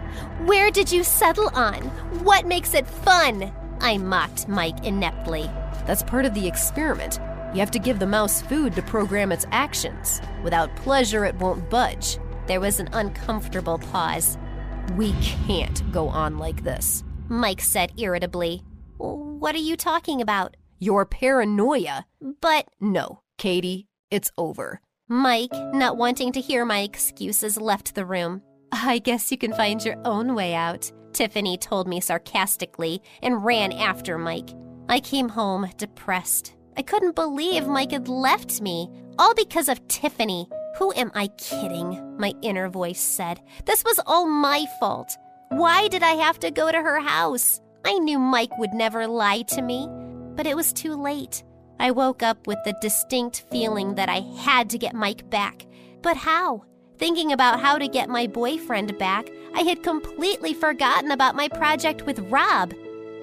Where 0.45 0.71
did 0.71 0.91
you 0.91 1.05
settle 1.05 1.51
on? 1.55 1.83
What 2.25 2.47
makes 2.47 2.75
it 2.75 2.87
fun? 2.87 3.53
I 3.81 3.99
mocked 3.99 4.49
Mike 4.49 4.85
ineptly. 4.85 5.51
That's 5.87 6.03
part 6.03 6.25
of 6.25 6.35
the 6.35 6.47
experiment. 6.47 7.19
You 7.53 7.61
have 7.61 7.71
to 7.73 7.79
give 7.79 7.99
the 7.99 8.07
mouse 8.07 8.41
food 8.41 8.75
to 8.75 8.83
program 8.83 9.31
its 9.31 9.47
actions. 9.53 10.23
Without 10.43 10.75
pleasure, 10.77 11.25
it 11.25 11.35
won't 11.37 11.69
budge. 11.69 12.19
There 12.47 12.61
was 12.61 12.81
an 12.81 12.89
uncomfortable 12.93 13.79
pause. 13.79 14.39
We 14.97 15.13
can't 15.21 15.91
go 15.93 16.09
on 16.09 16.39
like 16.39 16.65
this, 16.65 17.05
Mike 17.29 17.61
said 17.61 17.93
irritably. 17.99 18.63
What 18.99 19.55
are 19.55 19.59
you 19.59 19.77
talking 19.77 20.21
about? 20.21 20.57
Your 20.79 21.05
paranoia. 21.05 22.07
But. 22.41 22.67
No, 22.81 23.21
Katie, 23.39 23.87
it's 24.11 24.31
over. 24.39 24.81
Mike, 25.09 25.53
not 25.73 25.97
wanting 25.97 26.33
to 26.33 26.41
hear 26.41 26.65
my 26.65 26.81
excuses, 26.81 27.61
left 27.61 27.95
the 27.95 28.07
room. 28.07 28.43
I 28.73 28.99
guess 28.99 29.31
you 29.31 29.39
can 29.39 29.53
find 29.53 29.85
your 29.85 29.97
own 30.05 30.35
way 30.35 30.55
out, 30.55 30.91
Tiffany 31.13 31.59
told 31.59 31.87
me 31.87 32.01
sarcastically 32.01 33.03
and 33.23 33.45
ran 33.45 33.73
after 33.73 34.17
Mike. 34.17 34.51
I 34.89 35.01
came 35.01 35.29
home 35.29 35.69
depressed. 35.77 36.55
I 36.77 36.83
couldn't 36.83 37.15
believe 37.15 37.67
Mike 37.67 37.93
had 37.93 38.09
left 38.09 38.61
me, 38.61 38.91
all 39.19 39.35
because 39.35 39.69
of 39.69 39.87
Tiffany. 39.89 40.49
Who 40.79 40.93
am 40.95 41.11
I 41.15 41.29
kidding? 41.37 42.17
My 42.19 42.33
inner 42.41 42.69
voice 42.69 43.01
said. 43.01 43.41
This 43.67 43.85
was 43.85 44.01
all 44.07 44.27
my 44.27 44.65
fault. 44.81 45.17
Why 45.51 45.89
did 45.89 46.03
I 46.03 46.13
have 46.13 46.41
to 46.41 46.51
go 46.51 46.73
to 46.73 46.79
her 46.79 47.01
house? 47.01 47.61
I 47.85 47.99
knew 47.99 48.19
Mike 48.19 48.57
would 48.59 48.73
never 48.73 49.07
lie 49.07 49.43
to 49.49 49.61
me, 49.61 49.87
but 50.35 50.47
it 50.47 50.57
was 50.57 50.73
too 50.73 50.95
late. 50.95 51.43
I 51.79 51.91
woke 51.91 52.23
up 52.23 52.47
with 52.47 52.59
the 52.65 52.75
distinct 52.81 53.45
feeling 53.51 53.97
that 53.97 54.09
I 54.09 54.21
had 54.39 54.71
to 54.71 54.79
get 54.79 54.95
Mike 54.95 55.29
back. 55.29 55.67
But 56.01 56.17
how? 56.17 56.65
Thinking 56.99 57.33
about 57.33 57.61
how 57.61 57.77
to 57.77 57.89
get 57.89 58.09
my 58.09 58.27
boyfriend 58.27 58.97
back, 58.99 59.29
I 59.55 59.61
had 59.63 59.83
completely 59.83 60.55
forgotten 60.55 61.11
about 61.11 61.37
my 61.37 61.49
project 61.49 62.07
with 62.07 62.21
Rob. 62.31 62.73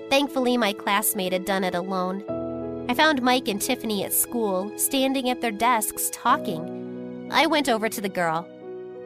Thankfully, 0.09 0.57
my 0.57 0.73
classmate 0.73 1.33
had 1.33 1.45
done 1.45 1.63
it 1.63 1.73
alone. 1.73 2.23
I 2.89 2.95
found 2.95 3.21
Mike 3.21 3.47
and 3.47 3.61
Tiffany 3.61 4.03
at 4.03 4.13
school, 4.13 4.75
standing 4.75 5.29
at 5.29 5.41
their 5.41 5.51
desks 5.51 6.09
talking. 6.11 7.29
I 7.31 7.45
went 7.45 7.69
over 7.69 7.87
to 7.87 8.01
the 8.01 8.09
girl. 8.09 8.47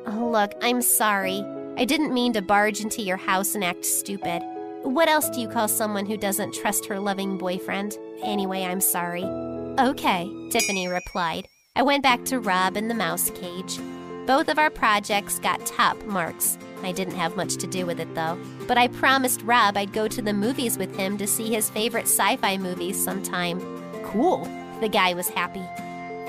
Oh, 0.06 0.30
Look, 0.32 0.54
I'm 0.62 0.82
sorry. 0.82 1.44
I 1.76 1.84
didn't 1.84 2.14
mean 2.14 2.32
to 2.32 2.42
barge 2.42 2.80
into 2.80 3.02
your 3.02 3.18
house 3.18 3.56
and 3.56 3.64
act 3.64 3.84
stupid. 3.84 4.42
What 4.84 5.10
else 5.10 5.30
do 5.30 5.42
you 5.42 5.50
call 5.50 5.68
someone 5.68 6.06
who 6.06 6.16
doesn't 6.16 6.54
trust 6.54 6.86
her 6.86 6.98
loving 6.98 7.38
boyfriend? 7.38 7.98
Anyway, 8.24 8.64
I'm 8.64 8.80
sorry. 8.80 9.26
Okay, 9.26 10.32
Tiffany 10.50 10.88
replied. 10.88 11.50
I 11.76 11.84
went 11.84 12.04
back 12.04 12.24
to 12.26 12.40
Rob 12.40 12.78
in 12.78 12.88
the 12.88 12.94
mouse 12.94 13.32
cage. 13.32 13.80
Both 14.26 14.48
of 14.48 14.60
our 14.60 14.70
projects 14.70 15.40
got 15.40 15.66
top 15.66 16.02
marks. 16.06 16.58
I 16.86 16.92
didn't 16.92 17.16
have 17.16 17.36
much 17.36 17.56
to 17.58 17.68
do 17.68 17.86
with 17.86 18.00
it 18.00 18.14
though. 18.16 18.38
But 18.68 18.78
I 18.78 18.88
promised 18.88 19.42
Rob 19.44 19.78
I'd 19.78 19.94
go 19.94 20.08
to 20.08 20.22
the 20.22 20.34
movies 20.34 20.78
with 20.78 20.96
him 20.96 21.18
to 21.18 21.28
see 21.28 21.54
his 21.54 21.70
favorite 21.70 22.06
sci 22.06 22.38
fi 22.38 22.58
movies 22.58 23.02
sometime. 23.04 23.60
Cool. 24.04 24.46
The 24.82 24.90
guy 24.90 25.14
was 25.14 25.30
happy. 25.30 25.64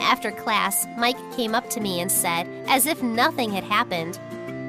After 0.00 0.30
class, 0.30 0.86
Mike 0.96 1.18
came 1.36 1.54
up 1.54 1.70
to 1.70 1.80
me 1.80 2.00
and 2.00 2.10
said, 2.10 2.48
as 2.66 2.86
if 2.86 3.02
nothing 3.02 3.50
had 3.50 3.64
happened, 3.64 4.18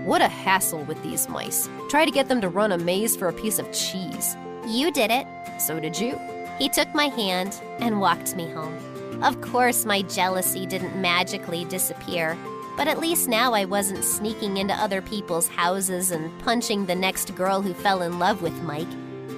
What 0.06 0.22
a 0.22 0.28
hassle 0.28 0.84
with 0.84 1.02
these 1.02 1.28
mice. 1.30 1.68
Try 1.90 2.06
to 2.06 2.12
get 2.12 2.28
them 2.28 2.42
to 2.42 2.50
run 2.50 2.72
a 2.72 2.78
maze 2.78 3.16
for 3.16 3.28
a 3.28 3.34
piece 3.34 3.60
of 3.60 3.72
cheese. 3.72 4.38
You 4.68 4.92
did 4.92 5.12
it. 5.12 5.26
So 5.60 5.80
did 5.80 6.00
you. 6.00 6.20
He 6.60 6.70
took 6.70 6.94
my 6.94 7.08
hand 7.08 7.60
and 7.80 8.00
walked 8.00 8.36
me 8.36 8.50
home. 8.50 8.78
Of 9.24 9.42
course, 9.42 9.86
my 9.86 10.02
jealousy 10.04 10.66
didn't 10.66 11.00
magically 11.02 11.66
disappear, 11.66 12.38
but 12.78 12.88
at 12.88 13.00
least 13.00 13.28
now 13.28 13.54
I 13.54 13.66
wasn't 13.66 14.04
sneaking 14.04 14.58
into 14.58 14.74
other 14.74 15.02
people's 15.02 15.48
houses 15.48 16.12
and 16.12 16.38
punching 16.40 16.86
the 16.86 16.96
next 16.96 17.36
girl 17.36 17.62
who 17.62 17.74
fell 17.74 18.02
in 18.02 18.20
love 18.20 18.42
with 18.42 18.54
Mike. 18.64 18.88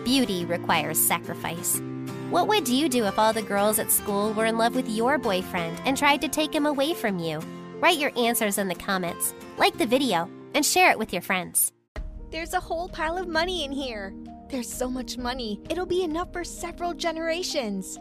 Beauty 0.03 0.45
requires 0.45 0.99
sacrifice. 0.99 1.81
What 2.29 2.47
would 2.47 2.67
you 2.67 2.89
do 2.89 3.05
if 3.05 3.17
all 3.17 3.31
the 3.31 3.41
girls 3.41 3.79
at 3.79 3.91
school 3.91 4.33
were 4.33 4.45
in 4.45 4.57
love 4.57 4.75
with 4.75 4.89
your 4.89 5.17
boyfriend 5.17 5.79
and 5.85 5.97
tried 5.97 6.21
to 6.21 6.27
take 6.27 6.53
him 6.53 6.65
away 6.65 6.93
from 6.93 7.19
you? 7.19 7.39
Write 7.79 7.99
your 7.99 8.11
answers 8.17 8.57
in 8.57 8.67
the 8.67 8.75
comments, 8.75 9.33
like 9.57 9.77
the 9.77 9.85
video, 9.85 10.29
and 10.53 10.65
share 10.65 10.91
it 10.91 10.99
with 10.99 11.13
your 11.13 11.21
friends. 11.21 11.71
There's 12.31 12.53
a 12.53 12.59
whole 12.59 12.89
pile 12.89 13.17
of 13.17 13.27
money 13.27 13.63
in 13.63 13.71
here. 13.71 14.13
There's 14.49 14.71
so 14.71 14.89
much 14.89 15.17
money, 15.17 15.61
it'll 15.69 15.85
be 15.85 16.03
enough 16.03 16.33
for 16.33 16.43
several 16.43 16.93
generations. 16.93 17.97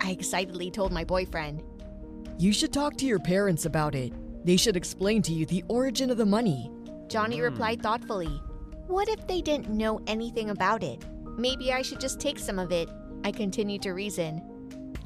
I 0.00 0.10
excitedly 0.10 0.70
told 0.70 0.92
my 0.92 1.04
boyfriend. 1.04 1.62
You 2.38 2.52
should 2.52 2.72
talk 2.72 2.96
to 2.96 3.06
your 3.06 3.18
parents 3.18 3.66
about 3.66 3.94
it. 3.94 4.12
They 4.44 4.56
should 4.56 4.76
explain 4.76 5.22
to 5.22 5.32
you 5.32 5.46
the 5.46 5.64
origin 5.68 6.10
of 6.10 6.16
the 6.16 6.26
money. 6.26 6.70
Johnny 7.08 7.38
hmm. 7.38 7.44
replied 7.44 7.82
thoughtfully. 7.82 8.40
What 8.86 9.08
if 9.08 9.26
they 9.26 9.40
didn't 9.40 9.68
know 9.70 10.00
anything 10.06 10.50
about 10.50 10.82
it? 10.82 11.04
Maybe 11.36 11.72
I 11.72 11.82
should 11.82 12.00
just 12.00 12.20
take 12.20 12.38
some 12.38 12.58
of 12.58 12.72
it. 12.72 12.88
I 13.24 13.30
continued 13.30 13.82
to 13.82 13.92
reason. 13.92 14.42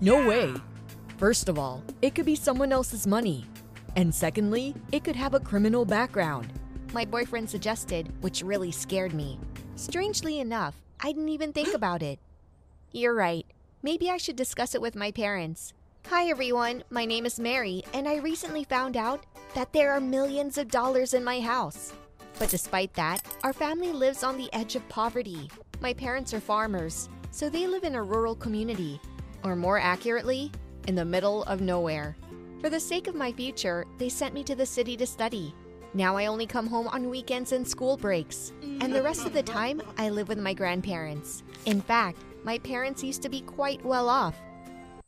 No 0.01 0.27
way. 0.27 0.55
First 1.17 1.49
of 1.49 1.59
all, 1.59 1.83
it 2.03 2.15
could 2.15 2.27
be 2.27 2.37
someone 2.37 2.73
else's 2.73 3.07
money. 3.07 3.45
And 3.97 4.15
secondly, 4.15 4.75
it 4.93 5.05
could 5.05 5.17
have 5.17 5.35
a 5.35 5.41
criminal 5.41 5.85
background. 5.85 6.53
My 6.93 7.05
boyfriend 7.05 7.49
suggested, 7.49 8.13
which 8.21 8.43
really 8.43 8.71
scared 8.71 9.15
me. 9.15 9.39
Strangely 9.77 10.41
enough, 10.41 10.75
I 11.01 11.13
didn't 11.13 11.29
even 11.29 11.53
think 11.53 11.75
about 11.75 12.03
it. 12.03 12.19
You're 12.93 13.15
right. 13.15 13.47
Maybe 13.83 14.11
I 14.11 14.17
should 14.17 14.37
discuss 14.37 14.75
it 14.75 14.81
with 14.81 14.97
my 14.97 15.11
parents. 15.11 15.73
Hi 16.09 16.29
everyone, 16.29 16.85
my 16.91 17.07
name 17.07 17.25
is 17.25 17.41
Mary, 17.41 17.83
and 17.95 18.07
I 18.07 18.17
recently 18.17 18.63
found 18.65 18.95
out 18.95 19.25
that 19.55 19.73
there 19.73 19.91
are 19.91 20.01
millions 20.01 20.59
of 20.59 20.69
dollars 20.69 21.15
in 21.15 21.25
my 21.25 21.41
house. 21.41 21.95
But 22.39 22.51
despite 22.51 22.93
that, 22.93 23.23
our 23.43 23.55
family 23.55 23.91
lives 23.91 24.23
on 24.23 24.37
the 24.37 24.53
edge 24.53 24.77
of 24.77 24.87
poverty. 24.91 25.51
My 25.81 25.95
parents 25.95 26.35
are 26.35 26.41
farmers, 26.41 27.09
so 27.31 27.49
they 27.49 27.67
live 27.67 27.85
in 27.85 27.95
a 27.95 28.03
rural 28.03 28.37
community, 28.37 29.01
or 29.45 29.57
more 29.57 29.79
accurately, 29.79 30.53
in 30.89 30.95
the 30.95 31.05
middle 31.07 31.43
of 31.45 31.63
nowhere. 31.63 32.17
For 32.61 32.69
the 32.69 32.79
sake 32.79 33.07
of 33.07 33.15
my 33.15 33.33
future, 33.33 33.87
they 33.97 34.11
sent 34.11 34.35
me 34.35 34.45
to 34.45 34.55
the 34.55 34.67
city 34.67 34.99
to 34.99 35.07
study. 35.07 35.55
Now 35.95 36.19
I 36.19 36.27
only 36.27 36.47
come 36.47 36.67
home 36.67 36.87
on 36.89 37.09
weekends 37.09 37.53
and 37.53 37.67
school 37.67 37.97
breaks, 37.97 38.53
and 38.63 38.95
the 38.95 39.03
rest 39.03 39.25
of 39.25 39.33
the 39.33 39.43
time 39.43 39.81
I 39.97 40.11
live 40.11 40.29
with 40.29 40.39
my 40.39 40.53
grandparents. 40.53 41.43
In 41.65 41.81
fact, 41.81 42.19
my 42.45 42.59
parents 42.59 43.03
used 43.03 43.23
to 43.23 43.31
be 43.31 43.41
quite 43.41 43.83
well 43.83 44.11
off. 44.11 44.37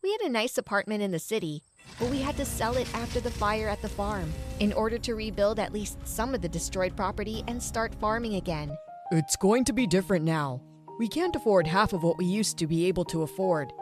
We 0.06 0.12
had 0.12 0.20
a 0.20 0.28
nice 0.28 0.56
apartment 0.56 1.02
in 1.02 1.10
the 1.10 1.18
city, 1.18 1.64
but 1.98 2.10
we 2.10 2.18
had 2.18 2.36
to 2.36 2.44
sell 2.44 2.76
it 2.76 2.86
after 2.94 3.18
the 3.18 3.28
fire 3.28 3.66
at 3.66 3.82
the 3.82 3.88
farm 3.88 4.32
in 4.60 4.72
order 4.72 4.98
to 4.98 5.16
rebuild 5.16 5.58
at 5.58 5.72
least 5.72 5.98
some 6.06 6.32
of 6.32 6.40
the 6.40 6.48
destroyed 6.48 6.94
property 6.94 7.42
and 7.48 7.60
start 7.60 7.92
farming 7.96 8.36
again. 8.36 8.78
It's 9.10 9.34
going 9.34 9.64
to 9.64 9.72
be 9.72 9.84
different 9.84 10.24
now. 10.24 10.62
We 11.00 11.08
can't 11.08 11.34
afford 11.34 11.66
half 11.66 11.92
of 11.92 12.04
what 12.04 12.18
we 12.18 12.24
used 12.24 12.56
to 12.58 12.68
be 12.68 12.86
able 12.86 13.04
to 13.06 13.22
afford, 13.22 13.72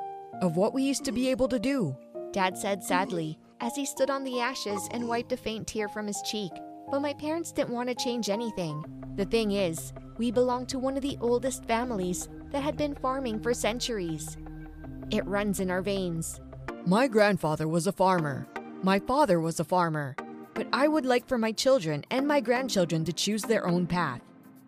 of 0.41 0.57
what 0.57 0.73
we 0.73 0.83
used 0.83 1.05
to 1.05 1.13
be 1.13 1.29
able 1.29 1.47
to 1.47 1.59
do. 1.59 1.95
Dad 2.33 2.57
said 2.57 2.83
sadly 2.83 3.39
as 3.61 3.77
he 3.77 3.85
stood 3.85 4.09
on 4.09 4.25
the 4.25 4.41
ashes 4.41 4.89
and 4.93 5.07
wiped 5.07 5.33
a 5.33 5.37
faint 5.37 5.67
tear 5.67 5.91
from 5.91 6.07
his 6.07 6.23
cheek. 6.23 6.53
But 6.91 7.03
my 7.03 7.13
parents 7.13 7.53
didn't 7.53 7.75
want 7.75 7.91
to 7.91 7.95
change 7.95 8.31
anything. 8.31 8.83
The 9.17 9.27
thing 9.27 9.53
is, 9.53 9.93
we 10.17 10.31
belonged 10.31 10.71
to 10.71 10.79
one 10.79 10.97
of 10.97 11.03
the 11.03 11.19
oldest 11.21 11.67
families 11.67 12.31
that 12.51 12.63
had 12.63 12.79
been 12.79 12.95
farming 12.95 13.41
for 13.41 13.53
centuries. 13.53 14.39
It 15.11 15.27
runs 15.27 15.61
in 15.61 15.71
our 15.71 15.83
veins. 15.83 16.41
My 16.87 17.09
grandfather 17.09 17.69
was 17.69 17.87
a 17.87 17.93
farmer. 17.93 18.47
My 18.83 18.99
father 18.99 19.41
was 19.41 19.61
a 19.61 19.65
farmer. 19.65 20.17
But 20.55 20.69
I 20.73 20.89
would 20.89 21.05
like 21.05 21.27
for 21.27 21.39
my 21.39 21.53
children 21.53 22.05
and 22.11 22.29
my 22.29 22.41
grandchildren 22.41 23.05
to 23.05 23.13
choose 23.13 23.43
their 23.43 23.67
own 23.67 23.87
path. 23.87 24.21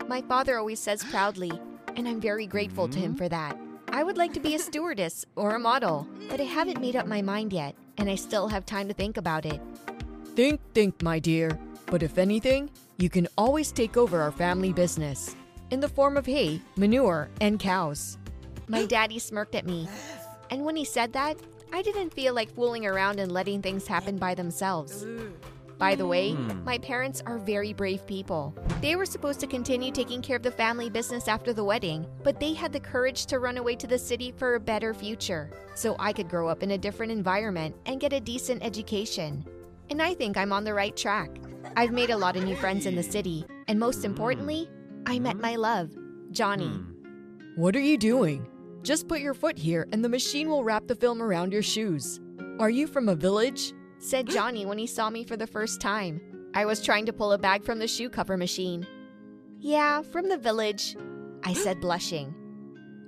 My 0.09 0.23
father 0.23 0.59
always 0.59 0.81
says 0.81 1.05
proudly, 1.05 1.53
and 1.97 2.09
I'm 2.09 2.21
very 2.21 2.47
grateful 2.47 2.89
to 2.89 2.99
him 2.99 3.13
mm-hmm. 3.13 3.19
for 3.19 3.29
that. 3.29 3.59
I 3.89 4.03
would 4.03 4.19
like 4.19 4.33
to 4.35 4.41
be 4.41 4.55
a 4.55 4.59
stewardess 4.59 5.25
or 5.37 5.55
a 5.55 5.61
model, 5.61 6.07
but 6.29 6.41
I 6.41 6.45
haven't 6.45 6.81
made 6.81 6.97
up 6.97 7.07
my 7.07 7.23
mind 7.23 7.53
yet, 7.53 7.75
and 7.99 8.11
I 8.11 8.15
still 8.15 8.49
have 8.49 8.67
time 8.67 8.89
to 8.89 8.95
think 8.95 9.17
about 9.17 9.47
it. 9.47 9.61
Think, 10.35 10.61
think, 10.75 11.03
my 11.03 11.19
dear. 11.19 11.59
But 11.87 12.03
if 12.03 12.19
anything, 12.19 12.71
you 12.99 13.09
can 13.09 13.29
always 13.39 13.73
take 13.73 13.97
over 13.97 14.21
our 14.21 14.33
family 14.33 14.73
business 14.73 15.35
in 15.71 15.81
the 15.81 15.89
form 15.89 16.17
of 16.17 16.27
hay, 16.27 16.61
manure, 16.77 17.29
and 17.41 17.59
cows. 17.59 18.19
My 18.69 18.85
daddy 18.85 19.19
smirked 19.19 19.55
at 19.55 19.67
me. 19.67 19.89
And 20.51 20.65
when 20.65 20.77
he 20.77 20.85
said 20.85 21.13
that, 21.15 21.37
I 21.73 21.83
didn't 21.83 22.15
feel 22.15 22.35
like 22.35 22.55
fooling 22.55 22.87
around 22.87 23.19
and 23.19 23.33
letting 23.33 23.63
things 23.63 23.87
happen 23.87 24.17
by 24.17 24.35
themselves. 24.35 25.05
By 25.79 25.95
the 25.95 26.07
way, 26.07 26.33
hmm. 26.33 26.65
my 26.65 26.79
parents 26.79 27.23
are 27.27 27.39
very 27.39 27.75
brave 27.75 28.07
people. 28.07 28.55
They 28.81 28.97
were 28.97 29.05
supposed 29.05 29.41
to 29.41 29.47
continue 29.47 29.93
taking 29.93 30.23
care 30.23 30.37
of 30.37 30.43
the 30.43 30.51
family 30.51 30.89
business 30.89 31.29
after 31.29 31.53
the 31.53 31.65
wedding, 31.65 32.07
but 32.23 32.41
they 32.41 32.55
had 32.55 32.73
the 32.73 32.81
courage 32.81 33.27
to 33.27 33.41
run 33.41 33.59
away 33.59 33.77
to 33.77 33.87
the 33.87 33.99
city 33.99 34.33
for 34.37 34.55
a 34.55 34.61
better 34.61 34.95
future, 34.95 35.51
so 35.75 35.95
I 35.99 36.15
could 36.15 36.31
grow 36.31 36.49
up 36.49 36.63
in 36.63 36.71
a 36.71 36.79
different 36.79 37.13
environment 37.13 37.77
and 37.85 38.01
get 38.01 38.15
a 38.15 38.21
decent 38.21 38.65
education. 38.65 39.45
And 39.91 40.01
I 40.01 40.15
think 40.15 40.39
I'm 40.39 40.53
on 40.53 40.65
the 40.65 40.75
right 40.75 40.97
track. 40.97 41.31
I've 41.77 41.93
made 41.93 42.11
a 42.11 42.17
lot 42.17 42.37
of 42.37 42.45
new 42.45 42.57
friends 42.57 42.87
in 42.87 42.97
the 42.97 43.03
city, 43.03 43.45
and 43.69 43.79
most 43.79 44.05
importantly, 44.05 44.71
I 45.05 45.19
met 45.19 45.37
my 45.37 45.57
love, 45.57 45.91
Johnny. 46.31 46.69
Hmm. 46.69 46.93
What 47.57 47.77
are 47.77 47.81
you 47.81 47.99
doing? 47.99 48.47
Just 48.87 49.09
put 49.09 49.19
your 49.19 49.35
foot 49.35 49.59
here 49.59 49.89
and 49.91 50.05
the 50.05 50.09
machine 50.09 50.49
will 50.49 50.63
wrap 50.63 50.87
the 50.87 50.95
film 50.95 51.21
around 51.21 51.53
your 51.53 51.61
shoes. 51.61 52.21
Are 52.61 52.71
you 52.71 52.87
from 52.87 53.09
a 53.09 53.17
village? 53.17 53.73
said 53.99 54.29
Johnny 54.29 54.65
when 54.65 54.79
he 54.79 54.87
saw 54.87 55.11
me 55.11 55.25
for 55.25 55.37
the 55.37 55.45
first 55.45 55.81
time. 55.81 56.21
I 56.55 56.67
was 56.67 56.81
trying 56.81 57.05
to 57.07 57.13
pull 57.13 57.33
a 57.33 57.39
bag 57.39 57.65
from 57.65 57.81
the 57.81 57.89
shoe 57.89 58.09
cover 58.09 58.37
machine. 58.37 58.87
Yeah, 59.59 60.03
from 60.03 60.29
the 60.29 60.39
village, 60.39 60.97
I 61.43 61.53
said, 61.53 61.81
blushing. 61.81 62.33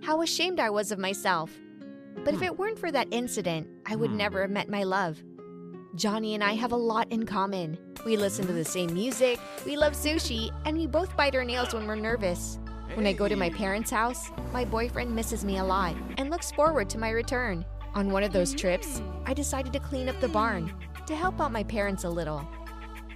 How 0.03 0.21
ashamed 0.21 0.59
I 0.59 0.69
was 0.69 0.91
of 0.91 0.99
myself. 0.99 1.57
But 2.25 2.35
if 2.35 2.43
it 2.43 2.59
weren't 2.59 2.81
for 2.81 2.91
that 2.91 3.07
incident, 3.13 3.69
I 3.87 3.95
would 3.95 4.11
hmm. 4.11 4.17
never 4.17 4.41
have 4.41 4.51
met 4.51 4.69
my 4.69 4.83
love. 4.83 5.23
Johnny 5.95 6.35
and 6.35 6.43
I 6.43 6.55
have 6.55 6.73
a 6.73 6.77
lot 6.77 7.07
in 7.13 7.25
common. 7.25 7.79
We 8.05 8.17
listen 8.17 8.49
to 8.49 8.53
the 8.53 8.65
same 8.65 8.93
music, 8.93 9.39
we 9.65 9.77
love 9.77 9.93
sushi, 9.93 10.51
and 10.65 10.77
we 10.77 10.89
both 10.89 11.17
bite 11.17 11.37
our 11.37 11.45
nails 11.45 11.73
when 11.73 11.87
we're 11.87 11.95
nervous. 11.95 12.59
When 12.95 13.07
I 13.07 13.13
go 13.13 13.29
to 13.29 13.37
my 13.37 13.51
parents' 13.51 13.91
house, 13.91 14.31
my 14.53 14.65
boyfriend 14.65 15.15
misses 15.15 15.45
me 15.45 15.59
a 15.59 15.65
lot 15.65 15.95
and 16.17 16.31
looks 16.31 16.51
forward 16.51 16.91
to 16.91 16.99
my 16.99 17.11
return. 17.11 17.65
On 17.95 18.11
one 18.11 18.23
of 18.23 18.33
those 18.33 18.55
trips, 18.55 19.01
I 19.25 19.35
decided 19.35 19.73
to 19.73 19.81
clean 19.81 20.09
up 20.09 20.21
the 20.21 20.29
barn 20.29 20.73
to 21.07 21.15
help 21.15 21.41
out 21.41 21.53
my 21.53 21.63
parents 21.63 22.05
a 22.05 22.11
little. 22.11 22.47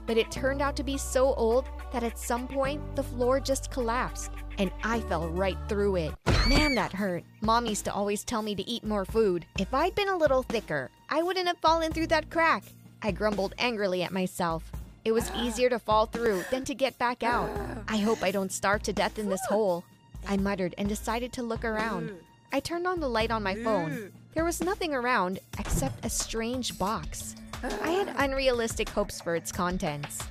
But 0.07 0.18
it 0.18 0.31
turned 0.31 0.62
out 0.62 0.77
to 0.77 0.83
be 0.83 0.97
so 0.99 1.35
old 1.35 1.68
that 1.93 2.03
at 2.03 2.18
some 2.18 2.49
point 2.49 2.97
the 2.97 3.03
floor 3.03 3.41
just 3.41 3.70
collapsed 3.70 4.31
and 4.59 4.70
I 4.83 5.01
fell 5.01 5.29
right 5.29 5.59
through 5.68 5.97
it. 5.97 6.12
Man, 6.49 6.75
that 6.75 6.93
hurt. 6.93 7.25
Mom 7.41 7.66
used 7.66 7.85
to 7.85 7.93
always 7.93 8.25
tell 8.25 8.43
me 8.43 8.55
to 8.55 8.68
eat 8.68 8.85
more 8.85 9.05
food. 9.05 9.47
If 9.59 9.73
I'd 9.73 9.95
been 9.95 10.09
a 10.09 10.16
little 10.16 10.43
thicker, 10.43 10.91
I 11.09 11.23
wouldn't 11.23 11.47
have 11.47 11.59
fallen 11.59 11.93
through 11.93 12.09
that 12.09 12.31
crack. 12.31 12.64
I 13.03 13.11
grumbled 13.11 13.55
angrily 13.59 14.03
at 14.03 14.12
myself. 14.12 14.70
It 15.05 15.12
was 15.12 15.32
easier 15.32 15.68
to 15.68 15.78
fall 15.78 16.07
through 16.07 16.44
than 16.50 16.64
to 16.64 16.74
get 16.74 16.98
back 16.98 17.22
out. 17.22 17.50
I 17.88 17.96
hope 17.96 18.22
I 18.22 18.30
don't 18.30 18.53
starve 18.53 18.82
to 18.84 18.92
death 18.92 19.18
in 19.18 19.28
this 19.28 19.44
hole. 19.46 19.84
I 20.28 20.36
muttered 20.36 20.74
and 20.78 20.88
decided 20.88 21.32
to 21.34 21.42
look 21.42 21.64
around. 21.64 22.12
I 22.53 22.61
turned 22.61 22.86
on 22.86 23.00
the 23.00 23.09
light 23.09 23.30
on 23.32 23.42
my 23.42 23.57
phone. 23.57 24.12
There 24.34 24.44
was 24.44 24.62
nothing 24.62 24.94
around 24.94 25.40
except 25.59 26.05
a 26.05 26.11
strange 26.11 26.78
box. 26.78 27.34
I 27.82 27.90
had 27.90 28.14
unrealistic 28.16 28.88
hopes 28.88 29.20
for 29.20 29.34
its 29.34 29.50
contents. 29.50 30.22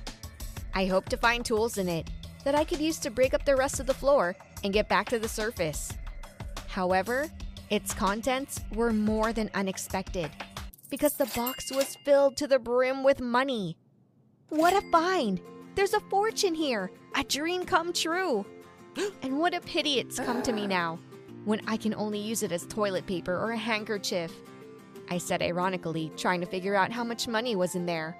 I 0.74 0.86
hoped 0.86 1.10
to 1.10 1.16
find 1.16 1.44
tools 1.44 1.76
in 1.76 1.88
it 1.88 2.08
that 2.44 2.54
I 2.54 2.64
could 2.64 2.80
use 2.80 2.98
to 3.00 3.10
break 3.10 3.34
up 3.34 3.44
the 3.44 3.56
rest 3.56 3.78
of 3.78 3.86
the 3.86 3.94
floor 3.94 4.34
and 4.64 4.72
get 4.72 4.88
back 4.88 5.08
to 5.10 5.18
the 5.18 5.28
surface. 5.28 5.92
However, 6.68 7.28
its 7.68 7.92
contents 7.92 8.60
were 8.74 8.92
more 8.92 9.32
than 9.32 9.50
unexpected 9.54 10.30
because 10.88 11.14
the 11.14 11.30
box 11.36 11.70
was 11.70 11.96
filled 12.04 12.36
to 12.38 12.46
the 12.46 12.58
brim 12.58 13.04
with 13.04 13.20
money. 13.20 13.76
What 14.52 14.74
a 14.74 14.82
find! 14.90 15.40
There's 15.76 15.94
a 15.94 16.00
fortune 16.00 16.54
here, 16.54 16.90
a 17.14 17.24
dream 17.24 17.64
come 17.64 17.90
true. 17.90 18.44
And 19.22 19.38
what 19.38 19.54
a 19.54 19.62
pity 19.62 19.98
it's 19.98 20.18
come 20.18 20.42
to 20.42 20.52
me 20.52 20.66
now, 20.78 20.98
when 21.46 21.62
I 21.66 21.78
can 21.78 21.94
only 21.94 22.18
use 22.18 22.42
it 22.42 22.52
as 22.52 22.66
toilet 22.66 23.06
paper 23.06 23.34
or 23.34 23.52
a 23.52 23.56
handkerchief. 23.56 24.30
I 25.08 25.16
said 25.16 25.40
ironically, 25.40 26.12
trying 26.18 26.40
to 26.42 26.46
figure 26.46 26.74
out 26.74 26.92
how 26.92 27.02
much 27.02 27.26
money 27.26 27.56
was 27.56 27.76
in 27.76 27.86
there. 27.86 28.14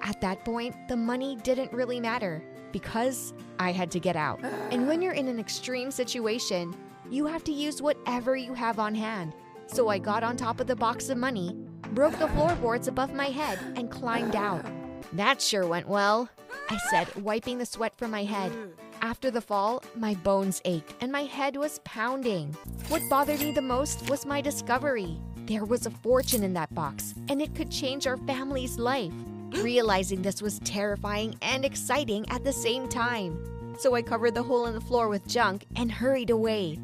At 0.00 0.20
that 0.20 0.44
point, 0.44 0.74
the 0.88 0.96
money 0.96 1.36
didn't 1.44 1.72
really 1.72 2.00
matter 2.00 2.42
because 2.72 3.32
I 3.60 3.70
had 3.70 3.92
to 3.92 4.00
get 4.00 4.16
out. 4.16 4.40
And 4.72 4.88
when 4.88 5.00
you're 5.00 5.12
in 5.12 5.28
an 5.28 5.38
extreme 5.38 5.92
situation, 5.92 6.74
you 7.08 7.24
have 7.26 7.44
to 7.44 7.52
use 7.52 7.80
whatever 7.80 8.34
you 8.34 8.52
have 8.52 8.80
on 8.80 8.96
hand. 8.96 9.32
So 9.68 9.86
I 9.90 9.98
got 10.00 10.24
on 10.24 10.36
top 10.36 10.58
of 10.58 10.66
the 10.66 10.74
box 10.74 11.08
of 11.08 11.18
money, 11.18 11.54
broke 11.92 12.18
the 12.18 12.26
floorboards 12.34 12.88
above 12.88 13.14
my 13.14 13.26
head, 13.26 13.60
and 13.76 13.88
climbed 13.92 14.34
out. 14.34 14.66
That 15.12 15.40
sure 15.40 15.66
went 15.66 15.88
well, 15.88 16.28
I 16.70 16.78
said, 16.90 17.14
wiping 17.16 17.58
the 17.58 17.66
sweat 17.66 17.96
from 17.96 18.10
my 18.10 18.24
head. 18.24 18.52
After 19.00 19.30
the 19.30 19.40
fall, 19.40 19.82
my 19.96 20.14
bones 20.14 20.62
ached 20.64 20.94
and 21.00 21.10
my 21.10 21.24
head 21.24 21.56
was 21.56 21.80
pounding. 21.84 22.56
What 22.88 23.02
bothered 23.10 23.40
me 23.40 23.52
the 23.52 23.60
most 23.60 24.08
was 24.08 24.24
my 24.24 24.40
discovery. 24.40 25.18
There 25.46 25.64
was 25.64 25.86
a 25.86 25.90
fortune 25.90 26.44
in 26.44 26.54
that 26.54 26.72
box, 26.74 27.14
and 27.28 27.42
it 27.42 27.54
could 27.54 27.70
change 27.70 28.06
our 28.06 28.16
family's 28.16 28.78
life. 28.78 29.12
Realizing 29.50 30.22
this 30.22 30.40
was 30.40 30.60
terrifying 30.60 31.36
and 31.42 31.64
exciting 31.64 32.24
at 32.30 32.44
the 32.44 32.52
same 32.52 32.88
time. 32.88 33.74
So 33.78 33.94
I 33.94 34.02
covered 34.02 34.34
the 34.34 34.42
hole 34.42 34.66
in 34.66 34.74
the 34.74 34.80
floor 34.80 35.08
with 35.08 35.26
junk 35.26 35.66
and 35.76 35.90
hurried 35.90 36.30
away. 36.30 36.78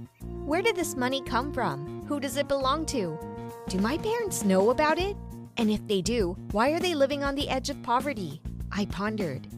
Where 0.45 0.61
did 0.61 0.77
this 0.77 0.97
money 0.97 1.23
come 1.23 1.53
from? 1.53 2.05
Who 2.09 2.19
does 2.19 2.37
it 2.37 2.49
belong 2.49 2.85
to? 2.87 3.19
Do 3.69 3.79
my 3.79 3.97
parents 3.99 4.45
know 4.45 4.71
about 4.71 4.99
it? 4.99 5.17
And 5.59 5.71
if 5.71 5.87
they 5.89 6.01
do, 6.01 6.37
why 6.53 6.71
are 6.71 6.81
they 6.81 6.95
living 6.95 7.25
on 7.25 7.35
the 7.35 7.49
edge 7.49 7.69
of 7.69 7.83
poverty? 7.83 8.41
I 8.71 8.85
pondered. 8.87 9.49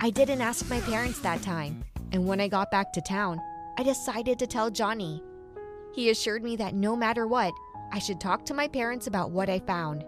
I 0.00 0.10
didn't 0.10 0.40
ask 0.40 0.68
my 0.70 0.80
parents 0.80 1.18
that 1.20 1.42
time, 1.42 1.84
and 2.12 2.26
when 2.26 2.40
I 2.40 2.46
got 2.46 2.70
back 2.70 2.92
to 2.92 3.00
town, 3.00 3.40
I 3.76 3.82
decided 3.82 4.38
to 4.38 4.46
tell 4.46 4.70
Johnny. 4.70 5.22
He 5.92 6.10
assured 6.10 6.44
me 6.44 6.54
that 6.56 6.74
no 6.74 6.94
matter 6.94 7.26
what, 7.26 7.52
I 7.92 7.98
should 7.98 8.20
talk 8.20 8.46
to 8.46 8.54
my 8.54 8.68
parents 8.68 9.08
about 9.08 9.32
what 9.32 9.48
I 9.48 9.58
found. 9.58 10.04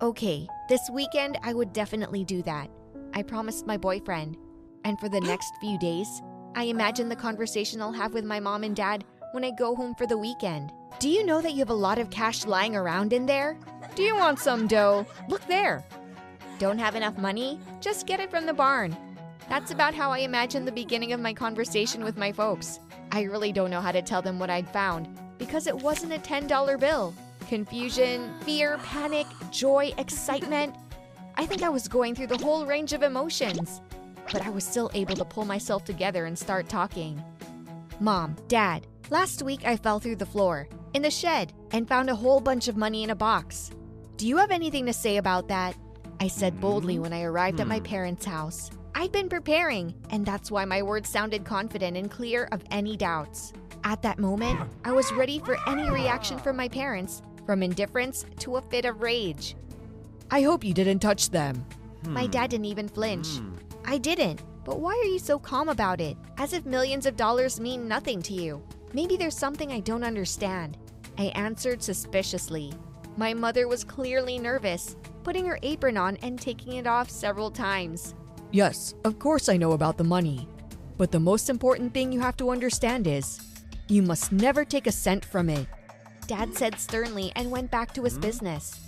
Okay, 0.00 0.46
this 0.68 0.88
weekend 0.92 1.38
I 1.42 1.52
would 1.52 1.72
definitely 1.72 2.24
do 2.24 2.42
that. 2.42 2.70
I 3.12 3.22
promised 3.22 3.66
my 3.66 3.76
boyfriend. 3.76 4.36
And 4.84 4.98
for 5.00 5.08
the 5.08 5.20
next 5.20 5.52
few 5.60 5.78
days, 5.78 6.22
I 6.54 6.64
imagine 6.64 7.08
the 7.08 7.16
conversation 7.16 7.80
I'll 7.80 7.92
have 7.92 8.12
with 8.12 8.24
my 8.24 8.38
mom 8.38 8.64
and 8.64 8.76
dad 8.76 9.04
when 9.34 9.44
I 9.44 9.50
go 9.50 9.74
home 9.74 9.96
for 9.96 10.06
the 10.06 10.16
weekend. 10.16 10.72
Do 11.00 11.08
you 11.08 11.26
know 11.26 11.40
that 11.40 11.52
you 11.52 11.58
have 11.58 11.70
a 11.70 11.74
lot 11.74 11.98
of 11.98 12.08
cash 12.08 12.46
lying 12.46 12.76
around 12.76 13.12
in 13.12 13.26
there? 13.26 13.58
Do 13.96 14.04
you 14.04 14.14
want 14.14 14.38
some 14.38 14.68
dough? 14.68 15.04
Look 15.28 15.44
there. 15.48 15.84
Don't 16.60 16.78
have 16.78 16.94
enough 16.94 17.18
money? 17.18 17.58
Just 17.80 18.06
get 18.06 18.20
it 18.20 18.30
from 18.30 18.46
the 18.46 18.54
barn. 18.54 18.96
That's 19.48 19.72
about 19.72 19.92
how 19.92 20.12
I 20.12 20.18
imagine 20.18 20.64
the 20.64 20.70
beginning 20.70 21.12
of 21.12 21.18
my 21.18 21.34
conversation 21.34 22.04
with 22.04 22.16
my 22.16 22.30
folks. 22.30 22.78
I 23.10 23.22
really 23.22 23.50
don't 23.50 23.70
know 23.70 23.80
how 23.80 23.90
to 23.90 24.02
tell 24.02 24.22
them 24.22 24.38
what 24.38 24.50
I'd 24.50 24.68
found 24.68 25.08
because 25.36 25.66
it 25.66 25.76
wasn't 25.76 26.12
a 26.12 26.18
$10 26.18 26.78
bill. 26.78 27.12
Confusion, 27.48 28.32
fear, 28.42 28.78
panic, 28.84 29.26
joy, 29.50 29.92
excitement. 29.98 30.76
I 31.34 31.44
think 31.44 31.62
I 31.62 31.70
was 31.70 31.88
going 31.88 32.14
through 32.14 32.28
the 32.28 32.38
whole 32.38 32.66
range 32.66 32.92
of 32.92 33.02
emotions. 33.02 33.80
But 34.32 34.42
I 34.42 34.50
was 34.50 34.64
still 34.64 34.92
able 34.94 35.16
to 35.16 35.24
pull 35.24 35.44
myself 35.44 35.84
together 35.84 36.26
and 36.26 36.38
start 36.38 36.68
talking. 36.68 37.22
Mom, 38.00 38.36
Dad, 38.48 38.86
last 39.10 39.42
week 39.42 39.66
I 39.66 39.76
fell 39.76 40.00
through 40.00 40.16
the 40.16 40.26
floor 40.26 40.68
in 40.94 41.02
the 41.02 41.10
shed 41.10 41.52
and 41.72 41.88
found 41.88 42.08
a 42.08 42.14
whole 42.14 42.40
bunch 42.40 42.68
of 42.68 42.76
money 42.76 43.02
in 43.02 43.10
a 43.10 43.14
box. 43.14 43.70
Do 44.16 44.26
you 44.26 44.36
have 44.36 44.50
anything 44.50 44.86
to 44.86 44.92
say 44.92 45.16
about 45.16 45.48
that? 45.48 45.76
I 46.20 46.28
said 46.28 46.60
boldly 46.60 46.98
when 46.98 47.12
I 47.12 47.22
arrived 47.22 47.60
at 47.60 47.66
my 47.66 47.78
hmm. 47.78 47.84
parents' 47.84 48.24
house. 48.24 48.70
I'd 48.94 49.10
been 49.10 49.28
preparing, 49.28 49.94
and 50.10 50.24
that's 50.24 50.50
why 50.50 50.64
my 50.64 50.82
words 50.82 51.08
sounded 51.08 51.44
confident 51.44 51.96
and 51.96 52.10
clear 52.10 52.48
of 52.52 52.62
any 52.70 52.96
doubts. 52.96 53.52
At 53.82 54.02
that 54.02 54.18
moment, 54.18 54.60
I 54.84 54.92
was 54.92 55.12
ready 55.12 55.40
for 55.40 55.58
any 55.68 55.90
reaction 55.90 56.38
from 56.38 56.56
my 56.56 56.68
parents, 56.68 57.20
from 57.44 57.62
indifference 57.62 58.24
to 58.38 58.56
a 58.56 58.62
fit 58.62 58.84
of 58.84 59.02
rage. 59.02 59.56
I 60.30 60.42
hope 60.42 60.64
you 60.64 60.72
didn't 60.72 61.00
touch 61.00 61.30
them. 61.30 61.66
My 62.06 62.26
dad 62.26 62.50
didn't 62.50 62.66
even 62.66 62.88
flinch. 62.88 63.26
Hmm. 63.26 63.54
I 63.84 63.98
didn't. 63.98 64.40
But 64.64 64.80
why 64.80 64.92
are 64.92 65.08
you 65.08 65.18
so 65.18 65.38
calm 65.38 65.68
about 65.68 66.00
it? 66.00 66.16
As 66.38 66.52
if 66.52 66.64
millions 66.64 67.04
of 67.04 67.16
dollars 67.16 67.60
mean 67.60 67.86
nothing 67.86 68.22
to 68.22 68.32
you. 68.32 68.62
Maybe 68.94 69.16
there's 69.16 69.36
something 69.36 69.72
I 69.72 69.80
don't 69.80 70.04
understand. 70.04 70.78
I 71.18 71.24
answered 71.34 71.82
suspiciously. 71.82 72.72
My 73.16 73.34
mother 73.34 73.66
was 73.66 73.82
clearly 73.82 74.38
nervous, 74.38 74.96
putting 75.24 75.46
her 75.46 75.58
apron 75.64 75.96
on 75.96 76.16
and 76.18 76.40
taking 76.40 76.74
it 76.74 76.86
off 76.86 77.10
several 77.10 77.50
times. 77.50 78.14
Yes, 78.52 78.94
of 79.04 79.18
course 79.18 79.48
I 79.48 79.56
know 79.56 79.72
about 79.72 79.98
the 79.98 80.04
money. 80.04 80.48
But 80.96 81.10
the 81.10 81.18
most 81.18 81.50
important 81.50 81.92
thing 81.92 82.12
you 82.12 82.20
have 82.20 82.36
to 82.36 82.50
understand 82.50 83.08
is 83.08 83.40
you 83.88 84.00
must 84.00 84.30
never 84.30 84.64
take 84.64 84.86
a 84.86 84.92
cent 84.92 85.24
from 85.24 85.50
it. 85.50 85.66
Dad 86.28 86.54
said 86.54 86.78
sternly 86.78 87.32
and 87.34 87.50
went 87.50 87.72
back 87.72 87.92
to 87.94 88.04
his 88.04 88.14
hmm? 88.14 88.20
business. 88.20 88.80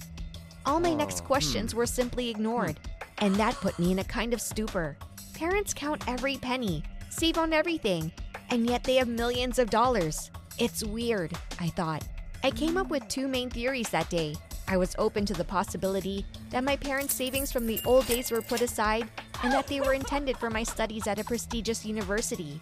All 0.65 0.79
my 0.79 0.95
next 0.95 1.17
oh, 1.17 1.23
hmm. 1.23 1.27
questions 1.27 1.75
were 1.75 1.85
simply 1.85 2.31
ignored, 2.31 2.79
and 3.19 3.35
that 3.35 3.55
put 3.55 3.77
me 3.81 3.91
in 3.91 3.99
a 3.99 4.05
kind 4.05 4.33
of 4.33 4.41
stupor. 4.41 4.97
Parents 5.35 5.75
count 5.75 6.07
every 6.09 6.37
penny, 6.37 6.85
save 7.09 7.39
on 7.39 7.53
everything, 7.53 8.13
and 8.51 8.67
yet 8.67 8.85
they 8.85 8.97
have 8.97 9.09
millions 9.09 9.59
of 9.59 9.71
dollars. 9.71 10.31
It's 10.59 10.85
weird, 10.85 11.33
I 11.61 11.69
thought. 11.69 12.05
I 12.43 12.51
came 12.51 12.77
up 12.77 12.89
with 12.89 13.07
two 13.09 13.29
main 13.29 13.51
theories 13.51 13.89
that 13.91 14.11
day. 14.11 14.35
I 14.69 14.77
was 14.77 14.95
open 14.99 15.25
to 15.27 15.35
the 15.35 15.45
possibility 15.45 16.27
that 16.51 16.65
my 16.65 16.77
parents' 16.77 17.15
savings 17.15 17.53
from 17.53 17.67
the 17.67 17.81
old 17.85 18.07
days 18.07 18.31
were 18.31 18.43
put 18.43 18.61
aside 18.61 19.09
and 19.43 19.53
that 19.53 19.69
they 19.69 19.81
were 19.81 19.95
intended 19.95 20.37
for 20.37 20.51
my 20.51 20.63
studies 20.63 21.07
at 21.07 21.19
a 21.19 21.25
prestigious 21.25 21.85
university. 21.85 22.61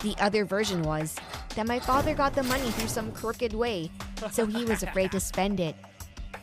The 0.00 0.14
other 0.20 0.44
version 0.44 0.82
was 0.82 1.16
that 1.54 1.66
my 1.66 1.78
father 1.78 2.14
got 2.14 2.34
the 2.34 2.42
money 2.42 2.70
through 2.72 2.88
some 2.88 3.12
crooked 3.12 3.54
way, 3.54 3.90
so 4.30 4.46
he 4.46 4.64
was 4.64 4.82
afraid 4.82 5.12
to 5.12 5.20
spend 5.20 5.60
it. 5.60 5.76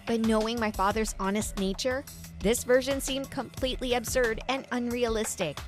But 0.08 0.22
knowing 0.22 0.60
my 0.60 0.72
father's 0.72 1.14
honest 1.20 1.60
nature, 1.60 2.04
this 2.40 2.64
version 2.64 3.02
seemed 3.02 3.30
completely 3.30 3.94
absurd 3.94 4.42
and 4.48 4.66
unrealistic. 4.72 5.60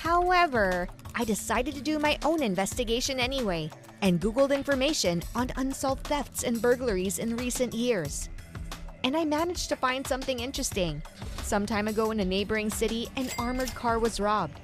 However, 0.00 0.88
I 1.14 1.24
decided 1.24 1.74
to 1.74 1.82
do 1.82 1.98
my 1.98 2.18
own 2.24 2.42
investigation 2.42 3.20
anyway 3.20 3.70
and 4.00 4.18
Googled 4.18 4.54
information 4.54 5.22
on 5.34 5.52
unsolved 5.56 6.06
thefts 6.06 6.42
and 6.42 6.62
burglaries 6.62 7.18
in 7.18 7.36
recent 7.36 7.74
years. 7.74 8.30
And 9.04 9.14
I 9.14 9.26
managed 9.26 9.68
to 9.68 9.76
find 9.76 10.06
something 10.06 10.40
interesting. 10.40 11.02
Some 11.42 11.66
time 11.66 11.86
ago 11.86 12.12
in 12.12 12.20
a 12.20 12.24
neighboring 12.24 12.70
city, 12.70 13.10
an 13.16 13.28
armored 13.38 13.74
car 13.74 13.98
was 13.98 14.18
robbed. 14.18 14.58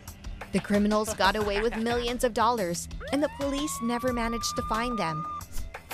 The 0.53 0.61
criminals 0.61 1.13
got 1.13 1.37
away 1.37 1.61
with 1.61 1.77
millions 1.77 2.25
of 2.25 2.33
dollars, 2.33 2.89
and 3.13 3.23
the 3.23 3.31
police 3.39 3.79
never 3.83 4.15
managed 4.15 4.57
to 4.57 4.63
find 4.63 4.99
them. 4.99 5.23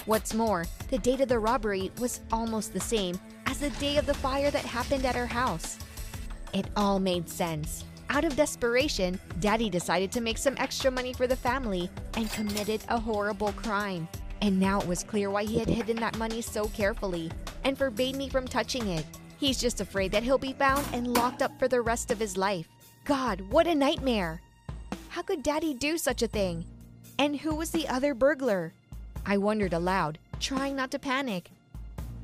What's 0.06 0.34
more, 0.34 0.66
the 0.88 0.98
date 0.98 1.20
of 1.20 1.28
the 1.28 1.40
robbery 1.40 1.90
was 1.98 2.20
almost 2.30 2.72
the 2.72 2.78
same 2.78 3.18
as 3.46 3.58
the 3.58 3.70
day 3.70 3.96
of 3.96 4.06
the 4.06 4.14
fire 4.14 4.52
that 4.52 4.64
happened 4.64 5.04
at 5.04 5.16
our 5.16 5.26
house. 5.26 5.80
It 6.52 6.66
all 6.76 7.00
made 7.00 7.28
sense. 7.28 7.82
Out 8.12 8.26
of 8.26 8.36
desperation, 8.36 9.18
Daddy 9.40 9.70
decided 9.70 10.12
to 10.12 10.20
make 10.20 10.36
some 10.36 10.54
extra 10.58 10.90
money 10.90 11.14
for 11.14 11.26
the 11.26 11.34
family 11.34 11.88
and 12.12 12.30
committed 12.30 12.82
a 12.90 13.00
horrible 13.00 13.52
crime. 13.52 14.06
And 14.42 14.60
now 14.60 14.82
it 14.82 14.86
was 14.86 15.02
clear 15.02 15.30
why 15.30 15.44
he 15.44 15.58
had 15.58 15.66
hidden 15.66 15.96
that 15.96 16.18
money 16.18 16.42
so 16.42 16.66
carefully 16.68 17.30
and 17.64 17.78
forbade 17.78 18.16
me 18.16 18.28
from 18.28 18.46
touching 18.46 18.86
it. 18.88 19.06
He's 19.38 19.58
just 19.58 19.80
afraid 19.80 20.12
that 20.12 20.22
he'll 20.22 20.36
be 20.36 20.52
found 20.52 20.86
and 20.92 21.14
locked 21.14 21.40
up 21.40 21.58
for 21.58 21.68
the 21.68 21.80
rest 21.80 22.10
of 22.10 22.18
his 22.18 22.36
life. 22.36 22.68
God, 23.06 23.40
what 23.50 23.66
a 23.66 23.74
nightmare! 23.74 24.42
How 25.08 25.22
could 25.22 25.42
Daddy 25.42 25.72
do 25.72 25.96
such 25.96 26.20
a 26.20 26.28
thing? 26.28 26.66
And 27.18 27.40
who 27.40 27.54
was 27.54 27.70
the 27.70 27.88
other 27.88 28.12
burglar? 28.12 28.74
I 29.24 29.38
wondered 29.38 29.72
aloud, 29.72 30.18
trying 30.38 30.76
not 30.76 30.90
to 30.90 30.98
panic. 30.98 31.48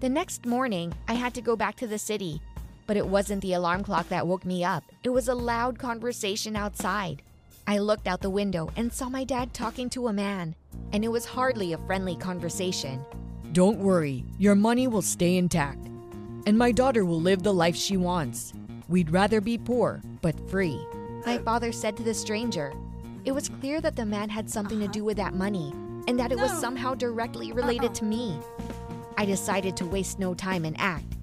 The 0.01 0.11
next 0.11 0.45
morning, 0.45 0.93
I 1.09 1.15
had 1.15 1.33
to 1.33 1.41
go 1.41 1.57
back 1.57 1.77
to 1.77 1.87
the 1.87 1.99
city, 1.99 2.43
but 2.89 2.97
it 2.97 3.07
wasn't 3.07 3.43
the 3.43 3.53
alarm 3.53 3.85
clock 3.85 4.09
that 4.09 4.27
woke 4.27 4.47
me 4.47 4.65
up. 4.65 4.83
It 5.05 5.11
was 5.11 5.29
a 5.29 5.35
loud 5.35 5.79
conversation 5.79 6.57
outside. 6.57 7.23
I 7.67 7.79
looked 7.79 8.09
out 8.09 8.23
the 8.23 8.31
window 8.31 8.71
and 8.77 8.91
saw 8.91 9.11
my 9.11 9.25
dad 9.25 9.53
talking 9.53 9.91
to 9.91 10.09
a 10.09 10.13
man, 10.13 10.55
and 10.95 11.05
it 11.05 11.09
was 11.09 11.27
hardly 11.27 11.75
a 11.75 11.79
friendly 11.87 12.17
conversation. 12.17 13.05
Don't 13.53 13.79
worry, 13.79 14.25
your 14.39 14.55
money 14.55 14.89
will 14.89 15.03
stay 15.03 15.37
intact. 15.37 15.87
And 16.47 16.57
my 16.57 16.73
daughter 16.73 17.05
will 17.05 17.21
live 17.21 17.43
the 17.43 17.53
life 17.53 17.77
she 17.77 17.99
wants. 17.99 18.55
We'd 18.89 19.11
rather 19.11 19.43
be 19.43 19.59
poor, 19.59 20.01
but 20.23 20.49
free. 20.49 20.81
My 21.27 21.37
father 21.37 21.73
said 21.73 21.95
to 21.99 22.03
the 22.03 22.15
stranger. 22.15 22.73
It 23.27 23.33
was 23.33 23.51
clear 23.51 23.83
that 23.83 23.97
the 23.97 24.07
man 24.07 24.31
had 24.31 24.49
something 24.49 24.81
to 24.81 24.89
do 24.89 25.05
with 25.05 25.19
that 25.19 25.35
money, 25.35 25.75
and 26.09 26.19
that 26.19 26.33
it 26.33 26.39
was 26.39 26.59
somehow 26.59 26.95
directly 26.95 27.53
related 27.53 27.95
to 27.97 28.07
me. 28.07 28.39
I 29.19 29.27
decided 29.27 29.77
to 29.77 29.85
waste 29.85 30.19
no 30.19 30.33
time 30.33 30.65
and 30.65 30.75
act. 30.81 31.18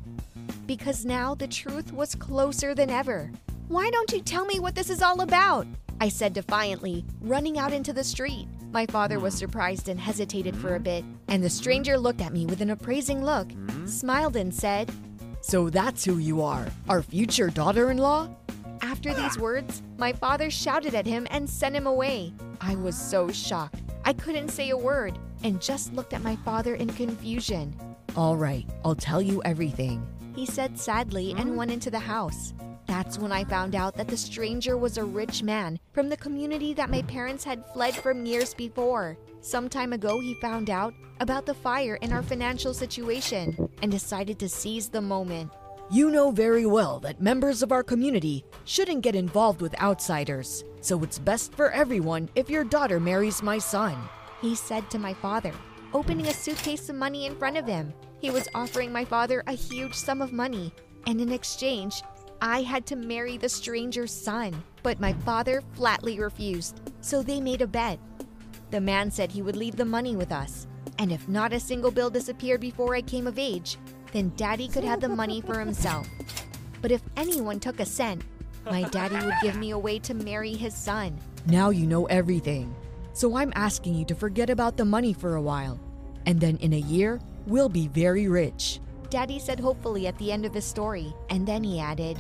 Because 0.66 1.06
now 1.06 1.36
the 1.36 1.48
truth 1.48 1.94
was 1.94 2.16
closer 2.16 2.74
than 2.74 2.90
ever. 2.90 3.32
Why 3.68 3.90
don't 3.92 4.12
you 4.12 4.22
tell 4.22 4.46
me 4.46 4.60
what 4.60 4.74
this 4.74 4.90
is 4.90 5.02
all 5.02 5.22
about? 5.22 5.68
I 6.02 6.10
said 6.10 6.34
defiantly, 6.34 7.06
running 7.22 7.58
out 7.58 7.72
into 7.72 7.94
the 7.94 8.04
street. 8.04 8.48
My 8.72 8.86
father 8.88 9.20
was 9.20 9.34
surprised 9.34 9.90
and 9.90 10.00
hesitated 10.00 10.56
for 10.56 10.76
a 10.76 10.78
hmm? 10.78 10.84
bit, 10.84 11.06
and 11.28 11.44
the 11.44 11.50
stranger 11.50 11.98
looked 11.98 12.22
at 12.22 12.34
me 12.34 12.46
with 12.46 12.62
an 12.62 12.72
appraising 12.72 13.24
look, 13.24 13.52
hmm? 13.52 13.86
smiled, 13.86 14.36
and 14.36 14.54
said, 14.54 14.92
So 15.42 15.70
that's 15.70 16.04
who 16.04 16.18
you 16.18 16.42
are, 16.42 16.68
our 16.90 17.02
future 17.02 17.50
daughter 17.50 17.92
in 17.92 17.98
law? 17.98 18.28
After 18.82 19.14
these 19.14 19.38
words, 19.38 19.82
my 19.98 20.14
father 20.14 20.50
shouted 20.50 20.96
at 20.96 21.06
him 21.06 21.28
and 21.32 21.50
sent 21.50 21.76
him 21.76 21.88
away. 21.88 22.34
I 22.60 22.76
was 22.76 22.98
so 22.98 23.32
shocked. 23.32 23.80
I 24.04 24.14
couldn't 24.14 24.50
say 24.50 24.72
a 24.72 24.78
word 24.78 25.18
and 25.44 25.62
just 25.62 25.94
looked 25.94 26.14
at 26.14 26.24
my 26.24 26.36
father 26.38 26.76
in 26.76 26.90
confusion. 26.90 27.76
All 28.16 28.36
right, 28.36 28.66
I'll 28.84 28.96
tell 28.96 29.22
you 29.22 29.42
everything. 29.44 30.06
He 30.36 30.46
said 30.46 30.78
sadly 30.78 31.34
and 31.38 31.56
went 31.56 31.72
into 31.72 31.90
the 31.90 32.00
house. 32.00 32.54
That's 32.88 33.18
when 33.18 33.32
I 33.32 33.44
found 33.46 33.74
out 33.74 33.96
that 33.96 34.08
the 34.08 34.18
stranger 34.18 34.78
was 34.78 34.98
a 34.98 35.04
rich 35.04 35.42
man 35.42 35.80
from 35.94 36.10
the 36.10 36.18
community 36.18 36.74
that 36.74 36.90
my 36.90 37.02
parents 37.04 37.44
had 37.44 37.66
fled 37.74 37.96
from 37.96 38.26
years 38.26 38.54
before. 38.54 39.18
Some 39.42 39.70
time 39.70 39.94
ago, 39.94 40.20
he 40.20 40.34
found 40.36 40.70
out 40.70 40.94
about 41.20 41.46
the 41.46 41.54
fire 41.54 41.96
in 41.96 42.12
our 42.12 42.22
financial 42.22 42.74
situation 42.74 43.70
and 43.82 43.92
decided 43.92 44.38
to 44.40 44.50
seize 44.50 44.90
the 44.90 45.02
moment. 45.02 45.52
You 45.92 46.10
know 46.10 46.32
very 46.32 46.66
well 46.66 47.00
that 47.02 47.22
members 47.22 47.62
of 47.62 47.72
our 47.72 47.84
community 47.84 48.44
shouldn't 48.66 49.04
get 49.04 49.16
involved 49.16 49.62
with 49.62 49.80
outsiders, 49.80 50.64
so 50.82 51.02
it's 51.04 51.20
best 51.20 51.54
for 51.54 51.72
everyone 51.72 52.28
if 52.36 52.50
your 52.50 52.64
daughter 52.64 53.00
marries 53.00 53.44
my 53.44 53.60
son. 53.60 53.96
He 54.42 54.56
said 54.56 54.90
to 54.90 55.00
my 55.00 55.14
father, 55.14 55.54
opening 55.94 56.28
a 56.28 56.34
suitcase 56.34 56.90
of 56.90 56.96
money 56.96 57.26
in 57.26 57.36
front 57.36 57.56
of 57.56 57.68
him. 57.68 57.94
He 58.20 58.30
was 58.32 58.50
offering 58.56 58.92
my 58.92 59.06
father 59.06 59.44
a 59.48 59.54
huge 59.54 59.94
sum 59.94 60.22
of 60.22 60.34
money, 60.34 60.74
and 61.08 61.22
in 61.22 61.32
exchange, 61.32 62.02
I 62.42 62.62
had 62.62 62.86
to 62.88 62.96
marry 62.96 63.38
the 63.38 63.50
stranger's 63.50 64.14
son. 64.14 64.64
But 64.84 65.00
my 65.00 65.14
father 65.14 65.62
flatly 65.74 66.20
refused, 66.20 66.80
so 67.02 67.22
they 67.22 67.42
made 67.42 67.62
a 67.62 67.68
bet. 67.68 68.00
The 68.72 68.82
man 68.82 69.12
said 69.12 69.32
he 69.32 69.42
would 69.42 69.56
leave 69.56 69.76
the 69.76 69.86
money 69.86 70.16
with 70.16 70.32
us, 70.32 70.68
and 71.00 71.12
if 71.12 71.28
not 71.28 71.54
a 71.54 71.60
single 71.60 71.92
bill 71.92 72.10
disappeared 72.10 72.62
before 72.62 72.96
I 72.96 73.02
came 73.02 73.28
of 73.28 73.40
age, 73.40 73.78
then 74.12 74.32
daddy 74.36 74.68
could 74.68 74.84
have 74.84 75.02
the 75.02 75.10
money 75.10 75.42
for 75.42 75.60
himself. 75.60 76.08
But 76.82 76.92
if 76.92 77.02
anyone 77.18 77.60
took 77.60 77.80
a 77.80 77.86
cent, 77.86 78.24
my 78.66 78.84
daddy 78.84 79.16
would 79.16 79.36
give 79.42 79.56
me 79.56 79.72
a 79.72 79.78
way 79.78 80.00
to 80.00 80.14
marry 80.14 80.54
his 80.54 80.74
son. 80.74 81.18
Now 81.48 81.70
you 81.70 81.86
know 81.86 82.06
everything. 82.06 82.74
So 83.14 83.38
I'm 83.38 83.54
asking 83.56 83.96
you 83.96 84.06
to 84.06 84.16
forget 84.16 84.50
about 84.50 84.78
the 84.78 84.86
money 84.86 85.14
for 85.14 85.36
a 85.36 85.42
while. 85.42 85.80
And 86.26 86.40
then 86.40 86.58
in 86.58 86.74
a 86.74 86.80
year, 86.80 87.20
we'll 87.48 87.70
be 87.70 87.88
very 87.88 88.28
rich. 88.28 88.80
Daddy 89.10 89.40
said 89.40 89.60
hopefully 89.60 90.08
at 90.08 90.18
the 90.18 90.32
end 90.32 90.46
of 90.46 90.54
his 90.54 90.66
story, 90.66 91.14
and 91.30 91.48
then 91.48 91.64
he 91.64 91.80
added, 91.80 92.18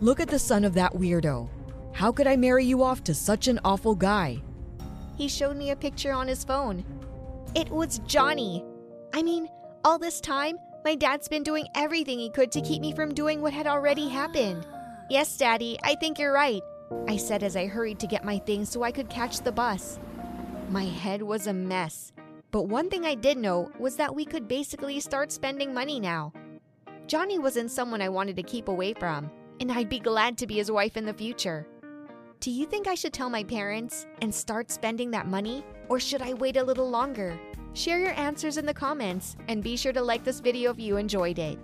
Look 0.00 0.20
at 0.20 0.28
the 0.28 0.38
son 0.38 0.64
of 0.64 0.74
that 0.74 0.92
weirdo. 0.92 1.48
How 1.92 2.12
could 2.12 2.26
I 2.26 2.36
marry 2.36 2.64
you 2.64 2.82
off 2.82 3.02
to 3.04 3.14
such 3.14 3.48
an 3.48 3.58
awful 3.64 3.94
guy? 3.94 4.42
He 5.16 5.28
showed 5.28 5.56
me 5.56 5.70
a 5.70 5.76
picture 5.76 6.12
on 6.12 6.28
his 6.28 6.44
phone. 6.44 6.84
It 7.54 7.70
was 7.70 8.00
Johnny. 8.00 8.62
I 9.14 9.22
mean, 9.22 9.48
all 9.82 9.98
this 9.98 10.20
time, 10.20 10.58
my 10.84 10.94
dad's 10.94 11.26
been 11.26 11.42
doing 11.42 11.66
everything 11.74 12.18
he 12.18 12.28
could 12.28 12.52
to 12.52 12.60
keep 12.60 12.82
me 12.82 12.92
from 12.92 13.14
doing 13.14 13.40
what 13.40 13.54
had 13.54 13.66
already 13.66 14.08
happened. 14.08 14.66
Yes, 15.08 15.36
Daddy, 15.38 15.78
I 15.82 15.94
think 15.94 16.18
you're 16.18 16.32
right, 16.32 16.60
I 17.08 17.16
said 17.16 17.42
as 17.42 17.56
I 17.56 17.66
hurried 17.66 17.98
to 18.00 18.06
get 18.06 18.24
my 18.24 18.38
things 18.38 18.68
so 18.68 18.82
I 18.82 18.92
could 18.92 19.08
catch 19.08 19.40
the 19.40 19.52
bus. 19.52 19.98
My 20.68 20.84
head 20.84 21.22
was 21.22 21.46
a 21.46 21.52
mess. 21.52 22.12
But 22.50 22.68
one 22.68 22.88
thing 22.88 23.04
I 23.04 23.14
did 23.14 23.38
know 23.38 23.70
was 23.78 23.96
that 23.96 24.14
we 24.14 24.24
could 24.24 24.48
basically 24.48 25.00
start 25.00 25.32
spending 25.32 25.74
money 25.74 26.00
now. 26.00 26.32
Johnny 27.06 27.38
wasn't 27.38 27.70
someone 27.70 28.00
I 28.00 28.08
wanted 28.08 28.36
to 28.36 28.42
keep 28.42 28.68
away 28.68 28.92
from, 28.94 29.30
and 29.60 29.70
I'd 29.70 29.88
be 29.88 30.00
glad 30.00 30.38
to 30.38 30.46
be 30.46 30.54
his 30.54 30.70
wife 30.70 30.96
in 30.96 31.04
the 31.04 31.14
future. 31.14 31.66
Do 32.40 32.50
you 32.50 32.66
think 32.66 32.86
I 32.86 32.94
should 32.94 33.12
tell 33.12 33.30
my 33.30 33.44
parents 33.44 34.06
and 34.20 34.34
start 34.34 34.70
spending 34.70 35.10
that 35.12 35.26
money, 35.26 35.64
or 35.88 35.98
should 35.98 36.22
I 36.22 36.34
wait 36.34 36.56
a 36.56 36.64
little 36.64 36.88
longer? 36.88 37.38
Share 37.74 37.98
your 37.98 38.12
answers 38.12 38.56
in 38.56 38.66
the 38.66 38.74
comments 38.74 39.36
and 39.48 39.62
be 39.62 39.76
sure 39.76 39.92
to 39.92 40.02
like 40.02 40.24
this 40.24 40.40
video 40.40 40.70
if 40.70 40.78
you 40.78 40.96
enjoyed 40.96 41.38
it. 41.38 41.58